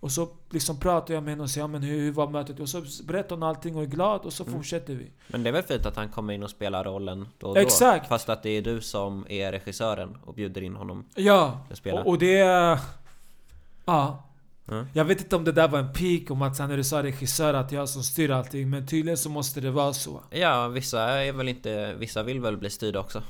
och 0.00 0.12
så 0.12 0.28
liksom 0.50 0.80
pratar 0.80 1.14
jag 1.14 1.22
med 1.22 1.32
henne 1.32 1.42
och 1.42 1.50
säger 1.50 1.62
ja, 1.62 1.68
men 1.68 1.82
hur, 1.82 2.00
hur 2.00 2.12
var 2.12 2.28
mötet? 2.28 2.60
Och 2.60 2.68
så 2.68 2.82
berättar 3.04 3.36
hon 3.36 3.42
allting 3.42 3.76
och 3.76 3.82
är 3.82 3.86
glad 3.86 4.20
och 4.20 4.32
så 4.32 4.42
Mm. 4.44 4.54
fortsätter 4.54 4.94
vi. 4.94 5.10
Men 5.28 5.42
det 5.42 5.50
är 5.50 5.52
väl 5.52 5.62
fint 5.62 5.86
att 5.86 5.96
han 5.96 6.08
kommer 6.08 6.32
in 6.32 6.42
och 6.42 6.50
spelar 6.50 6.84
rollen 6.84 7.28
då 7.38 7.46
och 7.46 7.54
då? 7.54 7.60
Exakt. 7.60 8.08
Fast 8.08 8.28
att 8.28 8.42
det 8.42 8.50
är 8.50 8.62
du 8.62 8.80
som 8.80 9.26
är 9.28 9.52
regissören 9.52 10.18
och 10.24 10.34
bjuder 10.34 10.62
in 10.62 10.76
honom 10.76 11.04
Ja, 11.14 11.60
och, 11.92 12.06
och 12.06 12.18
det 12.18 12.38
är... 12.38 12.78
Ja. 13.84 14.22
Ja. 14.68 14.84
Jag 14.92 15.04
vet 15.04 15.20
inte 15.20 15.36
om 15.36 15.44
det 15.44 15.52
där 15.52 15.68
var 15.68 15.78
en 15.78 15.92
peak, 15.92 16.30
om 16.30 16.42
att 16.42 16.58
när 16.58 16.76
du 16.76 16.84
sa 16.84 17.02
regissör 17.02 17.54
att 17.54 17.72
jag 17.72 17.88
som 17.88 18.02
styr 18.02 18.30
allting, 18.30 18.70
men 18.70 18.86
tydligen 18.86 19.16
så 19.16 19.28
måste 19.28 19.60
det 19.60 19.70
vara 19.70 19.92
så. 19.92 20.20
Ja, 20.30 20.68
vissa 20.68 21.00
är 21.02 21.32
väl 21.32 21.48
inte... 21.48 21.94
Vissa 21.94 22.22
vill 22.22 22.40
väl 22.40 22.56
bli 22.56 22.70
styrda 22.70 23.00
också. 23.00 23.22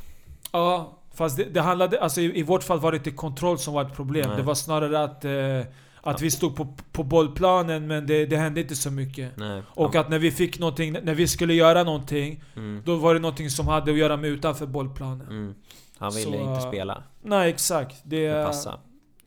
Ja, 0.53 0.99
fast 1.15 1.37
det, 1.37 1.45
det 1.45 1.61
handlade, 1.61 2.01
alltså 2.01 2.21
i, 2.21 2.39
i 2.39 2.43
vårt 2.43 2.63
fall 2.63 2.81
var 2.81 2.93
det 2.93 2.97
inte 2.97 3.11
kontroll 3.11 3.59
som 3.59 3.75
var 3.75 3.83
ett 3.83 3.95
problem. 3.97 4.29
Nej. 4.29 4.37
Det 4.37 4.43
var 4.43 4.55
snarare 4.55 5.05
att, 5.05 5.25
eh, 5.25 5.73
att 6.11 6.23
vi 6.23 6.31
stod 6.31 6.57
på, 6.57 6.77
på 6.93 7.03
bollplanen 7.03 7.87
men 7.87 8.07
det, 8.07 8.27
det 8.27 8.37
hände 8.37 8.61
inte 8.61 8.77
så 8.77 8.91
mycket. 8.91 9.37
Nej. 9.37 9.63
Och 9.69 9.95
att 9.95 10.09
när 10.11 10.19
vi 10.19 10.31
fick 10.31 10.59
någonting, 10.59 10.93
när 10.93 11.15
vi 11.15 11.29
skulle 11.29 11.55
göra 11.55 11.83
någonting, 11.85 12.43
Mm. 12.57 12.83
då 12.85 12.97
var 12.97 13.15
det 13.15 13.21
någonting 13.21 13.51
som 13.51 13.69
hade 13.69 13.91
att 13.93 13.99
göra 13.99 14.17
med 14.17 14.31
utanför 14.31 14.67
bollplanen. 14.67 15.27
Mm. 15.29 15.55
Han 15.99 16.15
ville 16.15 16.39
Så, 16.39 16.51
inte 16.51 16.61
spela. 16.61 17.03
Nej 17.23 17.51
exakt. 17.51 17.97
Det, 18.05 18.29
Det 18.29 18.45
passa. 18.47 18.79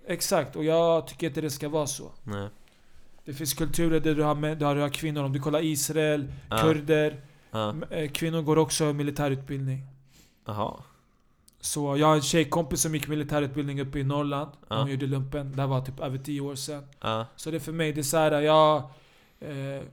Exakt, 0.08 0.56
och 0.56 0.64
jag 0.64 1.08
tycker 1.08 1.28
inte 1.28 1.42
det 1.42 1.50
ska 1.50 1.70
vara 1.70 1.88
så. 1.88 2.12
Nej. 2.24 2.48
Det 3.26 3.34
finns 3.34 3.54
kulturer 3.54 4.00
där 4.00 4.16
du 4.16 4.24
har, 4.24 4.36
där 4.56 4.76
du 4.76 4.82
har 4.82 4.90
kvinnor, 4.90 5.24
om 5.24 5.34
du 5.34 5.40
kollar 5.40 5.64
Israel, 5.64 6.28
Ja. 6.50 6.58
kurder, 6.62 7.22
eh, 7.90 8.10
kvinnor 8.12 8.42
går 8.42 8.58
också 8.58 8.94
militärutbildning. 8.94 9.84
Jaha. 10.46 10.74
Så 11.62 11.98
jag 11.98 12.08
har 12.08 12.16
en 12.16 12.22
tjejkompis 12.22 12.82
som 12.82 12.96
gick 12.96 13.08
militärutbildning 13.08 13.82
uppe 13.82 14.00
i 14.00 14.04
Norrland. 14.04 14.52
Ja. 14.70 14.80
Hon 14.80 14.92
gjorde 14.92 15.08
lumpen. 15.08 15.52
Det 15.56 15.62
här 15.62 15.68
var 15.68 15.82
typ 15.86 16.00
över 16.00 16.18
10 16.18 16.42
år 16.42 16.56
sedan. 16.56 16.84
Ja. 17.02 17.26
Så 17.36 17.52
det 17.52 17.58
är 17.58 17.60
för 17.60 17.72
mig, 17.72 17.94
det 17.94 18.02
är 18.02 18.04
såhär, 18.04 18.42
jag... 18.42 18.78
Eh, 19.40 19.84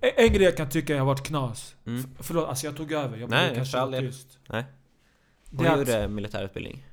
en- 0.00 0.32
grej 0.32 0.42
jag 0.42 0.56
kan 0.56 0.68
tycka 0.68 0.92
jag 0.92 1.00
har 1.00 1.06
varit 1.06 1.22
knas. 1.26 1.74
Mm. 1.86 2.00
F- 2.00 2.06
förlåt, 2.18 2.48
alltså 2.48 2.66
jag 2.66 2.76
tog 2.76 2.92
över. 2.92 3.16
Jag 3.18 3.30
Nej, 3.30 3.48
borde 3.48 3.56
kanske 3.56 3.78
all 3.78 3.92
tyst. 3.92 4.38
Nej. 4.48 4.64
Det 5.50 5.56
Hon 5.56 5.66
att, 5.66 5.78
gjorde 5.78 6.08
militärutbildning. 6.08 6.84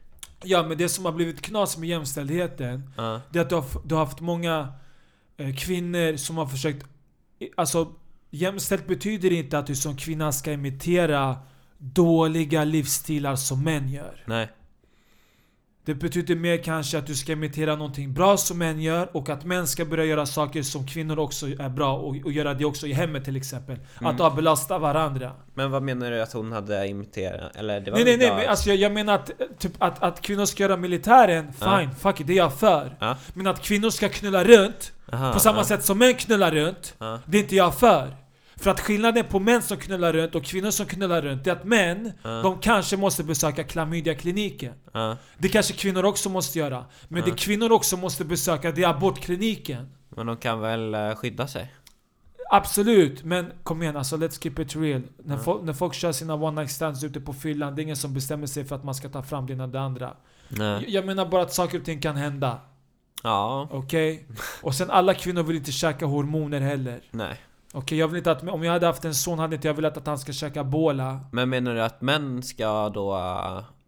ja, 0.44 0.64
men 0.68 0.78
det 0.78 0.90
som 0.90 1.06
har 1.06 1.12
blivit 1.12 1.42
knas 1.42 1.78
med 1.78 1.90
jämställdheten, 1.90 2.90
Ja. 2.98 3.22
det 3.32 3.40
är 3.40 3.44
att 3.44 3.50
du 3.50 3.56
har, 3.56 3.66
du 3.86 3.96
har 3.96 4.06
haft 4.06 4.20
många 4.22 4.74
eh, 5.38 5.56
kvinnor 5.56 6.18
som 6.18 6.38
har 6.38 6.46
försökt... 6.46 6.86
Alltså, 7.58 7.92
jämställt 8.30 8.88
betyder 8.88 9.32
inte 9.32 9.58
att 9.60 9.68
du 9.68 9.76
som 9.76 9.98
kvinna 9.98 10.32
ska 10.32 10.52
imitera 10.52 11.38
dåliga 11.94 12.64
livsstilar 12.64 13.36
som 13.36 13.64
män 13.64 13.90
gör. 13.90 14.24
Nej. 14.26 14.50
Det 15.86 15.96
betyder 15.96 16.36
mer 16.36 16.58
kanske 16.58 16.98
att 16.98 17.08
du 17.08 17.16
ska 17.16 17.32
imitera 17.32 17.76
någonting 17.76 18.14
bra 18.14 18.38
som 18.38 18.58
män 18.58 18.82
gör 18.82 19.18
och 19.18 19.30
att 19.30 19.46
män 19.46 19.68
ska 19.68 19.86
börja 19.86 20.06
göra 20.06 20.26
saker 20.26 20.64
som 20.64 20.88
kvinnor 20.88 21.20
också 21.20 21.48
är 21.48 21.70
bra 21.70 21.98
och, 21.98 22.16
och 22.24 22.32
göra 22.32 22.54
det 22.54 22.66
också 22.66 22.88
i 22.88 22.94
hemmet 22.94 23.26
till 23.26 23.36
exempel. 23.36 23.76
Mm. 24.00 24.16
Att 24.16 24.22
avbelasta 24.22 24.78
varandra. 24.78 25.32
Men 25.54 25.72
vad 25.72 25.84
menar 25.84 26.12
du 26.12 26.22
att 26.22 26.34
hon 26.34 26.52
hade 26.52 26.88
imiterat? 26.88 27.56
Eller 27.56 27.80
det 27.80 27.92
var 27.92 27.98
Nej 27.98 28.06
nej 28.06 28.18
nej, 28.18 28.36
men 28.38 28.50
alltså 28.50 28.70
jag, 28.70 28.78
jag 28.78 28.92
menar 28.92 29.16
att, 29.16 29.32
typ, 29.60 29.72
att, 29.78 30.04
att 30.04 30.22
kvinnor 30.22 30.46
ska 30.46 30.64
göra 30.64 30.78
militären, 30.78 31.54
fine, 31.54 31.96
fuck 32.00 32.20
it, 32.20 32.28
det 32.28 32.34
är 32.34 32.38
jag 32.38 32.60
för. 32.60 32.98
Ja. 33.00 33.18
Men 33.34 33.48
att 33.48 33.62
kvinnor 33.62 33.90
ska 33.90 34.10
knulla 34.10 34.44
runt, 34.44 34.92
Aha, 35.14 35.34
på 35.34 35.40
samma 35.40 35.58
ja. 35.58 35.64
sätt 35.64 35.84
som 35.84 35.98
män 35.98 36.14
knullar 36.14 36.52
runt, 36.52 36.96
det 37.26 37.38
är 37.38 37.42
inte 37.42 37.56
jag 37.56 37.76
för. 37.76 38.25
För 38.58 38.72
att 38.72 38.80
skillnaden 38.80 39.26
på 39.30 39.40
män 39.40 39.62
som 39.62 39.78
knullar 39.78 40.14
runt 40.14 40.36
och 40.36 40.44
kvinnor 40.44 40.72
som 40.72 40.86
knullar 40.86 41.22
runt, 41.22 41.48
är 41.48 41.52
att 41.52 41.64
män, 41.66 42.12
Ja. 42.24 42.30
de 42.42 42.60
kanske 42.60 42.98
måste 42.98 43.24
besöka 43.24 43.64
klamydia-kliniken. 43.64 44.74
Ja. 44.94 45.18
Det 45.38 45.50
kanske 45.50 45.74
kvinnor 45.74 46.06
också 46.06 46.30
måste 46.30 46.60
göra. 46.60 46.86
Men 47.08 47.20
Ja. 47.20 47.26
det 47.26 47.38
kvinnor 47.40 47.72
också 47.72 47.98
måste 47.98 48.26
besöka, 48.26 48.72
det 48.72 48.84
är 48.84 48.88
abortkliniken. 48.90 49.90
Men 50.10 50.26
de 50.26 50.38
kan 50.38 50.60
väl 50.62 50.94
eh, 50.94 51.16
skydda 51.16 51.48
sig? 51.48 51.74
Absolut, 52.52 53.24
men 53.24 53.52
kom 53.64 53.82
igen 53.84 53.98
alltså 53.98 54.18
let's 54.18 54.42
keep 54.44 54.54
it 54.60 54.76
real. 54.76 55.02
När, 55.24 55.38
folk, 55.38 55.64
när 55.64 55.74
folk 55.74 55.94
kör 55.94 56.12
sina 56.12 56.34
one 56.34 56.62
night 56.62 56.72
stands 56.72 57.04
ute 57.04 57.20
på 57.22 57.34
fyllan, 57.34 57.76
det 57.76 57.82
är 57.82 57.84
ingen 57.84 57.96
som 57.96 58.14
bestämmer 58.14 58.48
sig 58.48 58.66
för 58.66 58.76
att 58.76 58.84
man 58.84 58.96
ska 58.96 59.10
ta 59.10 59.24
fram 59.24 59.46
det 59.48 59.54
ena 59.54 59.68
det 59.68 59.80
andra. 59.82 60.14
Jag- 60.50 60.90
Jag 60.90 61.06
menar 61.06 61.26
bara 61.26 61.42
att 61.42 61.54
saker 61.54 61.80
och 61.80 61.86
ting 61.86 62.02
kan 62.02 62.16
hända. 62.16 62.60
Ja. 63.24 63.68
Okej? 63.72 64.26
Och 64.62 64.76
sen 64.76 64.90
alla 64.90 65.14
kvinnor 65.14 65.44
vill 65.44 65.56
inte 65.56 65.72
käka 65.72 66.06
hormoner 66.06 66.60
heller. 66.62 67.02
Nej. 67.12 67.38
Okej, 67.76 67.98
jag 67.98 68.08
vill 68.08 68.18
inte 68.18 68.32
att, 68.32 68.48
om 68.50 68.64
jag 68.64 68.74
hade 68.74 68.86
haft 68.86 69.06
en 69.06 69.16
son 69.16 69.40
hade 69.40 69.56
inte 69.56 69.68
jag 69.68 69.74
velat 69.76 69.98
att 69.98 70.08
han 70.08 70.20
ska 70.20 70.32
käka 70.34 70.64
bola. 70.64 71.20
Men 71.32 71.50
menar 71.50 71.74
du 71.76 71.82
att 71.82 72.02
män 72.02 72.44
ska 72.44 72.90
då 72.90 73.16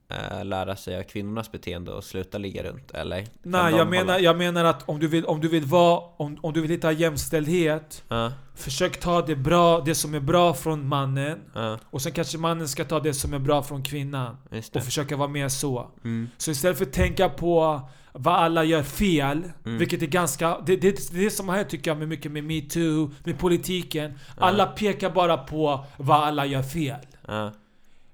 äh, 0.10 0.44
lära 0.46 0.76
sig 0.76 0.98
av 1.00 1.04
kvinnornas 1.04 1.52
beteende 1.52 1.92
och 1.92 2.04
sluta 2.04 2.38
ligga 2.38 2.64
runt? 2.64 2.92
Eller? 2.92 3.28
Nej, 3.44 3.74
jag 3.76 3.88
menar, 3.90 4.04
hålla- 4.14 4.20
jag 4.20 4.38
menar 4.38 4.66
att 4.66 4.90
om 4.90 5.00
du 5.00 5.08
vill, 5.08 5.26
om 5.26 5.40
du 5.42 5.48
vill 5.48 5.66
vara, 5.66 6.02
om, 6.18 6.38
om 6.42 6.54
du 6.54 6.62
vill 6.62 6.72
hitta 6.72 6.92
jämställdhet, 6.92 8.04
Ja. 8.08 8.32
försök 8.56 9.00
ta 9.00 9.22
det 9.22 9.36
bra, 9.36 9.80
det 9.86 9.96
som 9.96 10.14
är 10.16 10.20
bra 10.20 10.54
från 10.54 10.88
mannen. 10.88 11.40
Ja. 11.54 11.80
Och 11.90 12.02
sen 12.02 12.12
kanske 12.12 12.38
mannen 12.38 12.68
ska 12.68 12.84
ta 12.86 13.00
det 13.00 13.14
som 13.14 13.34
är 13.34 13.40
bra 13.40 13.64
från 13.64 13.84
kvinnan. 13.84 14.38
Och 14.76 14.84
försöka 14.84 15.16
vara 15.18 15.28
mer 15.30 15.50
så. 15.50 15.88
Mm. 16.04 16.30
Så 16.38 16.52
istället 16.52 16.78
för 16.78 16.86
att 16.86 16.94
tänka 16.94 17.30
på 17.30 17.82
vad 18.20 18.34
alla 18.36 18.64
gör 18.64 18.84
fel, 18.84 19.44
Mm. 19.66 19.78
vilket 19.78 20.02
är 20.02 20.08
ganska... 20.08 20.58
Det, 20.66 20.76
det, 20.76 21.12
det 21.12 21.20
är 21.20 21.24
det 21.24 21.32
som 21.32 21.50
har 21.50 21.56
hänt 21.56 21.70
tycker 21.70 21.92
jag 21.92 21.98
med 21.98 22.08
mycket 22.08 22.32
med 22.32 22.44
metoo, 22.44 23.12
med 23.24 23.40
politiken. 23.40 24.20
Alla 24.38 24.66
pekar 24.66 25.10
bara 25.10 25.38
på 25.38 25.86
vad 25.98 26.18
alla 26.24 26.46
gör 26.46 26.64
fel. 26.64 27.00
Ja. 27.28 27.52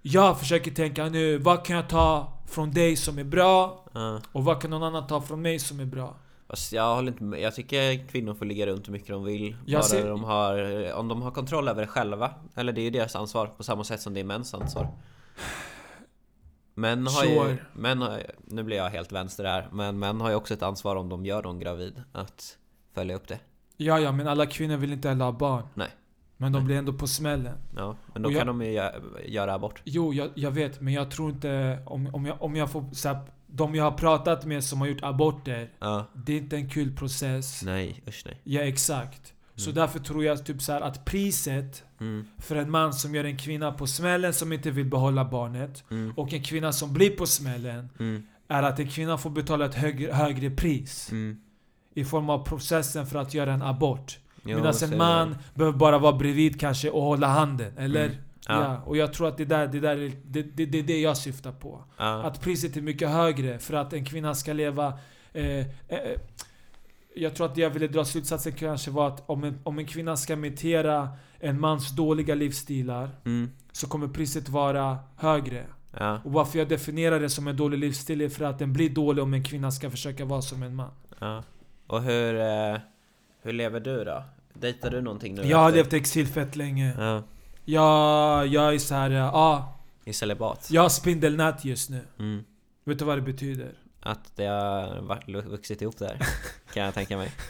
Jag 0.01 0.39
försöker 0.39 0.71
tänka 0.71 1.05
nu, 1.09 1.37
vad 1.37 1.65
kan 1.65 1.75
jag 1.75 1.89
ta 1.89 2.33
från 2.49 2.71
dig 2.71 2.95
som 2.95 3.19
är 3.19 3.23
bra? 3.23 3.85
Och 4.31 4.43
vad 4.45 4.61
kan 4.61 4.71
någon 4.71 4.83
annan 4.83 5.07
ta 5.07 5.21
från 5.21 5.41
mig 5.41 5.59
som 5.59 5.79
är 5.79 5.85
bra? 5.85 6.15
Jag 6.71 6.95
håller 6.95 7.11
inte 7.11 7.23
med. 7.23 7.41
Jag 7.41 7.55
tycker 7.55 8.07
kvinnor 8.07 8.33
får 8.33 8.45
ligga 8.45 8.65
runt 8.65 8.87
hur 8.87 8.91
mycket 8.93 9.07
de 9.09 9.23
vill. 9.23 9.55
Jag 9.65 9.79
bara 9.81 9.87
ser- 9.87 10.09
de 10.09 10.23
har, 10.23 10.93
om 10.93 11.07
de 11.07 11.21
har 11.21 11.31
kontroll 11.31 11.67
över 11.67 11.81
det 11.81 11.87
själva. 11.87 12.31
Eller 12.55 12.73
det 12.73 12.81
är 12.81 12.83
ju 12.83 12.89
deras 12.89 13.15
ansvar 13.15 13.47
på 13.47 13.63
samma 13.63 13.83
sätt 13.83 14.01
som 14.01 14.13
det 14.13 14.19
är 14.19 14.23
mäns 14.23 14.53
ansvar. 14.53 14.87
Män 16.75 17.07
har 17.07 17.23
ju, 17.23 17.35
Sure. 17.35 17.57
män 17.73 18.01
har, 18.01 18.21
nu 18.47 18.63
blir 18.63 18.77
jag 18.77 18.89
helt 18.89 19.11
vänster 19.11 19.43
här, 19.43 19.67
men 19.71 19.99
män 19.99 20.21
har 20.21 20.29
ju 20.29 20.35
också 20.35 20.53
ett 20.53 20.63
ansvar 20.63 20.95
om 20.95 21.09
de 21.09 21.25
gör 21.25 21.43
någon 21.43 21.59
gravid 21.59 22.03
att 22.11 22.57
följa 22.93 23.15
upp 23.15 23.27
det. 23.27 23.39
Ja, 23.77 23.99
ja, 23.99 24.11
men 24.11 24.27
alla 24.27 24.45
kvinnor 24.45 24.77
vill 24.77 24.93
inte 24.93 25.09
heller 25.09 25.25
ha 25.25 25.31
barn. 25.31 25.63
Nej. 25.73 25.87
Men 26.37 26.51
de 26.51 26.59
Nej. 26.59 26.65
blir 26.65 26.77
ändå 26.77 26.93
på 26.93 27.07
smällen. 27.07 27.57
Ja, 27.75 27.95
men 28.13 28.21
då 28.21 28.29
Och 28.29 28.33
jag- 28.33 28.39
kan 28.39 28.47
de 28.47 28.61
ju 28.61 28.71
gö- 28.79 29.25
göra 29.27 29.53
abort. 29.53 29.81
Jo, 29.83 30.13
jag, 30.13 30.29
jag 30.35 30.51
vet, 30.51 30.81
men 30.81 30.93
jag 30.93 31.11
tror 31.11 31.29
inte... 31.29 31.79
Om, 31.85 32.09
om, 32.13 32.25
jag, 32.25 32.41
om 32.41 32.55
jag 32.55 32.71
får... 32.71 32.85
Så 32.93 33.07
här, 33.09 33.19
de 33.47 33.75
jag 33.75 33.83
har 33.83 33.91
pratat 33.91 34.45
med 34.45 34.63
som 34.63 34.79
har 34.81 34.87
gjort 34.87 35.03
aborter, 35.03 35.69
Ja. 35.79 36.05
det 36.13 36.33
är 36.33 36.37
inte 36.37 36.55
en 36.55 36.69
kul 36.69 36.95
process. 36.95 37.61
Nej, 37.65 38.03
usch 38.07 38.23
nej. 38.25 38.39
Ja, 38.43 38.61
exakt. 38.61 39.33
Så 39.55 39.69
Mm. 39.69 39.75
därför 39.75 39.99
tror 39.99 40.23
jag 40.25 40.45
typ 40.45 40.61
så 40.61 40.71
här 40.71 40.81
att 40.81 41.05
priset 41.05 41.83
Mm. 42.01 42.25
för 42.37 42.55
en 42.55 42.71
man 42.71 42.93
som 42.93 43.15
gör 43.15 43.23
en 43.23 43.37
kvinna 43.37 43.71
på 43.71 43.87
smällen 43.87 44.33
som 44.33 44.53
inte 44.53 44.71
vill 44.71 44.85
behålla 44.85 45.25
barnet 45.25 45.83
Mm. 45.91 46.13
och 46.17 46.33
en 46.33 46.43
kvinna 46.43 46.71
som 46.71 46.93
blir 46.93 47.09
på 47.09 47.25
smällen 47.25 47.89
Mm. 47.99 48.23
är 48.47 48.63
att 48.63 48.79
en 48.79 48.87
kvinna 48.87 49.17
får 49.17 49.29
betala 49.29 49.65
ett 49.65 49.75
högre, 49.75 50.13
högre 50.13 50.49
pris 50.49 51.11
Mm. 51.11 51.37
i 51.93 52.05
form 52.05 52.29
av 52.29 52.45
processen 52.45 53.05
för 53.07 53.19
att 53.19 53.33
göra 53.33 53.53
en 53.53 53.61
abort. 53.61 54.19
Medan 54.43 54.73
en 54.83 54.89
det. 54.89 54.97
man 54.97 55.37
behöver 55.55 55.77
bara 55.77 55.97
vara 55.99 56.13
bredvid 56.13 56.59
kanske 56.59 56.89
och 56.89 57.01
hålla 57.03 57.27
handen, 57.27 57.73
eller? 57.77 58.05
Mm. 58.05 58.17
Ja. 58.47 58.61
Ja. 58.63 58.81
och 58.85 58.97
jag 58.97 59.13
tror 59.13 59.27
att 59.27 59.37
det 59.37 59.45
där, 59.45 59.67
det 59.67 59.79
där 59.79 59.97
är, 59.97 60.11
det, 60.25 60.41
det, 60.43 60.65
det 60.65 60.81
det 60.81 61.01
jag 61.01 61.17
syftar 61.17 61.51
på. 61.51 61.83
Ja. 61.97 62.23
Att 62.23 62.41
priset 62.41 62.77
är 62.77 62.81
mycket 62.81 63.09
högre 63.09 63.59
för 63.59 63.73
att 63.73 63.93
en 63.93 64.05
kvinna 64.05 64.35
ska 64.35 64.53
leva... 64.53 64.93
Eh, 65.33 65.57
eh, 65.57 65.65
jag 67.15 67.35
tror 67.35 67.45
att 67.45 67.55
det 67.55 67.61
jag 67.61 67.69
ville 67.69 67.87
dra 67.87 68.05
slutsatsen 68.05 68.51
kanske 68.53 68.91
var 68.91 69.07
att 69.07 69.23
om 69.29 69.43
en, 69.43 69.59
om 69.63 69.79
en 69.79 69.85
kvinna 69.85 70.17
ska 70.17 70.33
imitera 70.33 71.09
en 71.39 71.59
mans 71.59 71.95
dåliga 71.95 72.35
livsstilar 72.35 73.09
Mm. 73.25 73.51
så 73.71 73.87
kommer 73.87 74.07
priset 74.07 74.49
vara 74.49 74.97
högre. 75.17 75.65
Ja. 75.99 76.21
Och 76.23 76.31
varför 76.31 76.59
jag 76.59 76.69
definierar 76.69 77.19
det 77.19 77.29
som 77.29 77.47
en 77.47 77.57
dålig 77.57 77.77
livsstil 77.79 78.21
är 78.21 78.29
för 78.29 78.45
att 78.45 78.59
den 78.59 78.73
blir 78.73 78.89
dålig 78.89 79.23
om 79.23 79.33
en 79.33 79.43
kvinna 79.43 79.71
ska 79.71 79.89
försöka 79.91 80.25
vara 80.25 80.41
som 80.41 80.63
en 80.63 80.75
man. 80.75 80.91
Ja. 81.19 81.43
Och 81.87 82.03
hur, 82.03 82.35
eh, 82.39 82.77
hur 83.41 83.53
lever 83.53 83.79
du 83.79 84.03
då? 84.03 84.23
Dejtar 84.53 84.91
du 84.91 85.01
någonting 85.01 85.35
nu? 85.35 85.41
Jag 85.43 85.57
har 85.57 85.69
efter- 85.69 85.77
levt 85.83 85.93
exil 85.93 86.27
fett 86.27 86.55
länge. 86.55 86.93
Ja. 86.97 87.23
Jag, 87.65 88.47
jag 88.47 88.73
är 88.73 88.79
så 88.79 88.95
här, 88.95 89.09
ja, 89.11 89.73
I 90.05 90.13
celibat? 90.13 90.67
jag 90.71 90.81
har 90.81 90.89
spindelnät 90.89 91.65
just 91.65 91.89
nu. 91.89 92.01
Mm. 92.19 92.43
Vet 92.85 92.99
du 92.99 93.05
vad 93.05 93.17
det 93.17 93.21
betyder? 93.21 93.71
Att 94.05 94.35
det 94.35 94.45
har 94.45 95.41
vuxit 95.49 95.81
ihop 95.81 95.97
där, 95.97 96.17
kan 96.73 96.83
jag 96.83 96.93
tänka 96.93 97.17
mig. 97.17 97.31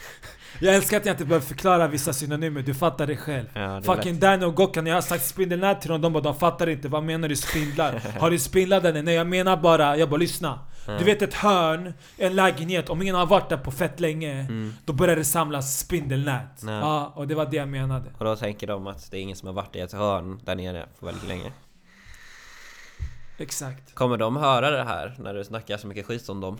Jag 0.59 0.75
älskar 0.75 0.97
att 0.97 1.05
jag 1.05 1.13
inte 1.13 1.25
behöver 1.25 1.45
förklara 1.45 1.87
vissa 1.87 2.13
synonymer, 2.13 2.61
du 2.61 2.73
fattar 2.73 3.07
det 3.07 3.17
själv. 3.17 3.45
Ja, 3.53 3.61
det 3.61 3.83
Fucking 3.83 4.19
Danny 4.19 4.45
och 4.45 4.55
Gokkan, 4.55 4.85
jag 4.85 4.95
har 4.95 5.01
sagt 5.01 5.25
spindelnät 5.25 5.81
till 5.81 5.89
dem, 5.89 6.01
de 6.01 6.13
bara 6.13 6.23
de 6.23 6.35
fattar 6.35 6.69
inte, 6.69 6.87
vad 6.87 7.03
menar 7.03 7.29
du 7.29 7.35
spindlar? 7.35 8.01
Har 8.19 8.31
du 8.31 8.39
spindlar 8.39 8.81
där? 8.81 9.03
Nej 9.03 9.15
jag 9.15 9.27
menar 9.27 9.57
bara, 9.57 9.97
jag 9.97 10.09
bara 10.09 10.17
lyssna. 10.17 10.59
Ja. 10.87 10.97
Du 10.97 11.03
vet 11.03 11.21
ett 11.21 11.33
hörn, 11.33 11.93
en 12.17 12.35
lägenhet, 12.35 12.89
om 12.89 13.01
ingen 13.01 13.15
har 13.15 13.25
varit 13.25 13.49
där 13.49 13.57
på 13.57 13.71
fett 13.71 13.99
länge, 13.99 14.31
Mm. 14.39 14.73
då 14.85 14.93
börjar 14.93 15.15
det 15.15 15.25
samlas 15.25 15.79
spindelnät. 15.79 16.61
Ja. 16.63 16.71
Ja, 16.79 17.13
och 17.15 17.27
det 17.27 17.35
var 17.35 17.45
det 17.45 17.57
jag 17.57 17.67
menade. 17.67 18.09
Och 18.17 18.25
då 18.25 18.35
tänker 18.35 18.67
de 18.67 18.87
att 18.87 19.11
det 19.11 19.17
är 19.17 19.21
ingen 19.21 19.35
som 19.35 19.47
har 19.47 19.53
varit 19.53 19.75
i 19.75 19.79
ett 19.79 19.93
hörn 19.93 20.39
där 20.43 20.55
nere 20.55 20.85
på 20.99 21.05
väldigt 21.05 21.27
länge. 21.27 21.51
Exakt. 23.37 23.95
Kommer 23.95 24.17
de 24.17 24.35
höra 24.35 24.69
det 24.69 24.83
här 24.83 25.15
när 25.19 25.33
du 25.33 25.43
snackar 25.43 25.77
så 25.77 25.87
mycket 25.87 26.05
skit 26.05 26.29
om 26.29 26.41
dem? 26.41 26.57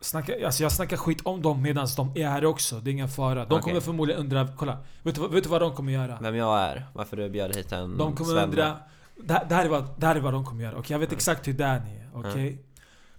Snacka, 0.00 0.46
alltså 0.46 0.62
jag 0.62 0.72
snackar 0.72 0.96
skit 0.96 1.20
om 1.24 1.42
dem 1.42 1.62
medan 1.62 1.86
de 1.96 2.12
är 2.16 2.28
här 2.28 2.44
också, 2.44 2.80
det 2.80 2.90
är 2.90 2.92
ingen 2.92 3.08
fara. 3.08 3.34
De 3.34 3.54
Okej. 3.54 3.62
kommer 3.62 3.80
förmodligen 3.80 4.20
undra, 4.20 4.48
kolla. 4.56 4.78
Vet 5.02 5.14
du, 5.14 5.20
vad- 5.20 5.30
vet 5.32 5.44
du 5.44 5.50
vad 5.50 5.60
de 5.60 5.74
kommer 5.74 5.92
göra? 5.92 6.18
Vem 6.20 6.34
jag 6.36 6.58
är? 6.60 6.86
Varför 6.92 7.16
du 7.16 7.28
bjöd 7.30 7.56
hit 7.56 7.72
en 7.72 7.96
De 7.98 8.16
kommer 8.16 8.30
Sven? 8.32 8.44
undra... 8.44 8.76
Det, 9.16 9.46
det, 9.48 9.54
här 9.54 9.64
är 9.64 9.68
vad, 9.68 10.00
det 10.00 10.06
här 10.06 10.16
är 10.16 10.20
vad 10.20 10.32
de 10.32 10.44
kommer 10.44 10.64
göra, 10.64 10.76
okej? 10.78 10.94
Jag 10.94 10.98
vet 10.98 11.12
exakt 11.12 11.48
hur 11.48 11.52
Danny 11.52 11.96
är, 11.96 12.10
okej? 12.14 12.62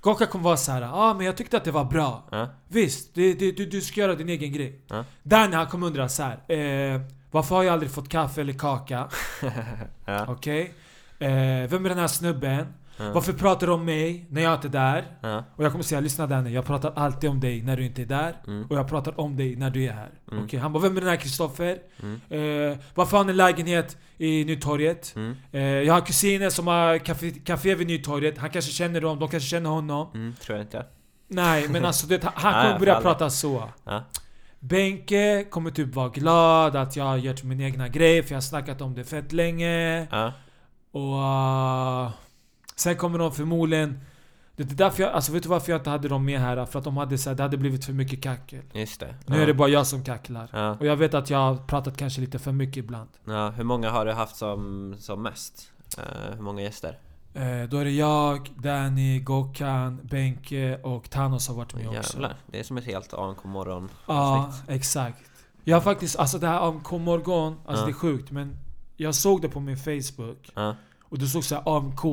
Gokka 0.01 0.25
kommer 0.25 0.43
vara 0.43 0.57
så 0.57 0.71
här, 0.71 0.81
ja 0.81 0.91
ah, 0.93 1.13
men 1.13 1.25
jag 1.25 1.37
tyckte 1.37 1.57
att 1.57 1.63
det 1.63 1.71
var 1.71 1.85
bra. 1.85 2.23
Ja, 2.31 2.47
Visst, 2.67 3.15
det, 3.15 3.33
det, 3.33 3.51
du, 3.51 3.65
du 3.65 3.81
ska 3.81 4.01
göra 4.01 4.15
din 4.15 4.29
egen 4.29 4.51
grej. 4.53 4.81
Ja. 4.87 5.05
Danny 5.23 5.55
han 5.55 5.67
kommer 5.67 5.87
undra 5.87 6.09
så 6.09 6.23
här. 6.23 6.51
Eh, 6.51 7.01
varför 7.31 7.55
har 7.55 7.63
jag 7.63 7.73
aldrig 7.73 7.91
fått 7.91 8.09
kaffe 8.09 8.41
eller 8.41 8.53
kaka? 8.53 9.07
ja, 10.05 10.25
Okej? 10.27 10.73
Eh, 11.19 11.69
vem 11.69 11.85
är 11.85 11.89
den 11.89 11.97
här 11.97 12.07
snubben? 12.07 12.73
Ja. 12.99 13.11
Varför 13.13 13.33
pratar 13.33 13.67
du 13.67 13.73
om 13.73 13.85
mig 13.85 14.25
när 14.29 14.41
jag 14.41 14.53
inte 14.53 14.67
är 14.67 14.69
där? 14.69 15.05
ja, 15.21 15.43
Och 15.55 15.63
jag 15.63 15.71
kommer 15.71 15.83
säga, 15.83 16.01
lyssna 16.01 16.27
Danny, 16.27 16.49
jag 16.53 16.65
pratar 16.65 16.93
alltid 16.95 17.29
om 17.29 17.39
dig 17.39 17.61
när 17.61 17.77
du 17.77 17.85
inte 17.85 18.01
är 18.01 18.05
där. 18.05 18.35
Mm. 18.47 18.65
Och 18.69 18.75
jag 18.77 18.87
pratar 18.87 19.19
om 19.19 19.37
dig 19.37 19.55
när 19.55 19.69
du 19.69 19.83
är 19.85 19.91
här. 19.93 20.09
Mm. 20.31 20.43
Okej? 20.43 20.59
Han 20.59 20.73
bara, 20.73 20.83
vem 20.83 20.97
är 20.97 21.01
den 21.01 21.09
här 21.09 21.15
Kristoffer? 21.17 21.77
Mm. 22.03 22.21
Eh, 22.71 22.77
varför 22.95 23.11
har 23.11 23.23
han 23.23 23.29
en 23.29 23.37
lägenhet 23.37 23.97
i 24.17 24.45
Nytorget? 24.45 25.13
mm, 25.15 25.35
Eh, 25.51 25.61
jag 25.61 25.93
har 25.93 26.01
kusiner 26.01 26.49
som 26.49 26.67
har 26.67 26.97
café, 26.97 27.31
café 27.31 27.75
vid 27.75 27.87
Nytorget. 27.87 28.37
Han 28.37 28.49
kanske 28.49 28.71
känner 28.71 29.01
dem, 29.01 29.19
de 29.19 29.29
kanske 29.29 29.49
känner 29.49 29.69
honom. 29.69 30.07
mm, 30.13 30.35
tror 30.41 30.57
jag 30.57 30.65
inte. 30.65 30.85
Nej, 31.27 31.67
men 31.69 31.85
alltså 31.85 32.07
det, 32.07 32.23
han 32.23 32.53
kommer 32.63 32.71
ja, 32.73 32.79
börja 32.79 33.01
prata 33.01 33.29
så. 33.29 33.63
Ja, 33.83 34.03
Benke 34.59 35.43
kommer 35.49 35.71
typ 35.71 35.95
vara 35.95 36.09
glad 36.09 36.75
att 36.75 36.95
jag 36.95 37.03
har 37.03 37.17
gjort 37.17 37.43
min 37.43 37.61
egna 37.61 37.87
grej, 37.87 38.23
för 38.23 38.31
jag 38.31 38.35
har 38.35 38.41
snackat 38.41 38.81
om 38.81 38.95
det 38.95 39.03
fett 39.03 39.31
länge. 39.33 40.07
ja, 40.11 40.33
Och... 40.97 42.05
Uh, 42.05 42.11
sen 42.75 42.95
kommer 42.95 43.19
de 43.19 43.31
förmodligen... 43.31 43.99
Det 44.55 44.63
är 44.63 44.75
därför 44.75 45.03
jag, 45.03 45.11
alltså 45.11 45.31
vet 45.31 45.43
du 45.43 45.49
varför 45.49 45.71
jag 45.71 45.79
inte 45.79 45.89
hade 45.89 46.07
dem 46.07 46.25
med 46.25 46.39
här? 46.39 46.65
För 46.65 46.79
att 46.79 46.85
de 46.85 46.97
hade 46.97 47.17
så 47.17 47.29
här, 47.29 47.37
det 47.37 47.43
hade 47.43 47.57
blivit 47.57 47.85
för 47.85 47.93
mycket 47.93 48.23
kackel. 48.23 48.61
just 48.73 48.99
det. 48.99 49.15
Nu 49.25 49.35
ja. 49.35 49.41
är 49.41 49.47
det 49.47 49.53
bara 49.53 49.69
jag 49.69 49.87
som 49.87 50.03
kacklar. 50.03 50.49
Ja, 50.53 50.71
Och 50.71 50.85
jag 50.85 50.95
vet 50.95 51.13
att 51.13 51.29
jag 51.29 51.37
har 51.37 51.55
pratat 51.55 51.97
kanske 51.97 52.21
lite 52.21 52.39
för 52.39 52.51
mycket 52.51 52.77
ibland. 52.77 53.09
ja, 53.25 53.49
hur 53.49 53.63
många 53.63 53.89
har 53.89 54.05
du 54.05 54.11
haft 54.11 54.35
som, 54.35 54.95
som 54.99 55.23
mest? 55.23 55.71
Eh, 55.97 56.35
hur 56.35 56.41
många 56.41 56.61
gäster? 56.61 56.99
Eh, 57.33 57.69
då 57.69 57.77
är 57.77 57.85
det 57.85 57.91
jag, 57.91 58.49
Danny, 58.57 59.19
Gokan, 59.19 59.99
Benke 60.03 60.79
och 60.83 61.09
Thanos 61.09 61.47
har 61.47 61.55
varit 61.55 61.75
med 61.75 61.87
också. 61.87 62.13
Jävlar, 62.13 62.35
det 62.45 62.59
är 62.59 62.63
som 62.63 62.77
ett 62.77 62.85
helt 62.85 63.13
ANK 63.13 63.43
morgon 63.43 63.89
Ja, 64.05 64.53
exakt. 64.67 65.21
Jag 65.63 65.75
har 65.75 65.81
faktiskt, 65.81 66.15
alltså 66.15 66.37
det 66.37 66.47
här 66.47 66.67
AMK 66.67 66.91
morgon, 66.91 67.59
alltså 67.65 67.85
det 67.85 67.91
är 67.91 67.93
sjukt 67.93 68.31
men 68.31 68.57
jag 68.97 69.15
såg 69.15 69.41
det 69.41 69.49
på 69.49 69.59
min 69.59 69.77
Facebook 69.77 70.51
Ja, 70.55 70.75
och 71.03 71.19
det 71.19 71.27
stod 71.27 71.43
såhär 71.43 71.77
AMK. 71.77 72.05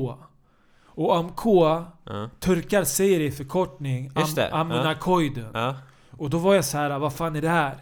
Och 0.86 1.16
AMK, 1.16 1.44
ja, 1.44 1.92
turkar 2.40 2.84
säger 2.84 3.18
det 3.18 3.24
i 3.24 3.30
förkortning, 3.30 4.10
am, 4.14 4.70
ja, 5.54 5.74
Och 6.18 6.30
då 6.30 6.38
var 6.38 6.54
jag 6.54 6.64
så 6.64 6.78
här, 6.78 6.98
vad 6.98 7.12
fan 7.12 7.36
är 7.36 7.42
det 7.42 7.48
här? 7.48 7.76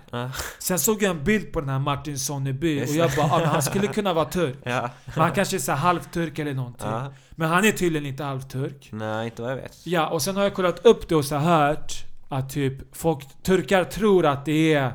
Sen 0.58 0.78
såg 0.78 1.02
jag 1.02 1.10
en 1.10 1.24
bild 1.24 1.52
på 1.52 1.60
den 1.60 1.68
här 1.68 1.78
Martin 1.78 2.18
Sonneby 2.18 2.82
och 2.84 2.88
jag 2.88 3.10
bara, 3.16 3.26
ah, 3.26 3.38
men 3.38 3.48
han 3.48 3.62
skulle 3.62 3.86
kunna 3.92 4.12
vara 4.12 4.24
turk. 4.24 4.56
ja, 4.62 4.90
Men 5.04 5.22
han 5.24 5.32
kanske 5.32 5.56
är 5.56 5.58
så 5.58 5.72
här 5.72 5.78
halvturk 5.78 6.38
eller 6.38 6.54
någonting. 6.54 6.88
Men 7.30 7.48
han 7.48 7.64
är 7.64 7.72
tydligen 7.72 8.06
inte 8.06 8.24
halvturk. 8.24 8.88
Nej, 8.92 9.24
inte 9.24 9.42
vad 9.42 9.50
jag 9.50 9.56
vet. 9.56 9.86
Ja, 9.86 10.08
och 10.08 10.22
sen 10.22 10.36
har 10.36 10.42
jag 10.42 10.54
kollat 10.54 10.86
upp 10.86 11.08
det 11.08 11.16
och 11.16 11.24
så 11.24 11.36
här 11.36 11.66
hört 11.66 11.92
att 12.28 12.50
typ 12.50 12.96
folk, 12.96 13.42
turkar 13.42 13.84
tror 13.84 14.26
att 14.26 14.44
det 14.44 14.74
är 14.74 14.92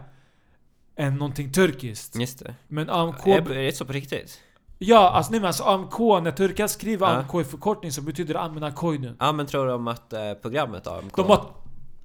en 0.98 1.16
någonting 1.16 1.52
turkiskt. 1.52 2.16
Just 2.16 2.40
det. 2.40 2.56
Men 2.68 2.90
AMK... 2.90 3.28
Är, 3.28 3.42
det 3.42 3.76
så 3.78 3.86
på 3.86 3.94
riktigt? 3.94 4.42
Ja, 4.80 5.10
alltså 5.10 5.32
nej 5.32 5.40
men 5.40 5.48
alltså 5.48 5.64
AMK, 5.64 6.00
när 6.00 6.32
turkar 6.32 6.68
skriver 6.68 7.08
Ja. 7.08 7.14
AMK 7.14 7.36
i 7.42 7.44
förkortning 7.44 7.92
så 7.92 8.02
betyder 8.02 8.34
det 8.34 8.40
Amina 8.40 8.72
Koidun. 8.72 9.16
Ja, 9.20 9.32
men 9.32 9.46
tror 9.46 9.68
om 9.68 9.88
att 9.88 10.14
eh, 10.14 10.34
programmet 10.42 10.88
AMK... 10.88 11.16
De 11.16 11.26
har, 11.26 11.46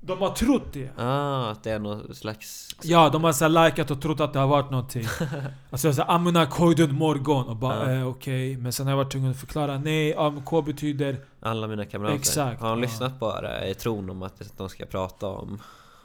de 0.00 0.18
har 0.18 0.30
trott 0.30 0.72
det. 0.72 0.90
Ah, 0.96 1.50
att 1.50 1.62
det 1.64 1.70
är 1.70 1.78
någon 1.78 2.14
slags... 2.14 2.68
Ja, 2.82 3.08
de 3.08 3.24
har 3.24 3.32
så 3.32 3.44
här 3.44 3.64
likat 3.64 3.90
och 3.90 4.02
trott 4.02 4.20
att 4.20 4.32
det 4.32 4.38
har 4.38 4.46
varit 4.46 4.70
någonting. 4.70 5.04
alltså 5.70 5.92
såhär 5.92 6.10
Amina 6.10 6.46
Koidun 6.46 6.94
morgon 6.94 7.48
och 7.48 7.56
bara 7.56 7.92
Ja. 7.92 7.98
eh, 7.98 8.08
okej. 8.08 8.56
Men 8.56 8.72
sen 8.72 8.86
har 8.86 8.92
jag 8.92 8.96
varit 8.96 9.12
tvungen 9.12 9.30
att 9.30 9.40
förklara, 9.40 9.78
nej 9.78 10.14
AMK 10.14 10.64
betyder... 10.64 11.16
Alla 11.40 11.66
mina 11.66 11.84
kamrater. 11.84 12.14
Exakt, 12.14 12.60
Har 12.60 12.68
de 12.70 12.78
ja. 12.78 12.82
lyssnat 12.82 13.20
på 13.20 13.40
det 13.40 13.68
i 13.68 13.74
tron 13.74 14.10
om 14.10 14.22
att 14.22 14.42
de 14.56 14.68
ska 14.68 14.86
prata 14.86 15.26
om 15.26 15.60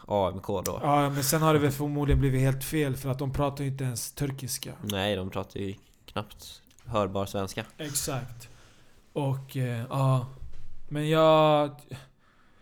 AMK 0.08 0.48
då? 0.48 0.80
Ja, 0.84 1.10
men 1.10 1.24
sen 1.24 1.42
har 1.42 1.54
det 1.54 1.60
väl 1.60 1.72
förmodligen 1.72 2.20
blivit 2.20 2.42
helt 2.42 2.64
fel 2.64 2.96
för 2.96 3.10
att 3.10 3.20
de 3.20 3.34
pratar 3.34 3.64
ju 3.64 3.70
inte 3.70 3.84
ens 3.84 4.12
turkiska. 4.12 4.74
Nej, 4.82 5.16
de 5.16 5.30
pratar 5.30 5.60
ju 5.60 5.76
knappt 6.06 6.62
hörbar 6.86 7.26
svenska. 7.26 7.66
Exakt. 7.78 8.50
Och 9.14 9.58
eh, 9.58 9.86
ja. 9.90 10.26
Men 10.90 11.10
jag... 11.10 11.72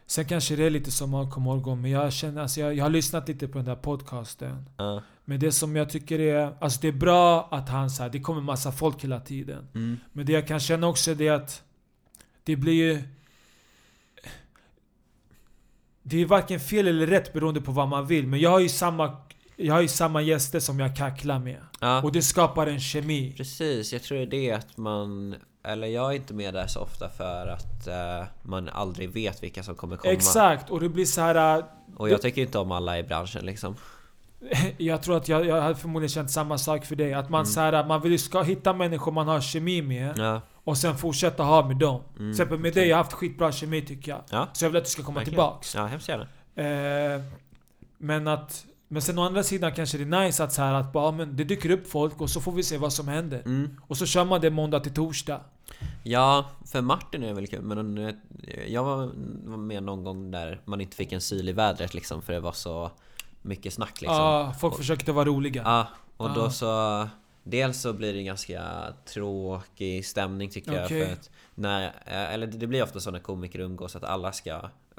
Sen 0.08 0.26
kanske 0.26 0.56
det 0.56 0.64
är 0.64 0.70
lite 0.70 0.91
som 0.91 1.14
AMK 1.14 1.38
morgon, 1.38 1.82
men 1.82 1.91
jag 1.91 2.14
känner, 2.14 2.41
alltså 2.41 2.60
jag, 2.60 2.76
jag 2.76 2.86
har 2.86 2.89
lyssnat 2.89 3.28
lite 3.28 3.48
på 3.48 3.58
den 3.58 3.66
där 3.66 3.76
podcasten. 3.76 4.66
Ja. 4.78 5.02
Men 5.26 5.39
det 5.39 5.52
som 5.52 5.76
jag 5.76 5.89
tycker 5.89 6.20
är... 6.20 6.58
Alltså 6.60 6.82
det 6.82 6.88
är 6.88 6.91
bra 6.91 7.48
att 7.52 7.70
han 7.70 7.89
så 7.89 8.04
här, 8.04 8.10
det 8.10 8.20
kommer 8.20 8.41
massa 8.41 8.72
folk 8.72 9.04
hela 9.04 9.20
tiden. 9.20 9.68
Mm. 9.76 9.98
Men 10.12 10.26
det 10.26 10.32
jag 10.32 10.48
kan 10.48 10.60
känna 10.60 10.88
också 10.88 11.12
är 11.12 11.16
det 11.16 11.30
att... 11.30 11.64
Det 12.43 12.56
blir 12.56 12.74
ju... 12.74 13.04
Det 16.08 16.22
är 16.22 16.26
varken 16.26 16.60
fel 16.60 16.88
eller 16.88 17.08
rätt 17.08 17.34
beroende 17.34 17.62
på 17.62 17.72
vad 17.72 17.88
man 17.88 18.08
vill. 18.08 18.28
Men 18.28 18.39
jag 18.39 18.49
har 18.49 18.60
ju 18.60 18.70
samma, 18.70 19.18
jag 19.56 19.74
har 19.74 19.82
ju 19.82 19.88
samma 19.88 20.22
gäster 20.22 20.60
som 20.60 20.80
jag 20.80 20.95
kacklar 20.95 21.39
med. 21.39 21.58
ja. 21.80 22.01
Och 22.01 22.12
det 22.12 22.22
skapar 22.22 22.68
en 22.68 22.80
kemi. 22.80 23.34
Precis, 23.38 23.93
jag 23.93 24.03
tror 24.03 24.26
det 24.26 24.49
är 24.49 24.56
att 24.56 24.78
man... 24.78 25.36
Eller 25.68 25.88
jag 25.88 26.12
är 26.12 26.16
inte 26.16 26.34
med 26.34 26.53
där 26.53 26.68
så 26.68 26.80
ofta 26.80 27.10
för 27.10 27.47
att 27.47 27.88
eh, 27.88 28.28
man 28.43 28.70
aldrig 28.70 29.10
vet 29.10 29.43
vilka 29.43 29.64
som 29.64 29.76
kommer 29.76 29.97
komma. 29.97 30.14
Exakt, 30.14 30.70
och 30.70 30.80
det 30.80 30.89
blir 30.89 31.06
så 31.06 31.22
här. 31.22 31.58
äh, 31.60 31.66
Och 31.97 32.10
jag 32.10 32.22
tycker 32.22 32.41
inte 32.41 32.60
om 32.60 32.72
alla 32.72 32.99
i 32.99 33.03
branschen 33.03 33.45
liksom. 33.45 33.76
Jag 34.78 35.03
tror 35.03 35.18
att 35.18 35.28
jag, 35.30 35.45
jag 35.45 35.62
hade 35.62 35.76
förmodligen 35.76 36.10
känt 36.10 36.32
samma 36.32 36.58
sak 36.58 36.86
för 36.86 36.95
dig. 36.95 37.14
Att 37.14 37.30
man 37.30 37.39
Mm. 37.41 37.45
så 37.45 37.60
här, 37.60 37.86
man 37.88 38.01
vill 38.01 38.12
ju 38.12 38.18
ska 38.18 38.41
hitta 38.41 38.74
människor 38.74 39.12
man 39.12 39.28
har 39.28 39.41
kemi 39.41 39.82
med. 39.82 40.18
Ja, 40.18 40.41
Och 40.66 40.78
sen 40.78 40.97
fortsätta 40.97 41.43
ha 41.43 41.68
med 41.68 41.78
dem. 41.78 42.01
Till 42.13 42.20
Mm, 42.22 42.32
exempel 42.32 42.59
med 42.59 42.72
okej. 42.72 42.82
dig, 42.82 42.89
jag 42.89 42.97
har 42.97 43.03
haft 43.03 43.13
skitbra 43.13 43.51
kemi 43.51 43.82
tycker 43.82 44.11
jag. 44.11 44.22
ja. 44.30 44.47
Så 44.53 44.66
jag 44.66 44.70
vill 44.70 44.78
att 44.78 44.84
du 44.84 44.89
ska 44.89 45.03
komma 45.03 45.16
verkligen. 45.20 45.32
tillbaks. 45.34 45.76
Ja, 45.76 45.86
hemskt 45.86 46.09
gärna. 46.09 46.28
Eh, 47.16 47.22
men 47.97 48.28
att... 48.28 48.66
Men 48.88 49.01
sen 49.01 49.20
å 49.20 49.22
andra 49.24 49.43
sidan 49.43 49.72
kanske 49.74 49.97
det 49.97 50.03
är 50.18 50.26
nice 50.26 50.43
att 50.43 50.53
så 50.53 50.61
här 50.61 50.74
att 50.74 50.93
bara, 50.93 51.11
men 51.11 51.36
det 51.36 51.43
dyker 51.43 51.70
upp 51.70 51.88
folk 51.89 52.22
och 52.22 52.30
så 52.30 52.41
får 52.41 52.51
vi 52.51 52.63
se 52.63 52.78
vad 52.78 52.93
som 52.93 53.07
händer. 53.07 53.41
Mm. 53.45 53.78
Och 53.88 53.97
så 53.97 54.05
kör 54.05 54.26
man 54.26 54.41
det 54.41 54.49
måndag 54.49 54.80
till 54.80 54.93
torsdag. 54.93 55.41
Ja, 56.03 56.45
för 56.66 56.82
Martin 56.82 57.24
är 57.24 57.34
väl 57.34 57.47
kul 57.47 57.61
men 57.61 57.97
eh, 57.97 58.13
jag 58.68 58.84
var 58.84 59.05
med 59.57 59.84
någon 59.84 60.03
gång 60.03 60.32
där 60.32 60.61
man 60.66 60.82
inte 60.82 60.95
fick 60.95 61.11
en 61.11 61.22
syl 61.22 61.49
i 61.49 61.51
vädret 61.51 61.93
liksom 61.93 62.22
för 62.22 62.34
det 62.34 62.39
var 62.39 62.51
så 62.51 62.91
mycket 63.41 63.74
snack 63.74 64.01
liksom. 64.01 64.18
Ja, 64.18 64.53
folk 64.59 64.78
försökte 64.78 65.11
vara 65.11 65.26
roliga. 65.26 65.61
Ja, 65.66 65.88
och 66.18 66.34
då 66.34 66.41
Ah. 66.41 66.49
så... 66.49 67.07
Dels 67.48 67.82
så 67.82 67.93
blir 67.93 68.14
det 68.14 68.20
en 68.20 68.26
ganska 68.26 68.93
tråkig 69.06 70.06
stämning 70.06 70.50
tycker 70.50 70.86
Okej. 70.86 70.98
jag 71.00 71.08
för 71.08 71.14
att 71.14 71.30
när, 71.56 71.86
eh, 71.86 72.34
Eller 72.34 72.48
det 72.48 72.68
blir 72.68 72.84
ofta 72.84 73.00
så 73.00 73.12
när 73.12 73.20
komiker 73.20 73.60
umgås 73.60 73.96
att 73.96 74.04
alla 74.04 74.32
ska 74.32 74.52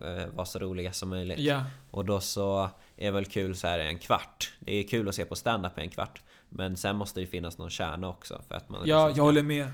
eh, 0.03 0.27
vara 0.35 0.47
så 0.47 0.59
roliga 0.59 0.93
som 0.93 1.09
möjligt 1.09 1.39
Ja. 1.39 1.65
Och 1.91 2.05
då 2.05 2.21
så 2.21 2.71
är 2.97 3.11
väl 3.11 3.25
kul 3.25 3.57
så 3.57 3.67
här 3.67 3.79
en 3.79 3.99
kvart 3.99 4.53
Det 4.61 4.73
är 4.75 4.83
kul 4.89 5.09
att 5.09 5.15
se 5.15 5.25
på 5.25 5.35
stand-up 5.37 5.79
en 5.79 5.91
kvart 5.91 6.23
Men 6.49 6.77
sen 6.77 6.97
måste 6.97 7.21
det 7.21 7.27
finnas 7.27 7.59
någon 7.59 7.71
kärna 7.71 8.09
också 8.09 8.43
för 8.49 8.55
att 8.55 8.69
man 8.69 8.83
Ja, 8.85 9.07
liksom 9.07 9.17
jag 9.19 9.25
håller 9.25 9.43
med. 9.43 9.67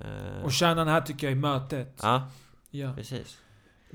eh, 0.00 0.44
Och 0.44 0.52
kärnan 0.52 0.88
här 0.88 1.00
tycker 1.00 1.26
jag 1.26 1.32
är 1.32 1.40
mötet. 1.40 1.98
Ja, 2.02 2.30
Ja. 2.70 2.92
precis 2.96 3.38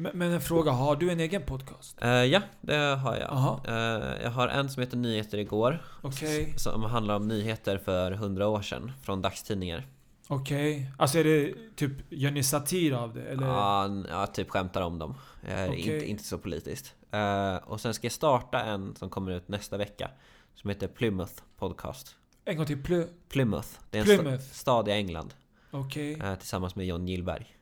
Men, 0.01 0.11
men 0.17 0.31
en 0.31 0.41
fråga, 0.41 0.71
har 0.71 0.95
du 0.95 1.11
en 1.11 1.19
egen 1.19 1.41
podcast? 1.45 1.97
Eh, 2.01 2.09
Ja, 2.09 2.41
det 2.61 2.75
har 2.75 3.15
jag. 3.15 3.61
Eh, 3.67 4.23
Jag 4.23 4.31
har 4.31 4.47
en 4.47 4.69
som 4.69 4.81
heter 4.81 4.97
Nyheter 4.97 5.37
igår 5.37 5.83
Okej, 6.01 6.53
Som 6.57 6.83
handlar 6.83 7.15
om 7.15 7.27
nyheter 7.27 7.77
för 7.77 8.11
hundra 8.11 8.47
år 8.47 8.61
sedan 8.61 8.91
Från 9.03 9.21
dagstidningar 9.21 9.87
okej. 10.27 10.91
Alltså 10.97 11.17
är 11.19 11.23
det 11.23 11.53
typ, 11.75 11.91
gör 12.09 12.31
ni 12.31 12.43
satir 12.43 12.93
av 12.93 13.13
det? 13.13 13.21
Eller? 13.23 13.47
Ja, 13.47 13.89
ja, 14.09 14.27
typ 14.27 14.49
skämtar 14.49 14.81
om 14.81 14.99
dem. 14.99 15.15
Okej. 15.43 15.77
inte, 15.79 16.09
inte 16.09 16.23
så 16.23 16.37
politiskt. 16.37 16.95
Eh, 17.11 17.55
och 17.55 17.81
sen 17.81 17.93
ska 17.93 18.05
jag 18.05 18.11
starta 18.11 18.61
en 18.63 18.95
som 18.95 19.09
kommer 19.09 19.31
ut 19.31 19.47
nästa 19.47 19.77
vecka. 19.77 20.11
Som 20.55 20.69
heter 20.69 20.87
Plymouth 20.87 21.33
Podcast. 21.57 22.15
En 22.45 22.57
gång 22.57 22.65
till, 22.65 22.77
Ply- 22.83 23.07
Plymouth. 23.29 23.67
Det 23.89 23.97
är 23.97 24.01
en 24.01 24.05
Plymouth. 24.07 24.43
sta- 24.43 24.53
stad 24.53 24.87
i 24.87 24.91
England. 24.91 25.33
okej. 25.71 26.13
eh, 26.23 26.35
tillsammans 26.35 26.75
med 26.75 26.85
John 26.85 27.07
Gillberg. 27.07 27.55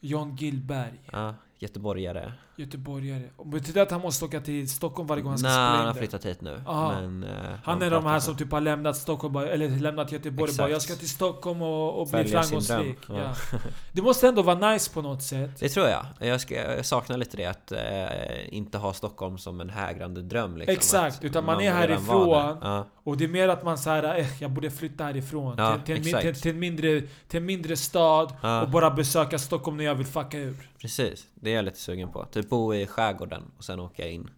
John 0.00 0.36
Gillberg, 0.36 1.00
Ja, 1.12 1.34
göteborgare 1.64 2.32
göteborgare. 2.56 3.22
Betyder 3.44 3.72
det 3.74 3.82
att 3.82 3.90
han 3.90 4.00
måste 4.00 4.24
åka 4.24 4.40
till 4.40 4.70
Stockholm 4.70 5.06
varje 5.08 5.22
gång 5.22 5.30
han 5.30 5.38
ska 5.38 5.48
Nej, 5.48 5.54
spela 5.56 5.68
han 5.70 5.80
in 5.80 5.86
har 5.86 5.94
flyttat 5.94 6.24
hit 6.26 6.40
nu. 6.40 6.60
Men, 6.66 7.24
eh, 7.24 7.30
Han 7.64 7.82
är 7.82 7.90
de 7.90 8.06
här 8.06 8.20
som 8.20 8.36
typ 8.36 8.52
har 8.52 8.60
lämnat 8.60 8.96
Stockholm, 8.96 9.36
eller 9.36 9.68
lämnat 9.68 10.12
Göteborg 10.12 10.50
och 10.50 10.56
bara 10.56 10.68
Exakt. 10.68 10.70
Jag 10.72 10.82
ska 10.82 10.94
till 10.94 11.08
Stockholm 11.10 11.62
och, 11.62 12.00
och 12.00 12.08
bli 12.08 12.24
framgångsrik. 12.24 12.98
Ja. 13.08 13.14
Ja. 13.18 13.58
Det 13.92 14.02
måste 14.02 14.28
ändå 14.28 14.42
vara 14.42 14.70
nice 14.72 14.90
på 14.94 15.02
något 15.02 15.22
sätt. 15.22 15.50
Det 15.60 15.68
tror 15.68 15.86
jag. 15.88 16.06
Jag, 16.18 16.40
ska, 16.40 16.54
jag 16.54 16.86
saknar 16.86 17.16
lite 17.16 17.36
det 17.36 17.46
att 17.46 17.72
eh, 17.72 18.54
inte 18.54 18.78
ha 18.78 18.92
Stockholm 18.92 19.38
som 19.38 19.60
en 19.60 19.70
hägrande 19.70 20.22
dröm. 20.22 20.56
Liksom. 20.56 20.72
Exakt, 20.74 21.24
utan 21.24 21.44
man 21.44 21.54
är 21.56 21.60
redan 21.60 21.76
härifrån. 21.78 22.58
Ja, 22.62 22.86
Och 23.04 23.16
det 23.16 23.24
är 23.24 23.28
mer 23.28 23.48
att 23.48 23.64
man 23.64 23.78
säger 23.78 24.18
eh, 24.18 24.26
jag 24.42 24.50
borde 24.50 24.70
flytta 24.70 25.04
härifrån. 25.04 25.54
Ja, 25.58 25.74
till, 25.74 25.82
till, 25.84 25.94
en, 25.94 26.00
exakt. 26.18 26.22
till, 26.22 26.42
till, 26.42 26.50
en 26.50 26.58
mindre, 26.58 27.00
till 27.28 27.40
en 27.40 27.46
mindre 27.46 27.76
stad 27.76 28.32
Ja. 28.42 28.62
och 28.62 28.70
bara 28.70 28.90
besöka 28.90 29.38
Stockholm 29.38 29.76
när 29.76 29.84
jag 29.84 29.94
vill 29.94 30.06
fucka 30.06 30.38
ur. 30.38 30.70
precis. 30.80 31.26
Det 31.34 31.50
är 31.50 31.54
jag 31.56 31.64
lite 31.64 31.78
sugen 31.78 32.08
på. 32.12 32.24
Typ 32.24 32.43
bo 32.50 32.74
i 32.74 32.86
skärgården 32.86 33.42
och 33.58 33.64
sen 33.64 33.80
åka 33.80 34.08
in. 34.08 34.30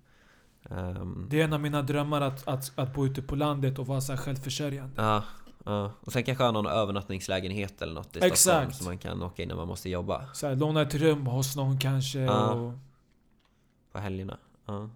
Ehm, 0.71 1.27
Det 1.31 1.41
är 1.41 1.45
en 1.45 1.53
av 1.53 1.61
mina 1.61 1.83
drömmar 1.83 2.21
att, 2.21 2.49
att, 2.49 2.79
att 2.79 2.95
bo 2.95 3.07
ute 3.07 3.23
på 3.23 3.37
landet 3.37 3.79
och 3.79 3.87
vara 3.87 4.01
så 4.01 4.13
här 4.13 4.19
självförsörjande. 4.19 5.03
Ja, 5.03 5.23
Ja, 5.69 5.93
och 6.01 6.13
sen 6.13 6.25
kanske 6.25 6.45
ha 6.45 6.51
någon 6.51 6.67
övernattningslägenhet 6.67 7.83
eller 7.83 7.95
något 7.95 8.17
i 8.17 8.19
Exakt. 8.19 8.39
Stockholm 8.39 8.73
som 8.73 8.87
man 8.87 8.99
kan 8.99 9.23
åka 9.23 9.43
in 9.43 9.49
när 9.49 9.57
man 9.57 9.69
måste 9.69 9.91
jobba 9.91 10.25
Så 10.35 10.47
här, 10.47 10.57
låna 10.57 10.83
ett 10.83 10.95
rum 10.95 11.27
hos 11.27 11.57
någon 11.57 11.79
kanske. 11.79 12.19
Ja. 12.19 12.51
Och 12.53 12.73
på 13.93 13.99
helgerna. 13.99 14.39
Ja, 14.67 14.89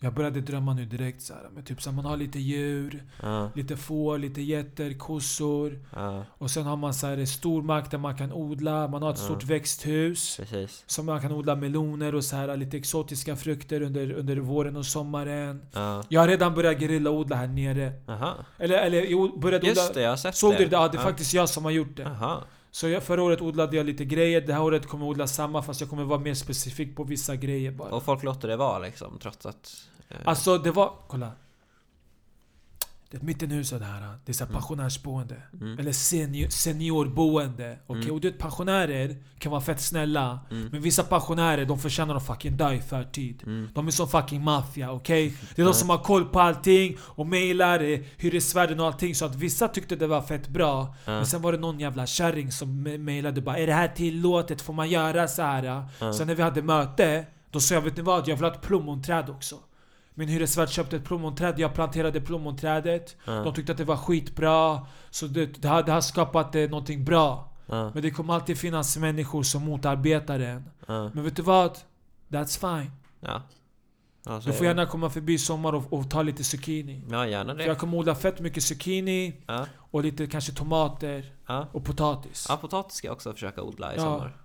jag 0.00 0.14
började 0.14 0.40
drömma 0.40 0.74
nu 0.74 0.84
direkt 0.84 1.22
så 1.22 1.34
här, 1.34 1.42
men 1.54 1.64
typ 1.64 1.82
så 1.82 1.90
här, 1.90 1.96
man 1.96 2.04
har 2.04 2.16
lite 2.16 2.38
djur, 2.38 3.04
ja, 3.22 3.50
lite 3.54 3.76
får, 3.76 4.18
lite 4.18 4.42
getter, 4.42 4.98
kossor. 4.98 5.78
ja 5.94 6.24
Och 6.38 6.50
sen 6.50 6.66
har 6.66 6.76
man 6.76 6.94
så 6.94 7.06
här, 7.06 7.18
en 7.18 7.26
stor 7.26 7.62
mark 7.62 7.90
där 7.90 7.98
man 7.98 8.16
kan 8.16 8.32
odla, 8.32 8.88
man 8.88 9.02
har 9.02 9.10
ett 9.10 9.18
Ja. 9.18 9.24
stort 9.24 9.44
växthus. 9.44 10.36
precis. 10.36 10.84
Som 10.86 11.06
man 11.06 11.20
kan 11.20 11.32
odla 11.32 11.56
meloner 11.56 12.14
och 12.14 12.24
så 12.24 12.36
här, 12.36 12.56
lite 12.56 12.76
exotiska 12.76 13.36
frukter 13.36 13.80
under, 13.82 14.12
under 14.12 14.36
våren 14.36 14.76
och 14.76 14.86
sommaren. 14.86 15.62
Ja, 15.72 16.02
Jag 16.08 16.20
har 16.20 16.28
redan 16.28 16.54
börjat 16.54 16.80
gerillaodla 16.80 17.36
här 17.36 17.46
nere. 17.46 17.92
aha. 18.08 18.34
Eller, 18.58 18.78
eller 18.78 19.02
jag 19.10 19.40
började 19.40 19.66
Just 19.66 19.80
odla... 19.82 19.92
det, 19.94 20.00
jag 20.02 20.10
har 20.10 20.16
sett 20.16 20.36
Såg 20.36 20.52
det. 20.52 20.58
du 20.58 20.64
det? 20.64 20.76
Ja, 20.76 20.88
det 20.88 20.98
är 20.98 21.02
faktiskt 21.02 21.34
jag 21.34 21.48
som 21.48 21.64
har 21.64 21.70
gjort 21.70 21.96
det. 21.96 22.06
Aha. 22.06 22.44
Så 22.76 22.88
jag, 22.88 23.02
förra 23.02 23.22
året 23.22 23.40
odlade 23.40 23.76
jag 23.76 23.86
lite 23.86 24.04
grejer, 24.04 24.40
det 24.40 24.52
här 24.52 24.62
året 24.62 24.86
kommer 24.86 25.04
jag 25.04 25.10
odla 25.10 25.26
samma 25.26 25.62
fast 25.62 25.80
jag 25.80 25.90
kommer 25.90 26.04
vara 26.04 26.18
mer 26.18 26.34
specifik 26.34 26.96
på 26.96 27.04
vissa 27.04 27.36
grejer 27.36 27.70
bara. 27.70 27.88
Och 27.88 28.02
folk 28.02 28.22
låter 28.22 28.48
det 28.48 28.56
vara 28.56 28.78
liksom, 28.78 29.18
trots 29.22 29.46
att... 29.46 29.72
eh, 30.08 30.16
Alltså 30.24 30.58
det 30.58 30.70
var, 30.70 30.92
kolla. 31.06 31.30
Det 33.10 33.16
är 33.16 33.20
mittenhuset 33.22 33.82
här, 33.82 34.00
det 34.24 34.32
är 34.32 34.34
så 34.34 34.44
här 34.44 34.50
Mm. 34.50 34.60
pensionärsboende. 34.60 35.36
mm, 35.60 35.78
Eller 35.78 35.92
senior, 35.92 36.48
seniorboende. 36.48 37.78
Okej, 37.86 38.02
Mm. 38.02 38.14
och 38.14 38.20
du 38.20 38.30
vet 38.30 38.38
pensionärer 38.38 39.16
kan 39.38 39.52
vara 39.52 39.60
fett 39.60 39.80
snälla. 39.80 40.40
mm, 40.50 40.68
Men 40.72 40.82
vissa 40.82 41.02
pensionärer, 41.02 41.64
de 41.64 41.78
förtjänar 41.78 42.14
att 42.14 42.26
fucking 42.26 42.56
dö 42.56 42.72
i 42.72 42.80
förtid. 42.80 43.42
mm, 43.46 43.68
De 43.74 43.86
är 43.86 43.90
som 43.90 44.08
fucking 44.08 44.42
maffia, 44.44 44.92
okej? 44.92 45.34
Det 45.54 45.62
är 45.62 45.66
de 45.66 45.74
som 45.74 45.90
har 45.90 45.98
koll 45.98 46.24
på 46.24 46.40
allting 46.40 46.96
och 47.00 47.26
mailar 47.26 47.80
eh, 47.80 48.00
hyresvärden 48.16 48.80
och 48.80 48.86
allting. 48.86 49.14
Så 49.14 49.24
att 49.24 49.34
vissa 49.34 49.68
tyckte 49.68 49.96
det 49.96 50.06
var 50.06 50.22
fett 50.22 50.48
bra. 50.48 50.94
Men 51.04 51.26
sen 51.26 51.42
var 51.42 51.52
det 51.52 51.58
någon 51.58 51.80
jävla 51.80 52.06
kärring 52.06 52.52
som 52.52 52.82
mailade 53.04 53.40
bara 53.40 53.58
Är 53.58 53.66
det 53.66 53.72
här 53.74 53.88
tillåtet? 53.88 54.62
Får 54.62 54.72
man 54.72 54.90
göra 54.90 55.28
så 55.28 55.42
här? 55.42 55.84
Sen 56.12 56.26
när 56.26 56.34
vi 56.34 56.42
hade 56.42 56.62
möte, 56.62 57.26
då 57.50 57.60
sa 57.60 57.74
jag 57.74 57.82
vet 57.82 57.96
ni 57.96 58.02
vad? 58.02 58.28
Jag 58.28 58.36
vill 58.36 58.44
ha 58.44 58.52
ett 58.52 58.62
plommonträd 58.62 59.30
också. 59.30 59.56
Min 60.18 60.28
hyresvärd 60.28 60.68
köpte 60.68 60.96
ett 60.96 61.04
plommonträd, 61.04 61.58
jag 61.58 61.74
planterade 61.74 62.20
plommonträdet. 62.20 63.16
ja, 63.24 63.32
De 63.32 63.54
tyckte 63.54 63.72
att 63.72 63.78
det 63.78 63.84
var 63.84 63.96
skitbra. 63.96 64.86
Så 65.10 65.26
det, 65.26 65.46
det, 65.62 65.68
har, 65.68 65.82
det 65.82 65.92
har 65.92 66.00
skapat 66.00 66.54
eh, 66.54 66.62
någonting 66.70 67.04
bra. 67.04 67.52
ja, 67.66 67.90
Men 67.94 68.02
det 68.02 68.10
kommer 68.10 68.34
alltid 68.34 68.58
finnas 68.58 68.96
människor 68.96 69.42
som 69.42 69.62
motarbetar 69.64 70.40
en. 70.40 70.70
ja, 70.86 71.10
Men 71.14 71.24
vet 71.24 71.36
du 71.36 71.42
vad? 71.42 71.78
That's 72.28 72.60
fine. 72.80 72.90
ja. 73.20 73.42
Ja, 74.28 74.40
så 74.40 74.48
Du 74.48 74.52
får 74.56 74.66
gärna 74.66 74.86
komma 74.86 75.10
förbi 75.10 75.38
sommar 75.38 75.72
och, 75.72 75.92
och 75.92 76.10
ta 76.10 76.22
lite 76.22 76.44
zucchini. 76.44 77.02
Ja, 77.10 77.26
gärna 77.26 77.52
För 77.52 77.58
det. 77.58 77.64
jag 77.66 77.78
kommer 77.78 77.98
odla 77.98 78.14
fett 78.14 78.40
mycket 78.40 78.62
zucchini 78.62 79.42
Ja, 79.46 79.66
och 79.90 80.02
lite 80.02 80.26
kanske 80.26 80.52
tomater 80.52 81.32
ja. 81.46 81.66
och 81.72 81.84
potatis. 81.84 82.46
ja, 82.48 82.56
potatis 82.56 82.96
ska 82.96 83.06
jag 83.08 83.12
också 83.14 83.32
försöka 83.32 83.62
odla 83.62 83.92
i 83.92 83.96
Ja. 83.96 84.02
sommar. 84.02 84.36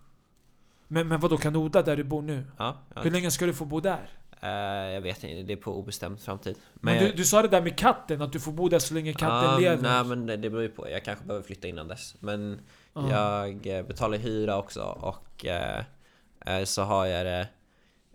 Men, 0.87 1.07
men 1.07 1.19
vad 1.19 1.31
då 1.31 1.37
kan 1.37 1.53
du 1.53 1.59
odla 1.59 1.81
där 1.81 1.97
du 1.97 2.03
bor 2.03 2.21
nu? 2.21 2.45
Ja. 2.57 2.77
Hur 2.95 3.11
länge 3.11 3.31
ska 3.31 3.45
du 3.45 3.53
få 3.53 3.65
bo 3.65 3.79
där? 3.79 4.09
Eh, 4.43 4.49
jag 4.93 5.01
vet 5.01 5.23
inte, 5.23 5.43
det 5.43 5.53
är 5.53 5.57
på 5.57 5.79
obestämd 5.79 6.19
framtid. 6.19 6.55
Men 6.73 6.95
jag- 6.95 7.03
du, 7.03 7.11
du 7.11 7.25
sa 7.25 7.41
det 7.41 7.47
där 7.47 7.61
med 7.61 7.77
katten, 7.77 8.21
att 8.21 8.33
du 8.33 8.39
får 8.39 8.51
bo 8.51 8.69
där 8.69 8.79
så 8.79 8.93
länge 8.93 9.13
katten 9.13 9.49
Ja, 9.51 9.57
lever. 9.57 9.81
Nej 9.81 10.03
men 10.03 10.25
det 10.25 10.37
det 10.37 10.49
beror 10.49 10.63
ju 10.63 10.69
på, 10.69 10.89
jag 10.89 11.03
kanske 11.05 11.25
behöver 11.25 11.45
flytta 11.45 11.67
innan 11.67 11.87
dess. 11.87 12.15
Men 12.19 12.59
Ja. 12.93 13.09
jag 13.11 13.67
eh, 13.77 13.83
betalar 13.85 14.17
hyra 14.17 14.57
också 14.57 14.81
och 14.83 15.45
eh, 15.45 15.83
så 16.65 16.81
har 16.83 17.05
jag 17.05 17.25
det 17.25 17.47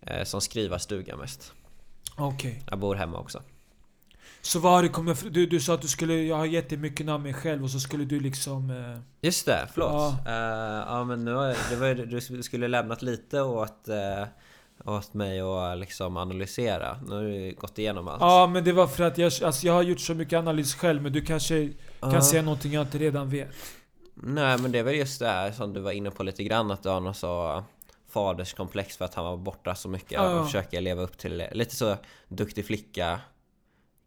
eh, 0.03 0.24
som 0.24 0.41
skrivarstuga 0.41 1.16
mest. 1.16 1.53
Okej. 2.16 2.62
Jag 2.70 2.79
bor 2.79 2.95
hemma 2.95 3.18
också. 3.18 3.43
Så 4.41 4.59
vad 4.59 4.72
har 4.72 4.83
det 4.83 4.89
kommit 4.89 5.35
du, 5.35 5.47
du 5.47 5.61
sa 5.61 5.74
att 5.74 5.83
du 5.83 5.89
skulle, 5.89 6.14
jag 6.14 6.37
har 6.37 6.47
gett 6.47 6.68
dig 6.68 6.79
mycket 6.79 7.09
av 7.09 7.20
mig 7.20 7.35
själv 7.35 7.64
och 7.64 7.70
så 7.70 7.81
skulle 7.81 8.05
du 8.05 8.20
liksom... 8.20 8.70
Eh, 8.70 8.99
Just 9.20 9.47
det, 9.47 9.68
förlåt. 9.74 9.93
Ja. 9.93 10.18
Ja, 10.27 10.85
ja 10.99 11.05
men 11.05 11.24
nu 11.24 11.35
har 11.35 11.47
jag, 11.47 11.57
det 11.70 11.77
var 11.77 11.95
du 12.37 12.43
skulle 12.43 12.68
lämnat 12.68 13.03
lite 13.03 13.41
åt, 13.43 13.89
eh, 13.89 14.24
åt 14.85 15.14
mig 15.14 15.41
att 15.41 15.79
liksom 15.79 16.16
analysera. 16.16 16.99
Nu 17.09 17.14
har 17.14 17.22
du 17.22 17.55
gått 17.61 17.79
igenom 17.79 18.09
allt. 18.09 18.20
ja 18.20 18.47
men 18.47 18.64
det 18.64 18.72
var 18.72 18.87
för 18.87 19.05
att 19.05 19.18
jag, 19.18 19.33
alltså 19.45 19.66
jag 19.66 19.72
har 19.72 19.83
gjort 19.83 20.01
så 20.01 20.14
mycket 20.14 20.39
analys 20.39 20.74
själv 20.74 21.03
men 21.03 21.12
du 21.12 21.20
kanske 21.20 21.72
kan 22.01 22.22
säga 22.22 22.43
någonting 22.43 22.72
jag 22.72 22.83
inte 22.83 22.99
redan 22.99 23.31
vet. 23.31 23.49
Nej 24.14 24.59
men 24.59 24.72
det 24.72 24.79
är 24.79 24.83
väl 24.83 24.95
just 24.95 25.20
det 25.20 25.27
här 25.29 25.53
som 25.53 25.72
du 25.72 25.81
var 25.81 25.93
inne 25.93 26.11
på 26.11 26.22
lite 26.22 26.45
grann 26.45 26.70
att 26.70 26.83
du 26.83 26.89
har 26.89 27.01
någon 27.01 27.14
så 27.14 27.64
faderskomplex 28.09 28.97
för 28.97 29.05
att 29.05 29.14
han 29.14 29.24
var 29.24 29.37
borta 29.37 29.74
så 29.74 29.89
mycket 29.89 30.12
Ja. 30.12 30.41
och 30.41 30.47
försöker 30.47 30.81
leva 30.81 31.03
upp 31.03 31.18
till 31.18 31.45
lite 31.53 31.77
så 31.77 31.97
duktig 32.29 32.66
flicka 32.66 33.20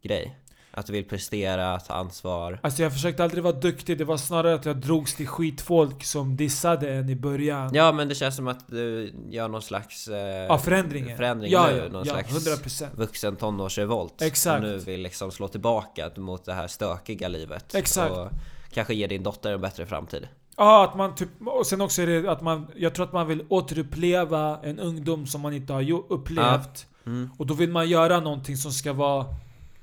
grej. 0.02 0.36
Att 0.72 0.86
du 0.86 0.92
vill 0.92 1.04
prestera, 1.04 1.80
ta 1.80 1.94
ansvar. 1.94 2.60
Alltså 2.62 2.82
jag 2.82 2.92
försökte 2.92 3.24
aldrig 3.24 3.42
vara 3.42 3.54
duktig, 3.54 3.98
det 3.98 4.04
var 4.04 4.16
snarare 4.16 4.54
att 4.54 4.64
jag 4.64 4.76
drogs 4.76 5.14
till 5.14 5.26
skitfolk 5.26 6.04
som 6.04 6.36
dissade 6.36 6.94
en 6.94 7.08
i 7.08 7.16
början. 7.16 7.70
Ja 7.74 7.92
men 7.92 8.08
det 8.08 8.14
känns 8.14 8.36
som 8.36 8.48
att 8.48 8.68
du 8.68 9.12
gör 9.30 9.48
någon 9.48 9.62
slags 9.62 10.08
eh, 10.08 10.16
Ja, 10.16 10.58
förändringen. 10.58 11.16
förändring 11.16 11.52
ja, 11.52 11.66
nu, 11.66 11.76
ja, 11.76 11.88
någon 11.88 12.06
ja, 12.06 12.12
slags 12.12 12.48
100%. 12.48 12.86
vuxen 12.94 13.36
tonårsrevolt. 13.36 14.22
Exakt. 14.22 14.56
Och 14.64 14.68
nu 14.68 14.78
vill 14.78 15.00
liksom 15.02 15.30
slå 15.30 15.48
tillbaka 15.48 16.10
mot 16.16 16.44
det 16.44 16.52
här 16.52 16.66
stökiga 16.66 17.28
livet. 17.28 17.74
Exakt. 17.74 18.12
Och 18.12 18.28
kanske 18.72 18.94
ge 18.94 19.06
din 19.06 19.22
dotter 19.22 19.52
en 19.52 19.60
bättre 19.60 19.86
framtid. 19.86 20.28
Ja, 20.56 20.84
att 20.84 20.96
man 20.96 21.14
typ... 21.14 21.28
Och 21.46 21.66
sen 21.66 21.80
också 21.80 22.02
är 22.02 22.06
det 22.06 22.32
att 22.32 22.40
man... 22.40 22.66
Jag 22.76 22.94
tror 22.94 23.06
att 23.06 23.12
man 23.12 23.26
vill 23.26 23.44
återuppleva 23.48 24.58
en 24.62 24.78
ungdom 24.78 25.26
som 25.26 25.40
man 25.40 25.54
inte 25.54 25.72
har 25.72 26.12
upplevt. 26.12 26.86
Mm. 27.06 27.30
Och 27.38 27.46
då 27.46 27.54
vill 27.54 27.70
man 27.70 27.88
göra 27.88 28.20
någonting 28.20 28.56
som 28.56 28.72
ska 28.72 28.92
vara 28.92 29.26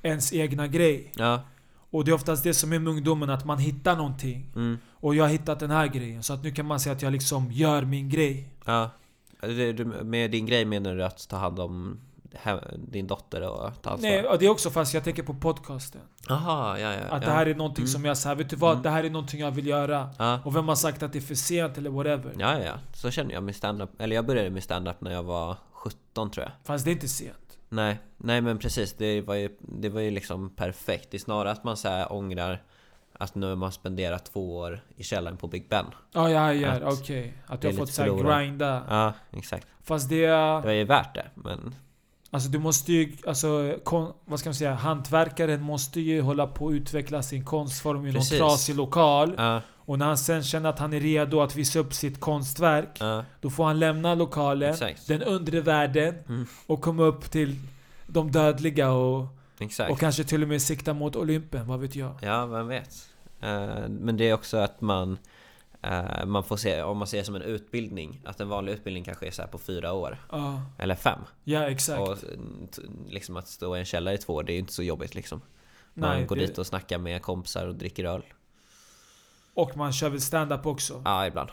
ens 0.08 0.34
egna 0.34 0.68
grej. 0.68 1.12
Ja. 1.16 1.42
Och 1.90 2.06
det 2.06 2.12
är 2.12 2.14
oftast 2.16 2.44
det 2.44 2.54
som 2.54 2.74
är 2.74 2.80
med 2.80 2.92
ungdomen, 2.94 3.30
att 3.30 3.46
man 3.46 3.58
hittar 3.58 3.96
någonting. 3.96 4.52
Mm. 4.56 4.78
Och 4.94 5.16
jag 5.16 5.24
har 5.24 5.30
hittat 5.32 5.60
den 5.60 5.72
här 5.72 5.88
grejen. 5.88 6.24
Så 6.24 6.34
att 6.34 6.44
nu 6.44 6.52
kan 6.52 6.66
man 6.66 6.80
säga 6.80 6.96
att 6.96 7.02
jag 7.02 7.14
liksom 7.14 7.52
gör 7.52 7.82
min 7.82 8.10
grej. 8.10 8.50
Ja. 8.66 8.90
Med 10.04 10.32
din 10.32 10.46
grej 10.46 10.66
menar 10.66 10.96
du 10.96 11.04
att 11.04 11.28
ta 11.30 11.38
hand 11.38 11.60
om 11.60 12.00
din 12.78 13.08
dotter 13.08 13.42
och 13.50 13.82
ta 13.82 13.90
ansvar? 13.90 14.10
Nej, 14.10 14.38
det 14.40 14.46
är 14.46 14.50
också 14.50 14.70
fast 14.70 14.94
jag 14.94 15.04
tänker 15.04 15.24
på 15.24 15.34
podcasten. 15.34 16.02
Jaha, 16.28 16.80
ja 16.80 16.94
ja. 16.94 17.00
Att 17.00 17.22
ja. 17.24 17.28
det 17.30 17.36
här 17.36 17.46
är 17.46 17.56
någonting 17.56 17.84
Mm. 17.84 17.88
som 17.92 18.06
jag 18.06 18.18
säger, 18.18 18.36
vet 18.36 18.50
du 18.50 18.56
vad? 18.56 18.72
Mm. 18.72 18.84
Det 18.84 18.90
här 18.90 19.04
är 19.04 19.10
någonting 19.10 19.40
jag 19.40 19.52
vill 19.52 19.68
göra. 19.68 20.10
Ja. 20.18 20.40
Och 20.46 20.56
vem 20.56 20.68
har 20.68 20.76
sagt 20.76 21.04
att 21.04 21.14
det 21.14 21.20
är 21.20 21.22
för 21.22 21.36
sent 21.36 21.78
eller 21.78 21.90
whatever? 21.90 22.34
ja, 22.40 22.60
ja. 22.60 22.74
Så 22.94 23.12
känner 23.12 23.34
jag 23.34 23.44
med 23.44 23.56
stand-up. 23.56 23.90
Eller 24.02 24.16
jag 24.16 24.26
började 24.26 24.50
med 24.50 24.64
stand-up 24.64 25.02
när 25.02 25.12
jag 25.12 25.24
var 25.24 25.56
17 25.72 26.32
tror 26.32 26.44
jag. 26.44 26.52
Fast 26.64 26.86
det 26.86 26.92
är 26.92 26.94
inte 26.94 27.08
sent. 27.08 27.47
Nej, 27.70 28.00
nej 28.18 28.42
men 28.42 28.60
precis. 28.60 28.94
Det 28.94 29.22
var 29.22 29.36
ju, 29.36 29.50
det 29.60 29.90
var 29.90 30.02
ju 30.02 30.12
liksom 30.12 30.50
perfekt. 30.50 31.12
Det 31.12 31.18
är 31.18 31.20
snarare 31.20 31.52
att 31.52 31.64
man 31.64 31.78
så 31.78 31.88
här 31.88 32.14
ångrar 32.14 32.64
att 33.20 33.36
nu 33.36 33.50
har 33.50 33.56
man 33.56 33.72
spenderat 33.72 34.26
två 34.26 34.58
år 34.58 34.80
i 34.96 35.04
källaren 35.04 35.38
på 35.38 35.48
Big 35.48 35.70
Ben. 35.70 35.86
Ja, 36.14 36.30
ja, 36.30 36.54
ja, 36.54 36.72
Att 36.72 36.94
okej. 36.94 37.34
Att 37.46 37.62
det 37.62 37.68
du 37.68 37.74
har 37.74 37.78
fått 37.78 37.94
såhär 37.94 38.40
grinda. 38.40 38.84
Ja, 38.90 39.14
exakt. 39.38 39.68
Fast 39.84 40.10
det... 40.10 40.28
Det 40.28 40.62
var 40.62 40.72
ju 40.72 40.84
värt 40.84 41.16
det, 41.16 41.26
men... 41.34 41.76
Alltså 42.30 42.50
du 42.50 42.60
måste 42.60 42.94
ju, 42.94 43.14
alltså, 43.28 43.78
kon, 43.84 44.14
vad 44.26 44.40
ska 44.40 44.50
man 44.50 44.56
säga, 44.56 44.74
hantverkaren 44.74 45.62
måste 45.62 46.02
ju 46.02 46.22
hålla 46.22 46.48
på 46.48 46.68
att 46.68 46.74
utveckla 46.74 47.24
sin 47.24 47.46
konstform 47.46 48.06
i 48.06 48.12
någon 48.12 48.24
trasig 48.24 48.76
lokal. 48.76 49.34
Ja, 49.38 49.62
Och 49.88 50.00
när 50.00 50.06
han 50.06 50.18
sen 50.18 50.44
känner 50.44 50.70
att 50.70 50.80
han 50.80 50.94
är 50.94 51.00
redo 51.00 51.40
att 51.42 51.56
visa 51.56 51.80
upp 51.80 51.94
sitt 51.94 52.20
konstverk, 52.20 52.98
ja, 53.00 53.26
då 53.42 53.50
får 53.50 53.66
han 53.66 53.80
lämna 53.80 54.16
lokalen, 54.16 54.70
exakt. 54.74 55.08
den 55.08 55.22
undre 55.24 55.62
världen, 55.62 56.16
Mm. 56.30 56.48
och 56.68 56.82
komma 56.82 57.04
upp 57.04 57.32
till 57.32 57.56
de 58.08 58.32
dödliga 58.32 58.92
och, 58.92 59.26
Exakt. 59.60 59.92
och 59.92 60.00
kanske 60.00 60.24
till 60.24 60.42
och 60.44 60.48
med 60.50 60.62
sikta 60.62 60.94
mot 60.94 61.16
Olympen, 61.16 61.68
vad 61.68 61.80
vet 61.80 61.96
jag. 61.96 62.16
Ja, 62.22 62.46
vem 62.46 62.68
vet. 62.68 63.10
Eh, 63.42 63.88
Men 63.90 64.18
det 64.18 64.30
är 64.30 64.34
också 64.34 64.58
att 64.58 64.82
man 64.82 65.18
eh, 65.82 66.26
Man 66.26 66.44
får 66.44 66.58
se, 66.58 66.82
om 66.82 66.98
man 66.98 67.08
ser 67.08 67.18
det 67.18 67.24
som 67.24 67.36
en 67.36 67.42
utbildning 67.42 68.22
Att 68.26 68.40
en 68.40 68.50
vanlig 68.50 68.72
utbildning 68.74 69.04
kanske 69.04 69.28
är 69.28 69.32
så 69.32 69.44
på 69.48 69.58
fyra 69.58 69.94
år 69.94 70.18
Eller 70.78 70.96
fem 70.96 71.20
ja 71.44 71.70
exakt. 71.70 72.00
Och 72.02 72.18
liksom 73.10 73.38
att 73.38 73.48
stå 73.48 73.76
i 73.76 73.80
en 73.80 73.86
källare 73.86 74.16
i 74.16 74.18
två 74.18 74.34
år 74.34 74.44
Det 74.44 74.52
är 74.52 74.54
ju 74.54 74.60
inte 74.60 74.74
så 74.74 74.84
jobbigt 74.84 75.16
liksom 75.16 75.42
Man 75.94 76.18
Nej, 76.18 76.26
går 76.26 76.36
det- 76.36 76.46
dit 76.48 76.58
och 76.58 76.68
snackar 76.68 76.98
med 76.98 77.22
kompisar 77.22 77.68
och 77.68 77.76
dricker 77.76 78.04
öl 78.06 78.22
Och 79.58 79.78
man 79.78 79.92
kör 79.94 80.10
väl 80.10 80.22
stand-up 80.22 80.66
också. 80.66 81.02
Ja, 81.06 81.28
ibland 81.28 81.50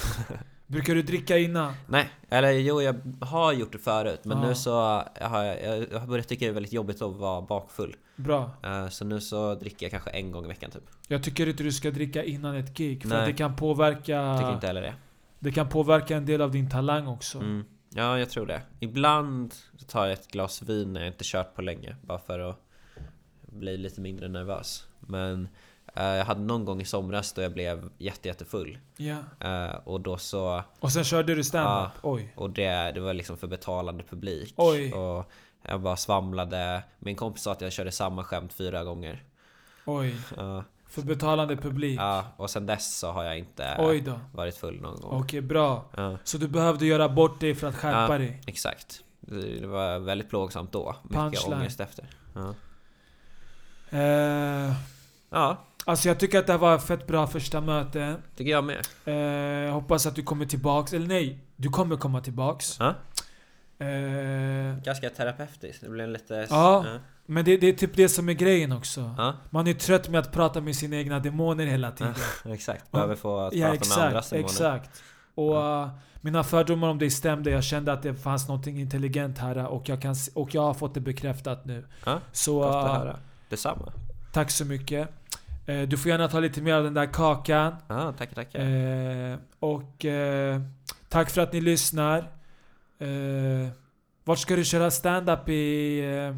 Brukar 0.66 0.94
du 0.94 1.02
dricka 1.02 1.38
innan? 1.38 1.72
Nej, 1.86 2.10
eller 2.28 2.50
jo 2.52 2.82
jag 2.82 2.94
har 3.20 3.52
gjort 3.52 3.72
det 3.72 3.78
förut 3.78 4.20
Men 4.24 4.38
Ja. 4.42 4.48
nu 4.48 4.54
så 4.54 4.72
har 5.20 5.42
jag, 5.44 5.86
jag 5.92 6.00
har 6.00 6.06
börjat 6.06 6.28
tycka 6.28 6.44
det 6.44 6.50
är 6.50 6.54
väldigt 6.54 6.72
jobbigt 6.72 7.02
att 7.02 7.16
vara 7.16 7.42
bakfull 7.42 7.96
Bra. 8.16 8.50
Eh, 8.62 8.88
Så 8.88 9.04
nu 9.04 9.20
så 9.20 9.54
dricker 9.54 9.86
jag 9.86 9.90
kanske 9.90 10.10
en 10.10 10.32
gång 10.32 10.44
i 10.44 10.48
veckan 10.48 10.70
typ 10.70 10.82
Jag 11.08 11.22
tycker 11.22 11.46
inte 11.48 11.62
du 11.62 11.72
ska 11.72 11.90
dricka 11.90 12.24
innan 12.24 12.56
ett 12.56 12.74
gig, 12.78 13.02
för 13.02 13.08
Nej. 13.08 13.18
att 13.18 13.26
det 13.26 13.32
kan 13.32 13.56
påverka... 13.56 14.36
Tycker 14.38 14.52
inte 14.54 14.66
heller 14.66 14.82
det 14.82 14.94
Det 15.38 15.52
kan 15.52 15.68
påverka 15.68 16.16
en 16.16 16.26
del 16.26 16.40
av 16.42 16.50
din 16.50 16.70
talang 16.70 17.06
också. 17.06 17.38
Mm. 17.38 17.64
Ja, 17.94 18.18
jag 18.18 18.30
tror 18.30 18.46
det. 18.46 18.62
Ibland 18.80 19.54
tar 19.88 20.04
jag 20.04 20.12
ett 20.12 20.28
glas 20.28 20.62
vin 20.62 20.92
när 20.92 21.00
jag 21.00 21.08
inte 21.08 21.24
kört 21.24 21.54
på 21.54 21.62
länge. 21.62 21.96
Bara 22.02 22.18
för 22.18 22.38
att 22.38 22.58
bli 23.46 23.76
lite 23.76 24.00
mindre 24.00 24.28
nervös. 24.28 24.86
Men 25.00 25.48
jag 26.02 26.24
hade 26.24 26.40
någon 26.40 26.64
gång 26.64 26.80
i 26.80 26.84
somras 26.84 27.32
då 27.32 27.42
jag 27.42 27.52
blev 27.52 27.90
jätte, 27.98 28.28
jättefull. 28.28 28.78
Ja. 28.96 29.16
Eh, 29.40 29.74
och 29.84 30.00
då 30.00 30.18
så... 30.18 30.62
Och 30.80 30.92
sen 30.92 31.04
körde 31.04 31.34
du 31.34 31.44
stand-up? 31.44 31.90
Ja. 32.02 32.10
Oj. 32.10 32.32
Och 32.36 32.50
det, 32.50 32.92
det 32.92 33.00
var 33.00 33.14
liksom 33.14 33.36
för 33.36 33.46
betalande 33.46 34.04
publik. 34.04 34.54
Oj. 34.56 34.92
Och 34.92 35.30
jag 35.62 35.80
bara 35.80 35.96
svamlade. 35.96 36.82
Min 36.98 37.16
kompis 37.16 37.42
sa 37.42 37.52
att 37.52 37.60
jag 37.60 37.72
körde 37.72 37.92
samma 37.92 38.24
skämt 38.24 38.52
fyra 38.52 38.84
gånger. 38.84 39.22
Oj. 39.84 40.16
Ja, 40.36 40.64
För 40.88 41.02
betalande 41.02 41.56
publik. 41.56 42.00
Ja, 42.00 42.24
och 42.36 42.50
sen 42.50 42.66
dess 42.66 42.98
så 42.98 43.10
har 43.12 43.24
jag 43.24 43.38
inte 43.38 43.76
varit 44.32 44.56
full 44.56 44.80
någon 44.80 45.00
gång. 45.00 45.20
Okej, 45.20 45.40
bra. 45.40 45.84
Ja, 45.96 46.18
Så 46.24 46.38
du 46.38 46.48
behövde 46.48 46.86
göra 46.86 47.08
bort 47.08 47.40
dig 47.40 47.54
för 47.54 47.66
att 47.66 47.74
skärpa 47.74 48.12
Ja. 48.12 48.18
dig? 48.18 48.40
exakt. 48.46 49.02
Det 49.20 49.66
var 49.66 49.98
väldigt 49.98 50.28
plågsamt 50.30 50.72
då. 50.72 50.96
Mycket 51.02 51.16
Punchline. 51.18 51.58
ångest 51.58 51.80
efter. 51.80 52.04
Ja. 52.34 52.54
Eh, 53.90 54.72
ja, 55.30 55.56
alltså 55.86 56.08
jag 56.08 56.20
tycker 56.20 56.38
att 56.38 56.46
det 56.46 56.52
här 56.52 56.60
var 56.60 56.74
ett 56.76 56.82
fett 56.84 57.06
bra 57.06 57.26
första 57.26 57.60
möte. 57.60 58.16
tycker 58.36 58.50
jag 58.50 58.64
med. 58.64 59.66
Eh, 59.66 59.72
hoppas 59.72 60.06
att 60.06 60.14
du 60.14 60.22
kommer 60.22 60.46
tillbaks. 60.46 60.92
Eller 60.92 61.06
nej, 61.06 61.38
du 61.56 61.68
kommer 61.68 61.96
komma 61.96 62.20
tillbaks. 62.20 62.76
Ja. 62.80 62.94
Eh, 63.78 64.82
Ganska 64.84 65.10
terapeutiskt. 65.10 65.82
Det 65.82 65.88
blev 65.90 66.08
lite... 66.08 66.46
Ja. 66.50 66.84
men 67.26 67.44
det, 67.44 67.56
det 67.56 67.66
är 67.68 67.72
typ 67.72 67.96
det 67.96 68.08
som 68.08 68.28
är 68.28 68.32
grejen 68.32 68.72
också. 68.72 69.14
Ja, 69.18 69.34
Man 69.50 69.66
är 69.66 69.74
trött 69.74 70.08
med 70.08 70.20
att 70.20 70.32
prata 70.32 70.60
med 70.60 70.76
sina 70.76 70.96
egna 70.96 71.18
demoner 71.18 71.66
hela 71.66 71.90
tiden. 71.90 72.14
exakt. 72.44 72.90
Behöver 72.92 73.14
få 73.16 73.38
att 73.38 73.54
Ja, 73.54 73.66
prata 73.70 73.96
med 73.98 74.06
andras 74.06 74.32
exakt. 74.32 74.58
demoner. 74.58 74.76
exakt. 74.76 75.02
Och 75.34 75.56
uh, 75.82 75.88
mina 76.20 76.44
fördomar 76.44 76.88
om 76.88 76.98
dig 76.98 77.10
stämde. 77.10 77.50
Jag 77.50 77.64
kände 77.64 77.92
att 77.92 78.02
det 78.02 78.14
fanns 78.14 78.48
något 78.48 78.66
intelligent 78.66 79.38
här 79.38 79.58
uh, 79.58 79.64
och 79.64 79.88
jag, 79.88 80.02
kan, 80.02 80.14
och 80.34 80.54
jag 80.54 80.62
har 80.62 80.74
fått 80.74 80.94
det 80.94 81.00
bekräftat 81.00 81.64
nu. 81.64 81.84
Ja, 82.06 82.20
Så 82.32 82.60
Gott 82.60 82.74
att 82.74 82.84
uh, 82.84 82.92
höra. 82.94 83.16
Detsamma. 83.48 83.92
tack 84.32 84.50
så 84.50 84.64
mycket. 84.64 85.08
Eh, 85.66 85.82
du 85.88 85.96
får 85.96 86.10
gärna 86.10 86.28
ta 86.28 86.40
lite 86.40 86.62
mer 86.62 86.74
av 86.74 86.84
den 86.84 86.94
där 86.94 87.06
kakan. 87.06 87.74
Ja, 87.88 88.12
tackar, 88.12 88.34
tackar. 88.34 88.60
Eh, 88.60 89.38
och 89.60 90.04
eh, 90.04 90.60
tack 91.08 91.30
för 91.30 91.40
att 91.40 91.52
ni 91.52 91.60
lyssnar. 91.60 92.18
Eh, 92.98 93.68
vart 94.24 94.38
ska 94.38 94.56
du 94.56 94.64
köra 94.64 94.90
stand-up 94.90 95.48
i, 95.48 95.98
eh, 96.00 96.36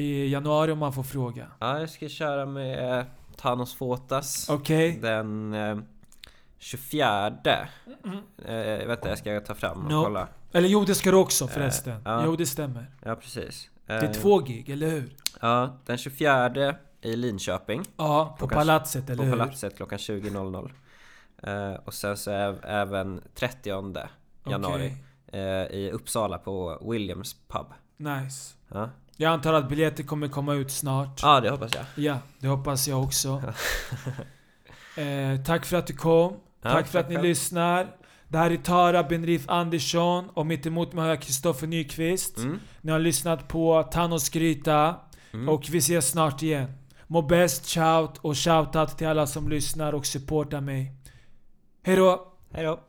i 0.00 0.28
januari 0.28 0.72
om 0.72 0.78
man 0.78 0.92
får 0.92 1.02
fråga? 1.02 1.46
Ja, 1.58 1.80
jag 1.80 1.90
ska 1.90 2.08
köra 2.08 2.46
med 2.46 2.98
eh, 2.98 3.04
Thanos 3.36 3.74
Fotas. 3.74 4.48
Okej? 4.50 4.98
Den 5.02 5.54
eh, 5.54 5.78
24. 6.58 7.26
Eh, 8.44 8.86
vänta, 8.86 9.08
jag 9.08 9.18
ska 9.18 9.40
ta 9.40 9.54
fram 9.54 9.84
och 9.86 9.90
No. 9.92 10.04
kolla. 10.04 10.28
Eller 10.52 10.68
jo, 10.68 10.84
det 10.84 10.94
ska 10.94 11.10
du 11.10 11.16
också 11.16 11.48
förresten. 11.48 12.00
ja. 12.04 12.22
Jo, 12.24 12.36
det 12.36 12.46
stämmer. 12.46 12.90
Ja, 13.04 13.14
precis. 13.16 13.70
Det 13.86 13.92
är 13.92 14.04
Eh, 14.04 14.10
två 14.12 14.38
gig, 14.38 14.70
eller 14.70 14.88
hur? 14.88 15.10
Ja, 15.40 15.78
den 15.86 15.98
24 15.98 16.74
i 17.06 17.16
Linköping. 17.16 17.82
Ja, 17.96 18.36
på 18.38 18.46
klockan- 18.46 18.58
Palatset, 18.58 19.04
eller 19.10 19.16
På 19.16 19.22
hur? 19.22 19.30
Palatset 19.38 19.76
klockan 19.76 19.98
20.00. 19.98 20.70
Eh, 21.42 21.74
och 21.84 21.94
sen 21.94 22.16
så 22.16 22.30
är 22.30 22.66
även 22.66 23.20
30 23.34 23.68
januari 24.46 24.96
Okej. 25.28 25.40
eh, 25.40 25.66
i 25.78 25.90
Uppsala 25.92 26.38
på 26.38 26.78
Williams 26.90 27.36
pub. 27.48 27.66
Nice. 27.96 28.54
Ja, 28.68 28.90
Jag 29.16 29.32
antar 29.32 29.52
att 29.52 29.68
biljetter 29.68 30.02
kommer 30.04 30.28
komma 30.28 30.54
ut 30.54 30.70
snart. 30.70 31.20
ah, 31.24 31.40
det 31.40 31.50
hoppas 31.50 31.74
jag. 31.74 31.84
Ja, 32.04 32.18
det 32.38 32.48
hoppas 32.48 32.88
jag 32.88 33.02
också. 33.02 33.42
eh, 34.96 35.42
tack 35.46 35.64
för 35.66 35.76
att 35.76 35.86
du 35.86 35.94
kom. 35.96 36.32
Ja, 36.62 36.70
tack 36.72 36.86
för 36.86 36.98
att 36.98 37.04
tack 37.04 37.08
ni 37.10 37.14
själv. 37.16 37.26
lyssnar. 37.28 37.86
Det 38.28 38.38
här 38.38 38.50
är 38.50 38.56
Tara 38.56 39.02
Benrif 39.02 39.48
Andersson 39.48 40.28
och 40.34 40.46
mitt 40.46 40.66
emot 40.66 40.92
mig 40.92 41.02
har 41.02 41.08
jag 41.08 41.22
Kristoffer 41.22 41.66
Nyqvist. 41.66 42.36
Mm. 42.38 42.58
Ni 42.80 42.92
har 42.92 42.98
lyssnat 42.98 43.48
på 43.48 43.82
Thanos 43.82 44.28
Gryta 44.28 44.94
Mm. 45.32 45.48
och 45.48 45.66
vi 45.70 45.78
ses 45.78 46.10
snart 46.10 46.42
igen. 46.42 46.72
Må 47.06 47.22
bäst, 47.22 47.66
shout 47.66 48.18
och 48.18 48.36
shoutout 48.36 48.98
till 48.98 49.06
alla 49.06 49.26
som 49.26 49.48
lyssnar 49.48 49.92
och 49.92 50.06
supportar 50.06 50.60
mig. 50.60 50.92
Hejdå! 51.82 52.32
Hejdå! 52.52 52.80